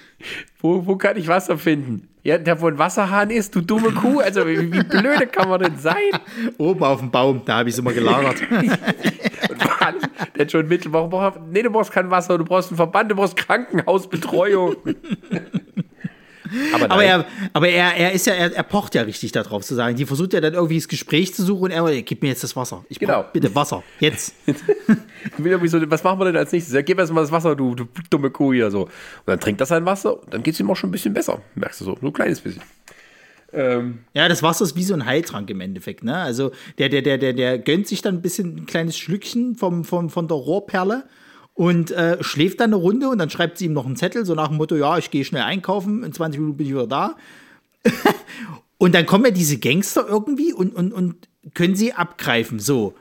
[0.61, 2.09] Wo, wo kann ich Wasser finden?
[2.23, 4.19] Ja, der, wo ein Wasserhahn ist, du dumme Kuh.
[4.19, 6.11] Also, wie, wie blöde kann man denn sein?
[6.57, 8.41] Oben auf dem Baum, da habe ich es immer gelagert.
[10.67, 14.75] Mitchell, warum braucht, nee, du brauchst kein Wasser, du brauchst einen Verband, du brauchst Krankenhausbetreuung.
[16.73, 19.75] Aber, aber er, aber er, er ist ja, er, er pocht ja richtig darauf zu
[19.75, 19.95] sagen.
[19.95, 22.43] Die versucht ja dann irgendwie das Gespräch zu suchen und er, "Ey, gib mir jetzt
[22.43, 22.83] das Wasser.
[22.89, 23.25] Ich Genau.
[23.31, 23.83] bitte Wasser.
[23.99, 24.33] Jetzt.
[25.37, 26.73] So, was machen wir denn als nächstes?
[26.73, 28.71] Ja, gib erst mal das Wasser, du, du dumme Kuh hier.
[28.71, 28.83] So.
[28.83, 28.89] Und
[29.25, 31.41] dann trinkt er sein Wasser und dann geht es ihm auch schon ein bisschen besser.
[31.55, 32.61] Merkst du so, so ein kleines bisschen.
[33.51, 36.15] Ähm, Ja, das Wasser ist wie so ein Heiltrank im Endeffekt, ne?
[36.15, 39.83] Also der, der, der, der, der gönnt sich dann ein bisschen ein kleines Schlückchen vom,
[39.83, 41.03] vom, von der Rohrperle
[41.59, 44.33] und äh, schläft dann eine Runde und dann schreibt sie ihm noch einen Zettel, so
[44.33, 47.17] nach dem Motto, ja, ich gehe schnell einkaufen, in 20 Minuten bin ich wieder da.
[48.77, 52.93] und dann kommen ja diese Gangster irgendwie und, und, und können sie abgreifen, so.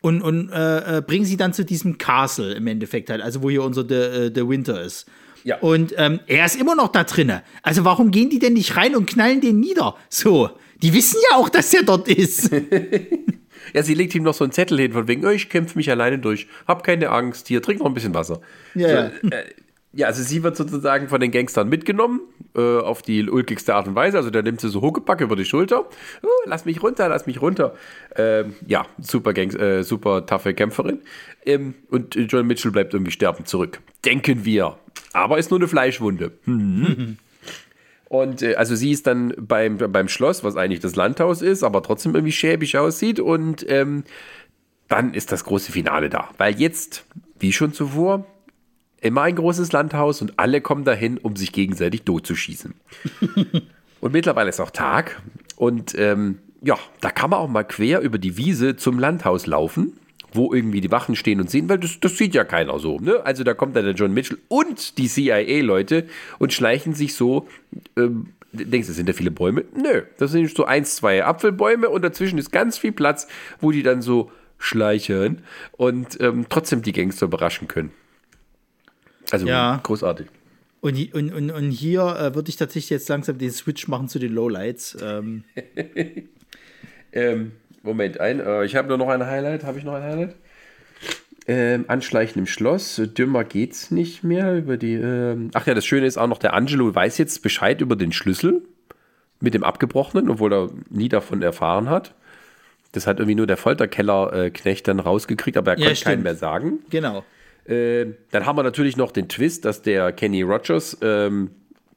[0.00, 3.50] Und, und äh, äh, bringen sie dann zu diesem Castle im Endeffekt halt, also wo
[3.50, 5.04] hier unser The, äh, The Winter ist.
[5.44, 5.58] Ja.
[5.58, 7.42] Und ähm, er ist immer noch da drinne.
[7.62, 9.96] Also warum gehen die denn nicht rein und knallen den nieder?
[10.08, 10.48] So,
[10.80, 12.50] die wissen ja auch, dass der dort ist.
[13.74, 15.90] ja, sie legt ihm noch so einen Zettel hin, von wegen, oh, ich kämpfe mich
[15.90, 18.40] alleine durch, hab keine Angst, hier, trink noch ein bisschen Wasser.
[18.74, 19.10] Ja.
[19.22, 19.44] So, äh,
[19.92, 22.20] ja, also sie wird sozusagen von den Gangstern mitgenommen,
[22.54, 24.18] äh, auf die ulkigste Art und Weise.
[24.18, 25.88] Also der nimmt sie so Huckepack über die Schulter.
[26.22, 27.74] Oh, lass mich runter, lass mich runter.
[28.14, 31.00] Ähm, ja, super, Gangs äh, super taffe Kämpferin.
[31.46, 33.80] Ähm, und John Mitchell bleibt irgendwie sterbend zurück.
[34.04, 34.76] Denken wir.
[35.14, 36.32] Aber ist nur eine Fleischwunde.
[36.44, 37.16] Mhm.
[38.08, 41.82] Und äh, also sie ist dann beim, beim Schloss, was eigentlich das Landhaus ist, aber
[41.82, 43.20] trotzdem irgendwie schäbig aussieht.
[43.20, 44.04] Und ähm,
[44.88, 46.30] dann ist das große Finale da.
[46.38, 47.04] Weil jetzt,
[47.38, 48.26] wie schon zuvor,
[49.00, 52.74] immer ein großes Landhaus und alle kommen dahin, um sich gegenseitig totzuschießen.
[54.00, 55.20] und mittlerweile ist auch Tag.
[55.56, 59.98] Und ähm, ja, da kann man auch mal quer über die Wiese zum Landhaus laufen,
[60.32, 62.98] wo irgendwie die Wachen stehen und sehen, weil das, das sieht ja keiner so.
[62.98, 63.24] Ne?
[63.24, 66.06] Also da kommt dann der John Mitchell und die CIA-Leute
[66.38, 67.48] und schleichen sich so.
[67.96, 69.64] Ähm, denkst du, sind da viele Bäume?
[69.74, 73.28] Nö, das sind so eins, zwei Apfelbäume und dazwischen ist ganz viel Platz,
[73.60, 77.90] wo die dann so schleichen und ähm, trotzdem die Gangster überraschen können.
[79.30, 79.80] Also Ja.
[79.82, 80.26] großartig.
[80.80, 84.18] Und, und, und, und hier äh, würde ich tatsächlich jetzt langsam den Switch machen zu
[84.18, 84.96] den Lowlights.
[85.02, 85.44] Ähm,
[87.12, 87.52] Ähm,
[87.88, 89.64] Moment, ein, äh, ich habe nur noch ein Highlight.
[89.64, 90.34] Habe ich noch ein Highlight?
[91.46, 93.00] Ähm, Anschleichen im Schloss.
[93.16, 94.94] Dümmer geht's nicht mehr über die.
[94.94, 98.12] Ähm Ach ja, das Schöne ist auch noch, der Angelo weiß jetzt Bescheid über den
[98.12, 98.62] Schlüssel
[99.40, 102.14] mit dem Abgebrochenen, obwohl er nie davon erfahren hat.
[102.92, 106.80] Das hat irgendwie nur der Folterkeller-Knecht dann rausgekriegt, aber er Ja, konnte keinen mehr sagen.
[106.90, 107.24] genau.
[107.66, 111.50] Äh, dann haben wir natürlich noch den Twist, dass der Kenny Rogers ähm,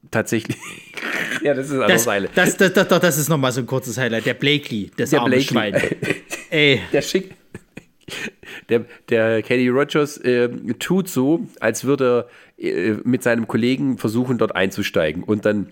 [0.10, 0.58] tatsächlich.
[1.44, 2.30] ja, das ist eine Das, Seile.
[2.34, 4.26] das, das, das, das ist nochmal so ein kurzes Highlight.
[4.26, 5.48] Der Blakely, das Der arme Blakely.
[5.48, 5.76] Schwein.
[6.50, 7.36] Ey, Der schick.
[8.70, 10.50] Der, der Kenny Rogers äh,
[10.80, 12.28] tut so, als würde
[12.58, 15.24] er äh, mit seinem Kollegen versuchen, dort einzusteigen.
[15.24, 15.72] Und dann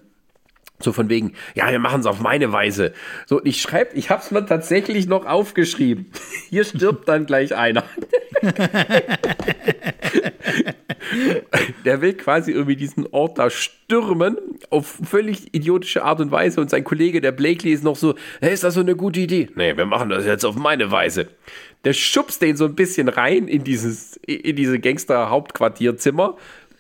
[0.82, 2.94] so von wegen, ja, wir machen es auf meine Weise.
[3.26, 6.06] So, ich schreibe, ich habe es mir tatsächlich noch aufgeschrieben.
[6.50, 7.84] Hier stirbt dann gleich einer.
[11.86, 14.38] Der will quasi irgendwie diesen Ort da stürmen,
[14.70, 16.62] auf völlig idiotische Art und Weise.
[16.62, 19.50] Und sein Kollege, der Blakely, ist noch so, hey, ist das so eine gute Idee?
[19.56, 21.28] Nee, wir machen das jetzt auf meine Weise.
[21.86, 26.38] Der schubst den so ein bisschen rein in dieses, in diese Gangster-Hauptquartierzimmer.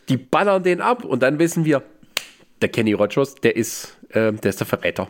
[0.09, 1.83] Die ballern den ab und dann wissen wir,
[2.61, 5.07] der Kenny Rogers, der ist, ähm, der ist der Verräter.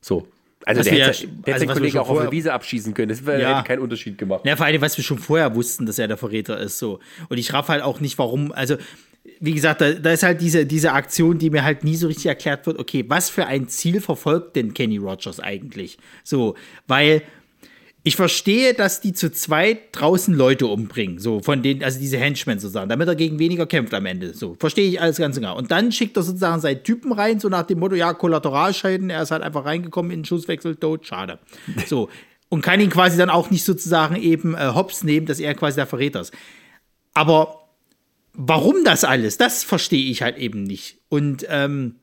[0.00, 0.28] So.
[0.66, 2.32] Also Was der wir hätte, ja- der hätte also wir Kollegen auch auf der vorher-
[2.32, 3.08] Wiese abschießen können.
[3.10, 3.58] Das wär, Ja.
[3.58, 4.42] hätte keinen Unterschied gemacht.
[4.46, 7.00] Ja, vor allem, was wir schon vorher wussten, dass er der Verräter ist, so.
[7.28, 8.76] Und ich raff halt auch nicht, warum, also,
[9.40, 12.26] wie gesagt, da, da ist halt diese, diese Aktion, die mir halt nie so richtig
[12.26, 15.98] erklärt wird, okay, was für ein Ziel verfolgt denn Kenny Rogers eigentlich?
[16.22, 16.54] So,
[16.86, 17.22] weil
[18.06, 22.58] ich verstehe, dass die zu zweit draußen Leute umbringen, so von denen, also diese Henchmen
[22.58, 24.34] sozusagen, damit er gegen weniger kämpft am Ende.
[24.34, 25.56] So, verstehe ich alles ganz genau.
[25.56, 29.22] Und dann schickt er sozusagen seinen Typen rein, so nach dem Motto, ja, Kollateralschäden, er
[29.22, 31.38] ist halt einfach reingekommen in den Schusswechsel, tot, schade.
[31.86, 32.10] So.
[32.50, 35.76] Und kann ihn quasi dann auch nicht sozusagen eben äh, hops nehmen, dass er quasi
[35.76, 36.32] der Verräter ist.
[37.14, 37.70] Aber
[38.34, 40.98] warum das alles, das verstehe ich halt eben nicht.
[41.08, 41.96] Und ähm,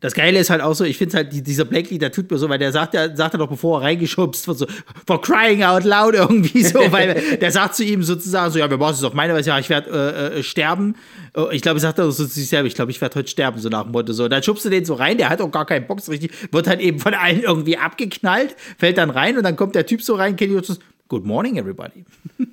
[0.00, 2.38] das Geile ist halt auch so, ich finde halt, die, dieser Blakely, der tut mir
[2.38, 4.66] so, weil der sagt ja, sagt er doch, bevor er reingeschubst wird, so,
[5.06, 8.78] for crying out loud irgendwie so, weil der sagt zu ihm sozusagen so, ja, wir
[8.78, 9.90] machen es auf meine Weise, ja, ich werde
[10.34, 10.96] äh, äh, sterben.
[11.36, 13.60] Äh, Ich glaube, sagt er so zu sich selber, ich glaube, ich werde heute sterben,
[13.60, 14.12] so nach dem Motto.
[14.12, 16.32] So, dann schubst du den so rein, der hat auch gar keinen Bock so richtig,
[16.50, 20.02] wird halt eben von allen irgendwie abgeknallt, fällt dann rein und dann kommt der Typ
[20.02, 20.74] so rein, Kenny und so,
[21.08, 22.04] Good morning, everybody.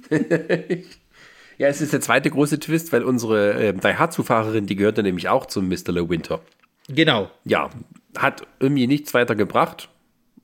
[1.60, 5.28] Ja, es ist der zweite große Twist, weil unsere äh, Daihatsu-Fahrerin, die gehört dann nämlich
[5.28, 5.92] auch zum Mr.
[5.92, 6.40] Le Winter.
[6.90, 7.30] Genau.
[7.46, 7.70] Ja,
[8.18, 9.90] hat irgendwie nichts weiter gebracht,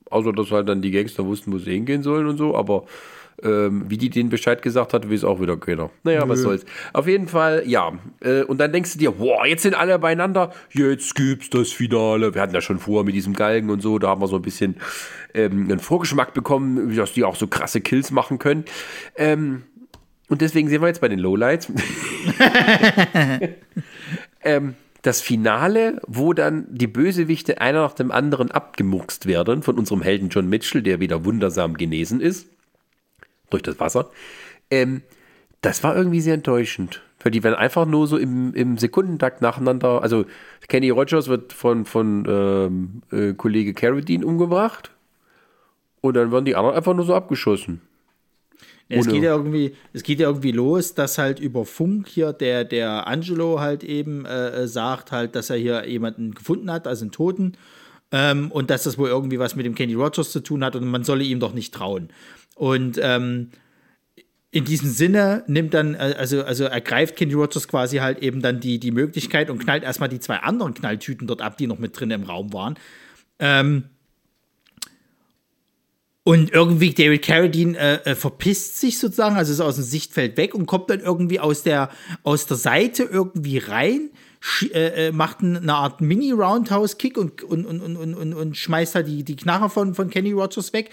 [0.09, 2.85] außer dass halt dann die Gangster wussten, wo sie hingehen sollen und so, aber
[3.41, 5.89] Ähm, wie die den Bescheid gesagt hat, weiß auch wieder keiner.
[6.03, 6.65] Naja, was soll's.
[6.93, 7.91] Auf jeden Fall, ja.
[8.21, 12.35] Äh, und dann denkst du dir, boah, jetzt sind alle beieinander, jetzt gibt's das Finale.
[12.35, 14.43] Wir hatten ja schon vorher mit diesem Galgen und so, da haben wir so ein
[14.43, 14.75] bisschen
[15.33, 18.65] ähm, einen Vorgeschmack bekommen, dass die auch so krasse Kills machen können.
[19.17, 19.63] Ähm,
[20.29, 21.67] und deswegen sind wir jetzt bei den Lowlights.
[24.43, 30.01] ähm, das Finale, wo dann die Bösewichte einer nach dem anderen abgemurkst werden von unserem
[30.01, 32.47] Helden John Mitchell, der wieder wundersam genesen ist
[33.49, 34.09] durch das Wasser.
[34.71, 35.01] Ähm,
[35.61, 37.01] das war irgendwie sehr enttäuschend.
[37.21, 40.01] Weil die werden einfach nur so im, im Sekundentakt nacheinander.
[40.01, 40.25] Also
[40.67, 44.91] Kenny Rogers wird von, von ähm, äh, Kollege Carradine umgebracht.
[46.01, 47.81] Und dann werden die anderen einfach nur so abgeschossen.
[48.89, 52.33] Ja, es geht ja irgendwie, es geht ja irgendwie los, dass halt über Funk hier
[52.33, 56.87] der, der Angelo halt eben äh, äh, sagt halt, dass er hier jemanden gefunden hat,
[56.87, 57.53] also einen Toten.
[58.11, 60.85] Ähm, und dass das wohl irgendwie was mit dem Kenny Rogers zu tun hat und
[60.85, 62.09] man solle ihm doch nicht trauen.
[62.55, 63.49] Und ähm,
[64.51, 68.59] in diesem Sinne nimmt dann, äh, also, also ergreift Kenny Rogers quasi halt eben dann
[68.59, 71.99] die, die Möglichkeit und knallt erstmal die zwei anderen Knalltüten dort ab, die noch mit
[71.99, 72.75] drin im Raum waren.
[73.39, 73.85] Ähm,
[76.23, 80.55] und irgendwie David Carradine äh, äh, verpisst sich sozusagen, also ist aus dem Sichtfeld weg
[80.55, 81.89] und kommt dann irgendwie aus der,
[82.23, 84.09] aus der Seite irgendwie rein,
[84.73, 89.07] äh, äh, macht eine Art Mini-Roundhouse-Kick und, und, und, und, und, und, und schmeißt halt
[89.07, 90.91] die, die Knarre von, von Kenny Rogers weg,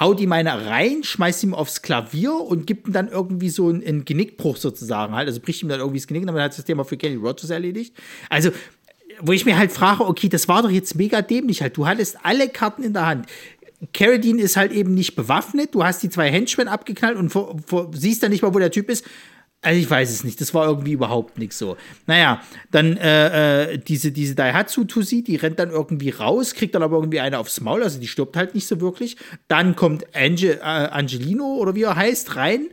[0.00, 3.86] haut ihm eine rein, schmeißt ihm aufs Klavier und gibt ihm dann irgendwie so einen,
[3.86, 6.84] einen Genickbruch sozusagen halt, also bricht ihm dann irgendwie das Genick, damit hat das Thema
[6.84, 7.94] für Kenny Rogers erledigt.
[8.28, 8.50] Also
[9.20, 11.76] wo ich mir halt frage, okay, das war doch jetzt mega dämlich halt.
[11.76, 13.26] Du hattest alle Karten in der Hand.
[13.92, 15.74] Carradine ist halt eben nicht bewaffnet.
[15.74, 18.70] Du hast die zwei Henchmen abgeknallt und vor, vor, siehst dann nicht mal, wo der
[18.70, 19.04] Typ ist.
[19.60, 20.40] Also ich weiß es nicht.
[20.40, 21.76] Das war irgendwie überhaupt nichts so.
[22.06, 26.96] Naja, dann äh, äh, diese, diese Daihatsu-Tusi, die rennt dann irgendwie raus, kriegt dann aber
[26.96, 27.82] irgendwie eine aufs Maul.
[27.82, 29.16] Also die stirbt halt nicht so wirklich.
[29.46, 32.68] Dann kommt Ange, äh, Angelino oder wie er heißt rein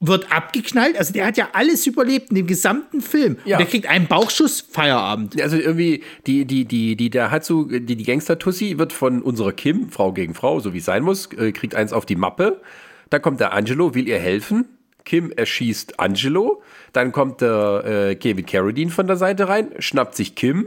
[0.00, 0.98] wird abgeknallt.
[0.98, 3.38] Also der hat ja alles überlebt in dem gesamten Film.
[3.44, 3.56] Ja.
[3.56, 5.40] Und der kriegt einen Bauchschuss, Feierabend.
[5.40, 9.88] Also irgendwie, die, die, die, die, der Hatsu, die, die Gangster-Tussi wird von unserer Kim,
[9.90, 12.60] Frau gegen Frau, so wie es sein muss, äh, kriegt eins auf die Mappe.
[13.08, 14.66] Dann kommt der Angelo, will ihr helfen.
[15.04, 16.62] Kim erschießt Angelo.
[16.92, 20.66] Dann kommt der äh, Kevin Carradine von der Seite rein, schnappt sich Kim.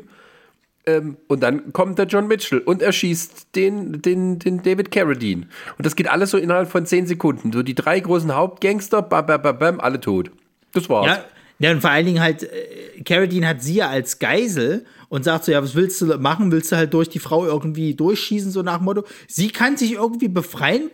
[0.85, 5.47] Ähm, und dann kommt der John Mitchell und erschießt den, den, den David Carradine.
[5.77, 7.51] Und das geht alles so innerhalb von 10 Sekunden.
[7.51, 10.31] So die drei großen Hauptgangster, bam, bam, bam, bam, alle tot.
[10.73, 11.07] Das war's.
[11.07, 11.25] Ja,
[11.59, 15.45] ja, und vor allen Dingen halt, äh, Carradine hat sie ja als Geisel und sagt
[15.45, 16.51] so, ja, was willst du machen?
[16.51, 19.03] Willst du halt durch die Frau irgendwie durchschießen, so nach Motto?
[19.27, 20.89] Sie kann sich irgendwie befreien,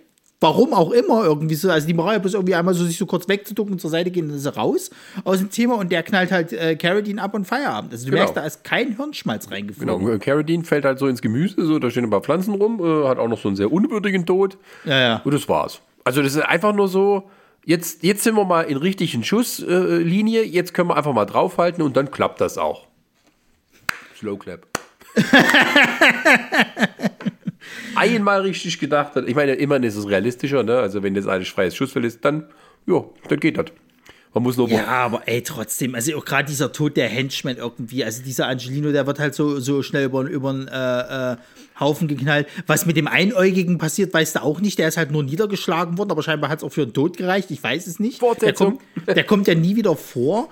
[0.46, 1.72] warum auch immer, irgendwie so.
[1.72, 4.28] Also die Moral bloß irgendwie einmal so sich so kurz wegzuducken und zur Seite gehen,
[4.28, 4.91] dann ist sie raus
[5.24, 7.91] aus dem Thema und der knallt halt äh, Carradine ab und Feierabend.
[7.91, 8.22] Also du Genau.
[8.22, 10.06] merkst, da ist kein Hirnschmalz reingeflogen.
[10.06, 13.08] Genau, Carradine fällt halt so ins Gemüse, so, da stehen ein paar Pflanzen rum, äh,
[13.08, 14.58] hat auch noch so einen sehr unwürdigen Tod.
[14.86, 15.22] Ja, ja.
[15.26, 15.82] Und das war's.
[16.04, 17.24] Also das ist einfach nur so,
[17.66, 21.82] jetzt, jetzt sind wir mal in richtigen Schusslinie, äh, jetzt können wir einfach mal draufhalten
[21.84, 22.86] und dann klappt das auch.
[24.20, 24.68] Slow Clap.
[27.95, 29.28] Einmal richtig gedacht hat.
[29.28, 30.78] Ich meine, immerhin ist es realistischer, ne?
[30.80, 32.45] Also wenn das ein freies Schussfeld ist, dann,
[32.86, 33.68] ja, dann geht das.
[34.36, 38.03] Man muss nur Ja, aber ey, trotzdem, also auch gerade dieser Tod der Henchman irgendwie,
[38.03, 41.38] also dieser Angelino, der wird halt so, so schnell über, über den äh, äh,
[41.80, 42.47] Haufen geknallt.
[42.68, 44.78] Was mit dem Einäugigen passiert, weißt du auch nicht.
[44.78, 47.49] Der ist halt nur niedergeschlagen worden, aber scheinbar hat es auch für den Tod gereicht.
[47.49, 48.22] Ich weiß es nicht.
[48.22, 48.80] Der Fortsetzung.
[48.95, 50.49] kommt, der kommt ja nie wieder vor.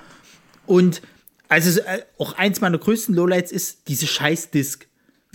[0.66, 1.02] Und
[1.50, 4.88] also äh, auch eins meiner größten Lowlights ist diese scheiß Disc.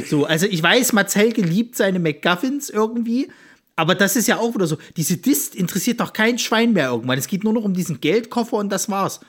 [0.06, 3.28] So, also ich weiß, Matzelke liebt seine McGuffins irgendwie,
[3.76, 4.78] aber das ist ja auch wieder so.
[4.96, 7.18] Diese Disc interessiert doch kein Schwein mehr irgendwann.
[7.18, 9.20] Es geht nur noch um diesen Geldkoffer und das war's.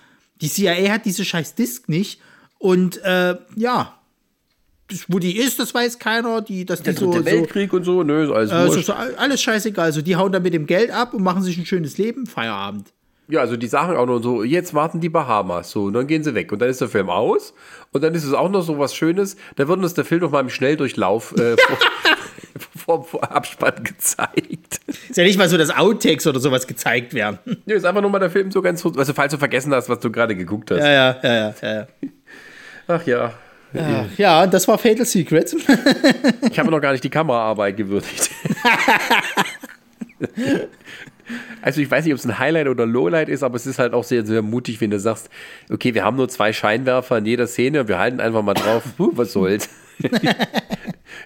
[0.42, 2.22] Die CIA hat diese scheiß Disc nicht
[2.60, 4.00] und äh, ja,
[4.90, 6.42] das, wo die ist, das weiß keiner.
[6.42, 8.82] Die, dass die der so, dritte so, Weltkrieg und so, nö, ist alles äh, so,
[8.82, 9.86] so alles scheißegal.
[9.86, 12.26] Also die hauen dann mit dem Geld ab und machen sich ein schönes Leben.
[12.26, 12.92] Feierabend.
[13.30, 16.24] Ja, also die sagen auch nur so, jetzt warten die Bahamas, so, und dann gehen
[16.24, 16.52] sie weg.
[16.52, 17.54] Und dann ist der Film aus.
[17.92, 19.38] Und dann ist es auch noch so was Schönes.
[19.56, 21.78] Da wird uns der Film noch mal im Schnelldurchlauf äh, vor,
[22.76, 24.82] vor, vor Abspann gezeigt.
[24.88, 27.38] Ist ja nicht mal so, dass Outtakes oder sowas gezeigt werden.
[27.68, 30.00] Ja, ist einfach nur mal der Film so ganz, also falls du vergessen hast, was
[30.00, 30.80] du gerade geguckt hast.
[30.80, 31.54] Ja, ja, ja, ja.
[31.62, 31.88] ja.
[32.88, 33.34] Ach ja.
[34.18, 35.56] Ja, das war Fatal Secrets.
[36.50, 38.32] Ich habe noch gar nicht die Kameraarbeit gewürdigt.
[41.62, 43.94] Also ich weiß nicht, ob es ein Highlight oder Lowlight ist, aber es ist halt
[43.94, 45.30] auch sehr, sehr mutig, wenn du sagst,
[45.70, 48.84] okay, wir haben nur zwei Scheinwerfer in jeder Szene und wir halten einfach mal drauf,
[48.98, 49.70] huh, was soll's.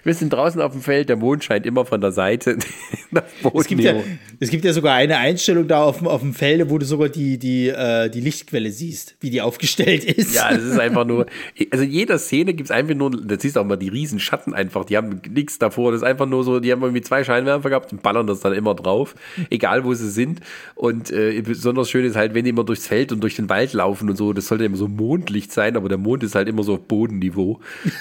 [0.04, 2.58] Wir sind draußen auf dem Feld, der Mond scheint immer von der Seite
[3.10, 3.22] nach
[3.54, 3.94] Es gibt, ja,
[4.40, 7.08] es gibt ja sogar eine Einstellung da auf, dem- auf dem Felde, wo du sogar
[7.08, 10.34] die, die, äh, die Lichtquelle siehst, wie die aufgestellt ist.
[10.34, 11.26] Ja, das ist einfach nur,
[11.70, 14.20] also in jeder Szene gibt es einfach nur, da siehst du auch mal die riesen
[14.20, 17.24] Schatten einfach, die haben nichts davor, das ist einfach nur so, die haben irgendwie zwei
[17.24, 19.14] Scheinwerfer gehabt und ballern das dann immer drauf,
[19.50, 20.40] egal wo sie sind
[20.74, 23.72] und äh, besonders schön ist halt, wenn die immer durchs Feld und durch den Wald
[23.72, 26.62] laufen und so, das sollte immer so Mondlicht sein, aber der Mond ist halt immer
[26.62, 27.60] so auf Bodenniveau.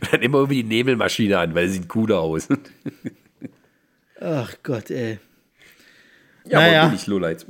[0.00, 2.48] und dann immer irgendwie die Nebelmaschine an, weil sie sieht cooler aus.
[4.20, 5.18] Ach Gott, ey.
[6.44, 6.80] Ja, Naja.
[6.82, 7.46] aber billig Lowlights.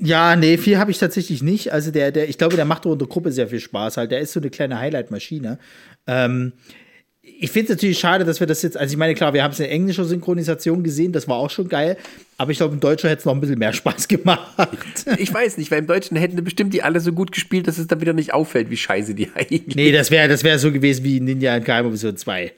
[0.00, 1.72] Ja, nee, viel habe ich tatsächlich nicht.
[1.72, 4.10] Also der, der, ich glaube, der macht der Gruppe sehr viel Spaß halt.
[4.10, 5.58] Der ist so eine kleine Highlight-Maschine.
[6.06, 6.52] Ähm,
[7.38, 9.52] ich finde es natürlich schade, dass wir das jetzt, also ich meine, klar, wir haben
[9.52, 11.96] es in englischer Synchronisation gesehen, das war auch schon geil,
[12.38, 15.04] aber ich glaube, im Deutschen hätte es noch ein bisschen mehr Spaß gemacht.
[15.18, 17.86] Ich weiß nicht, weil im Deutschen hätten bestimmt die alle so gut gespielt, dass es
[17.86, 21.04] dann wieder nicht auffällt, wie scheiße die eigentlich nee, das wäre das wär so gewesen
[21.04, 22.52] wie Ninja in Geheimmission 2.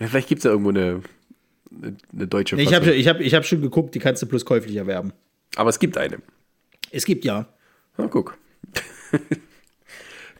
[0.00, 1.02] Ja, Vielleicht gibt es ja irgendwo eine,
[2.12, 4.44] eine, deutsche Nee, ich habe ich hab, ich hab schon geguckt, die kannst du plus
[4.44, 5.12] käuflich erwerben.
[5.56, 6.18] Aber es gibt eine.
[6.90, 7.46] Es gibt ja.
[7.96, 8.36] Na, guck.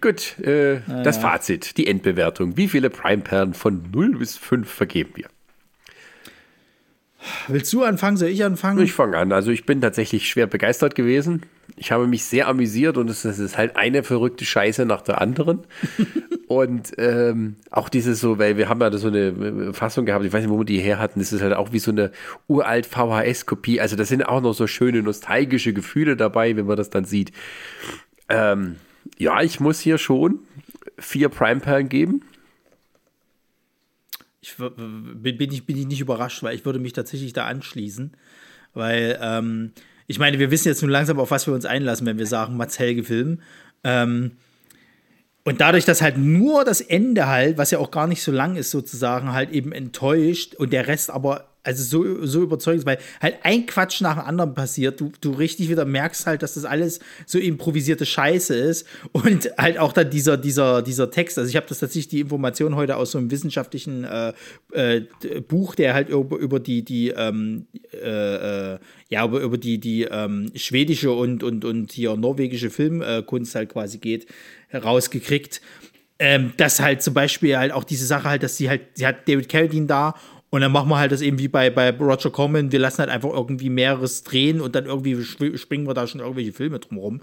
[0.01, 2.57] Gut, äh, das Fazit, die Endbewertung.
[2.57, 5.29] Wie viele Prime-Perlen von 0 bis 5 vergeben wir?
[7.49, 8.17] Willst du anfangen?
[8.17, 8.83] Soll ich anfangen?
[8.85, 9.33] Ich fange an.
[9.33, 11.43] Also ich bin tatsächlich schwer begeistert gewesen.
[11.77, 15.21] Ich habe mich sehr amüsiert und es es ist halt eine verrückte Scheiße nach der
[15.21, 15.61] anderen.
[16.47, 20.25] und ähm, auch dieses so, weil wir haben ja da so eine äh, Fassung gehabt,
[20.25, 22.13] ich weiß nicht, wo wir die her hatten, das ist halt auch wie so eine
[22.47, 23.81] uralt VHS-Kopie.
[23.81, 27.33] Also da sind auch noch so schöne nostalgische Gefühle dabei, wenn man das dann sieht.
[28.29, 28.77] Ähm,
[29.19, 30.41] ja, ich muss hier schon
[30.99, 32.23] vier Prime-Perlen geben.
[34.41, 38.13] Ich, bin, ich, bin ich nicht überrascht, weil ich würde mich tatsächlich da anschließen.
[38.75, 39.73] Weil, ähm,
[40.07, 42.57] ich meine, wir wissen jetzt nun langsam, auf was wir uns einlassen, wenn wir sagen,
[42.57, 43.41] Mats Helge-Film.
[43.83, 44.33] Ähm,
[45.45, 48.57] und dadurch, dass halt nur das Ende halt, was ja auch gar nicht so lang
[48.57, 53.39] ist, sozusagen, halt eben enttäuscht und der Rest aber also so, so überzeugend weil halt
[53.43, 57.01] ein Quatsch nach dem anderen passiert, du, du richtig wieder merkst halt, dass das alles
[57.27, 61.67] so improvisierte Scheiße ist und halt auch dann dieser, dieser, dieser Text, also ich habe
[61.69, 64.33] das tatsächlich die Information heute aus so einem wissenschaftlichen äh,
[64.73, 65.03] äh,
[65.47, 68.79] Buch, der halt über, über die, die ähm, äh, äh,
[69.09, 73.99] ja, über, über die, die ähm, schwedische und, und, und hier norwegische Filmkunst halt quasi
[73.99, 74.27] geht,
[74.73, 75.61] rausgekriegt.
[76.19, 79.29] Ähm, dass halt zum Beispiel halt auch diese Sache halt, dass sie halt, sie hat
[79.29, 80.15] David Carradine da
[80.57, 83.11] und dann machen wir halt das eben wie bei, bei Roger Corman, wir lassen halt
[83.11, 87.21] einfach irgendwie mehreres drehen und dann irgendwie springen wir da schon irgendwelche Filme drumherum.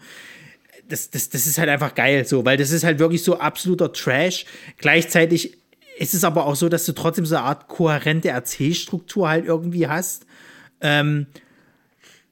[0.87, 3.91] Das, das, das ist halt einfach geil so, weil das ist halt wirklich so absoluter
[3.91, 4.45] Trash.
[4.77, 5.57] Gleichzeitig
[5.97, 9.87] ist es aber auch so, dass du trotzdem so eine Art kohärente Erzählstruktur halt irgendwie
[9.87, 10.27] hast.
[10.79, 11.25] Ähm,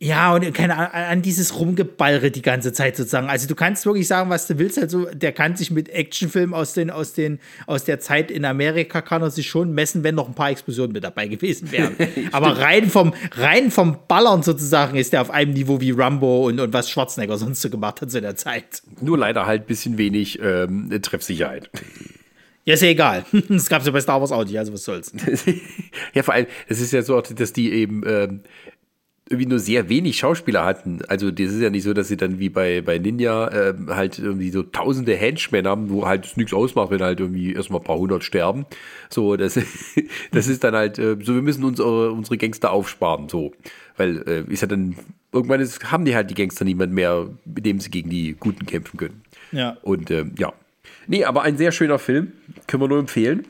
[0.04, 3.30] ja, und keine Ahnung, an dieses Rumgeballere die ganze Zeit sozusagen.
[3.30, 4.80] Also du kannst wirklich sagen, was du willst.
[4.80, 9.04] Also der kann sich mit Actionfilmen aus, den, aus, den, aus der Zeit in Amerika,
[9.04, 11.96] kann er sich schon messen, wenn noch ein paar Explosionen mit dabei gewesen wären.
[12.32, 16.60] Aber rein vom, rein vom Ballern sozusagen ist der auf einem Niveau wie Rambo und,
[16.60, 18.82] und was Schwarzenegger sonst so gemacht hat zu der Zeit.
[19.02, 21.70] Nur leider halt ein bisschen wenig ähm, Treffsicherheit.
[22.64, 23.26] Ja, ist ja egal.
[23.50, 25.12] Das gab es ja bei Star Wars auch nicht, also was soll's.
[26.14, 28.42] ja, vor allem, es ist ja so, dass die eben ähm,
[29.32, 31.00] irgendwie nur sehr wenig Schauspieler hatten.
[31.08, 34.20] Also das ist ja nicht so, dass sie dann wie bei, bei Ninja ähm, halt
[34.20, 37.98] irgendwie so tausende Henchmen haben, wo halt nichts ausmacht, wenn halt irgendwie erstmal ein paar
[37.98, 38.66] hundert sterben.
[39.10, 39.60] So, das,
[40.32, 43.54] das ist dann halt äh, so, wir müssen unsere, unsere Gangster aufsparen, so.
[43.98, 44.96] Weil äh, ist ja dann,
[45.32, 48.66] irgendwann ist, haben die halt die Gangster niemand mehr, mit dem sie gegen die Guten
[48.66, 49.22] kämpfen können.
[49.52, 49.78] Ja.
[49.82, 50.54] Und ähm, ja.
[51.08, 52.34] Nee, aber ein sehr schöner Film.
[52.68, 53.48] Können wir nur empfehlen.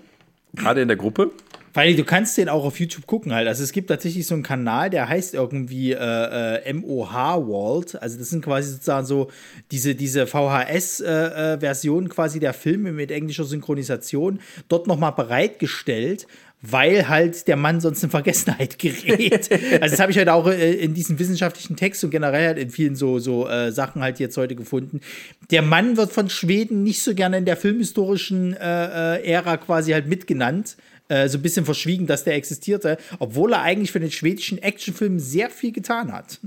[0.53, 1.31] Gerade in der Gruppe.
[1.73, 3.47] Weil du kannst den auch auf YouTube gucken halt.
[3.47, 8.01] Also es gibt tatsächlich so einen Kanal, der heißt irgendwie äh, äh, MOH World.
[8.01, 9.29] Also das sind quasi sozusagen so
[9.71, 16.27] diese, diese VHS-Version quasi der Filme mit englischer Synchronisation dort nochmal bereitgestellt.
[16.63, 19.49] Weil halt der Mann sonst in Vergessenheit gerät.
[19.51, 22.69] also das habe ich halt auch äh, in diesem wissenschaftlichen Text und generell halt in
[22.69, 25.01] vielen so, so äh, Sachen halt jetzt heute gefunden.
[25.49, 29.93] Der Mann wird von Schweden nicht so gerne in der filmhistorischen äh, äh, Ära quasi
[29.93, 30.77] halt mitgenannt
[31.11, 35.19] äh, so ein bisschen verschwiegen, dass der existierte, obwohl er eigentlich für den schwedischen Actionfilm
[35.19, 36.39] sehr viel getan hat.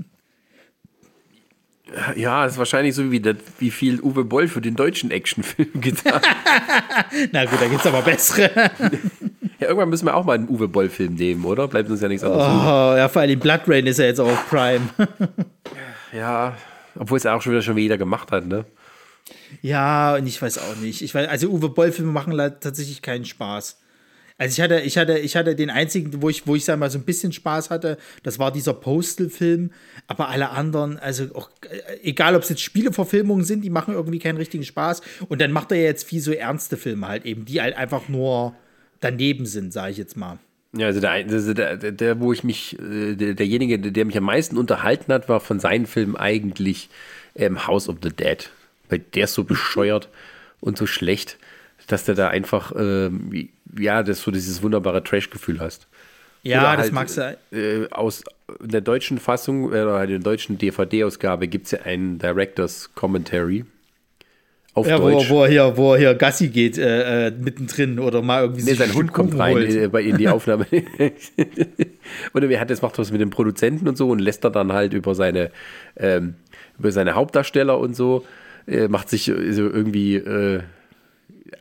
[2.15, 5.69] Ja, das ist wahrscheinlich so wie, das, wie viel Uwe Boll für den deutschen Actionfilm
[5.81, 6.23] getan hat.
[7.31, 8.49] Na gut, da gibt's aber bessere.
[9.59, 11.67] ja, irgendwann müssen wir auch mal einen Uwe Boll-Film nehmen, oder?
[11.67, 12.43] Bleibt uns ja nichts anderes.
[12.43, 14.89] Oh, ja, vor allem Blood Rain ist ja jetzt auch auf Prime.
[16.11, 16.57] Ja,
[16.97, 18.65] obwohl es ja auch schon wieder schon wieder gemacht hat, ne?
[19.61, 21.03] ja, und ich weiß auch nicht.
[21.03, 23.77] Ich weiß, also Uwe Boll-Filme machen leider tatsächlich keinen Spaß.
[24.37, 26.89] Also ich hatte, ich hatte, ich hatte den einzigen, wo ich, wo ich sag mal
[26.91, 29.71] so ein bisschen Spaß hatte, das war dieser Postal-Film.
[30.07, 34.19] Aber alle anderen, also auch, äh, egal ob es jetzt Spieleverfilmungen sind, die machen irgendwie
[34.19, 35.01] keinen richtigen Spaß.
[35.29, 38.09] Und dann macht er ja jetzt viel so ernste Filme halt eben, die halt einfach
[38.09, 38.55] nur
[38.99, 40.37] daneben sind, sage ich jetzt mal.
[40.73, 44.17] Ja, also der, also der, der, der wo ich mich, äh, der, derjenige, der mich
[44.17, 46.89] am meisten unterhalten hat, war von seinen Filmen eigentlich
[47.35, 48.49] ähm, House of the Dead.
[48.89, 50.09] Weil der ist so bescheuert
[50.59, 51.37] und so schlecht,
[51.87, 55.87] dass der da einfach, ähm, ja, das so dieses wunderbare Trash-Gefühl hast.
[56.43, 57.35] Ja, Oder das halt, mag sein.
[57.51, 58.23] Äh, aus
[58.61, 62.91] der deutschen Fassung, äh, oder halt in der deutschen DVD-Ausgabe gibt es ja einen Director's
[62.93, 63.65] Commentary.
[64.75, 65.29] Auf Ja, wo, Deutsch.
[65.29, 68.71] wo, er hier, wo er hier Gassi geht, äh, äh, mittendrin oder mal irgendwie Nee,
[68.71, 69.73] sich sein ein Hund kommt rein holt.
[69.73, 70.67] äh, bei in die Aufnahme.
[72.33, 74.73] Oder wer hat das macht was mit dem Produzenten und so und lässt er dann
[74.73, 75.49] halt über seine
[75.95, 76.35] ähm,
[76.77, 78.25] über seine Hauptdarsteller und so
[78.67, 80.21] äh, macht sich so irgendwie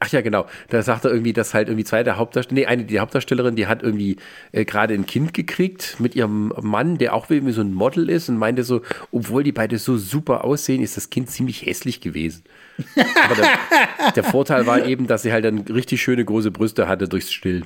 [0.00, 0.46] Ach ja, genau.
[0.70, 3.66] Da sagt er irgendwie, dass halt irgendwie zwei der Hauptdarsteller, nee, eine die Hauptdarstellerin, die
[3.66, 4.16] hat irgendwie
[4.52, 8.28] äh, gerade ein Kind gekriegt mit ihrem Mann, der auch irgendwie so ein Model ist
[8.30, 8.80] und meinte so,
[9.12, 12.44] obwohl die beide so super aussehen, ist das Kind ziemlich hässlich gewesen.
[13.24, 17.08] Aber der, der Vorteil war eben, dass sie halt dann richtig schöne große Brüste hatte
[17.08, 17.64] durchs Stillen.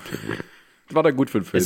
[0.90, 1.62] War dann gut für den Film.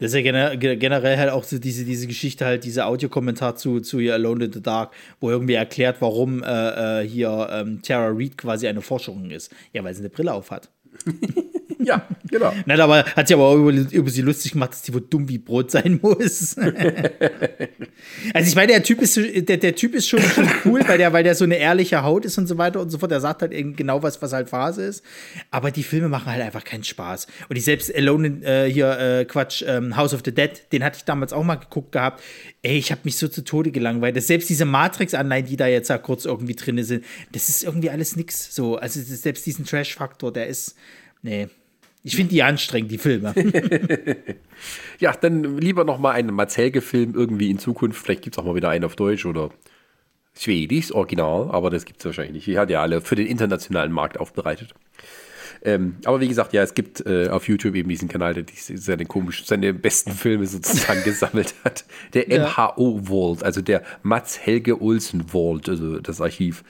[0.00, 3.98] Das ist ja, generell halt auch so diese, diese Geschichte, halt dieser Audiokommentar zu, zu
[3.98, 8.66] Alone in the Dark, wo irgendwie erklärt, warum äh, äh, hier ähm, Tara Reid quasi
[8.66, 9.52] eine Forscherin ist.
[9.72, 10.70] Ja, weil sie eine Brille auf hat.
[11.82, 12.52] Ja, genau.
[12.66, 15.28] Nein, aber hat sie aber auch über, über sie lustig gemacht, dass die wohl dumm
[15.28, 16.56] wie Brot sein muss.
[18.34, 21.12] also ich meine, der Typ ist der, der Typ ist schon, schon cool, weil der,
[21.12, 23.10] weil der so eine ehrliche Haut ist und so weiter und so fort.
[23.10, 25.04] Der sagt halt eben genau was, was halt Phase ist.
[25.50, 27.26] Aber die Filme machen halt einfach keinen Spaß.
[27.48, 30.84] Und ich selbst Alone in, äh, hier, äh, Quatsch, ähm, House of the Dead, den
[30.84, 32.22] hatte ich damals auch mal geguckt gehabt.
[32.62, 34.16] Ey, ich habe mich so zu Tode gelangweilt.
[34.16, 37.90] Das- Selbst diese Matrix-Anleihen, die da jetzt ja kurz irgendwie drin sind, das ist irgendwie
[37.90, 38.54] alles nix.
[38.54, 40.74] So, also selbst diesen Trash-Faktor, der ist,
[41.22, 41.48] nee.
[42.02, 43.34] Ich finde die anstrengend, die Filme.
[44.98, 48.02] Ja, dann lieber noch mal einen Mats Helge-Film irgendwie in Zukunft.
[48.02, 49.50] Vielleicht gibt es auch mal wieder einen auf Deutsch oder
[50.38, 52.46] Schwedisch, Original, aber das gibt es wahrscheinlich nicht.
[52.46, 54.74] Die hat ja alle für den internationalen Markt aufbereitet.
[55.62, 59.04] Ähm, aber wie gesagt, ja, es gibt äh, auf YouTube eben diesen Kanal, der seine
[59.06, 61.84] komischen, seine besten Filme sozusagen gesammelt hat.
[62.14, 62.46] Der Ja.
[62.76, 66.64] MHO Vault, also der Mats Helge Olsen Vault, also das Archiv.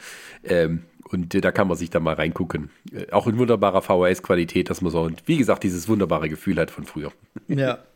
[0.44, 2.70] Ähm, und äh, da kann man sich da mal reingucken.
[2.92, 6.70] Äh, auch in wunderbarer VHS-Qualität, dass man so, und wie gesagt, dieses wunderbare Gefühl hat
[6.70, 7.12] von früher.
[7.48, 7.78] Ja.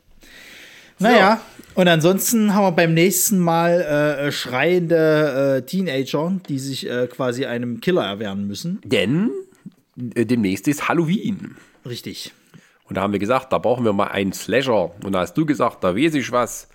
[1.00, 1.40] Naja,
[1.74, 7.80] und ansonsten haben wir beim nächsten Mal äh, schreiende äh, Teenager, die sich quasi einem
[7.80, 8.80] Killer erwehren müssen.
[8.84, 9.30] Denn
[9.96, 11.56] demnächst ist Halloween.
[11.84, 12.32] Richtig.
[12.88, 14.92] Und da haben wir gesagt, da brauchen wir mal einen Slasher.
[15.02, 16.68] Und da hast du gesagt, da weiß ich was.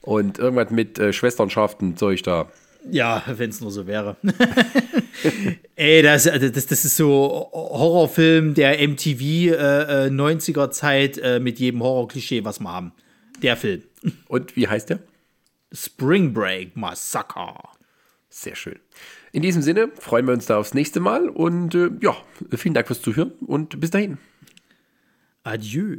[0.00, 2.46] Und irgendwas mit Schwesternschaften, Zeug da.
[2.90, 4.16] Ja, wenn es nur so wäre.
[5.76, 11.40] Ey, das, also das, das ist so Horrorfilm der MTV äh, äh, 90er Zeit äh,
[11.40, 12.92] mit jedem Horror-Klischee, was wir haben.
[13.42, 13.82] Der Film.
[14.28, 15.00] Und wie heißt der?
[15.72, 17.68] Spring Break Massacre.
[18.30, 18.78] Sehr schön.
[19.32, 21.28] In diesem Sinne freuen wir uns da aufs nächste Mal.
[21.28, 22.16] Und äh, ja,
[22.56, 24.18] vielen Dank fürs Zuhören und bis dahin.
[25.42, 25.98] Adieu.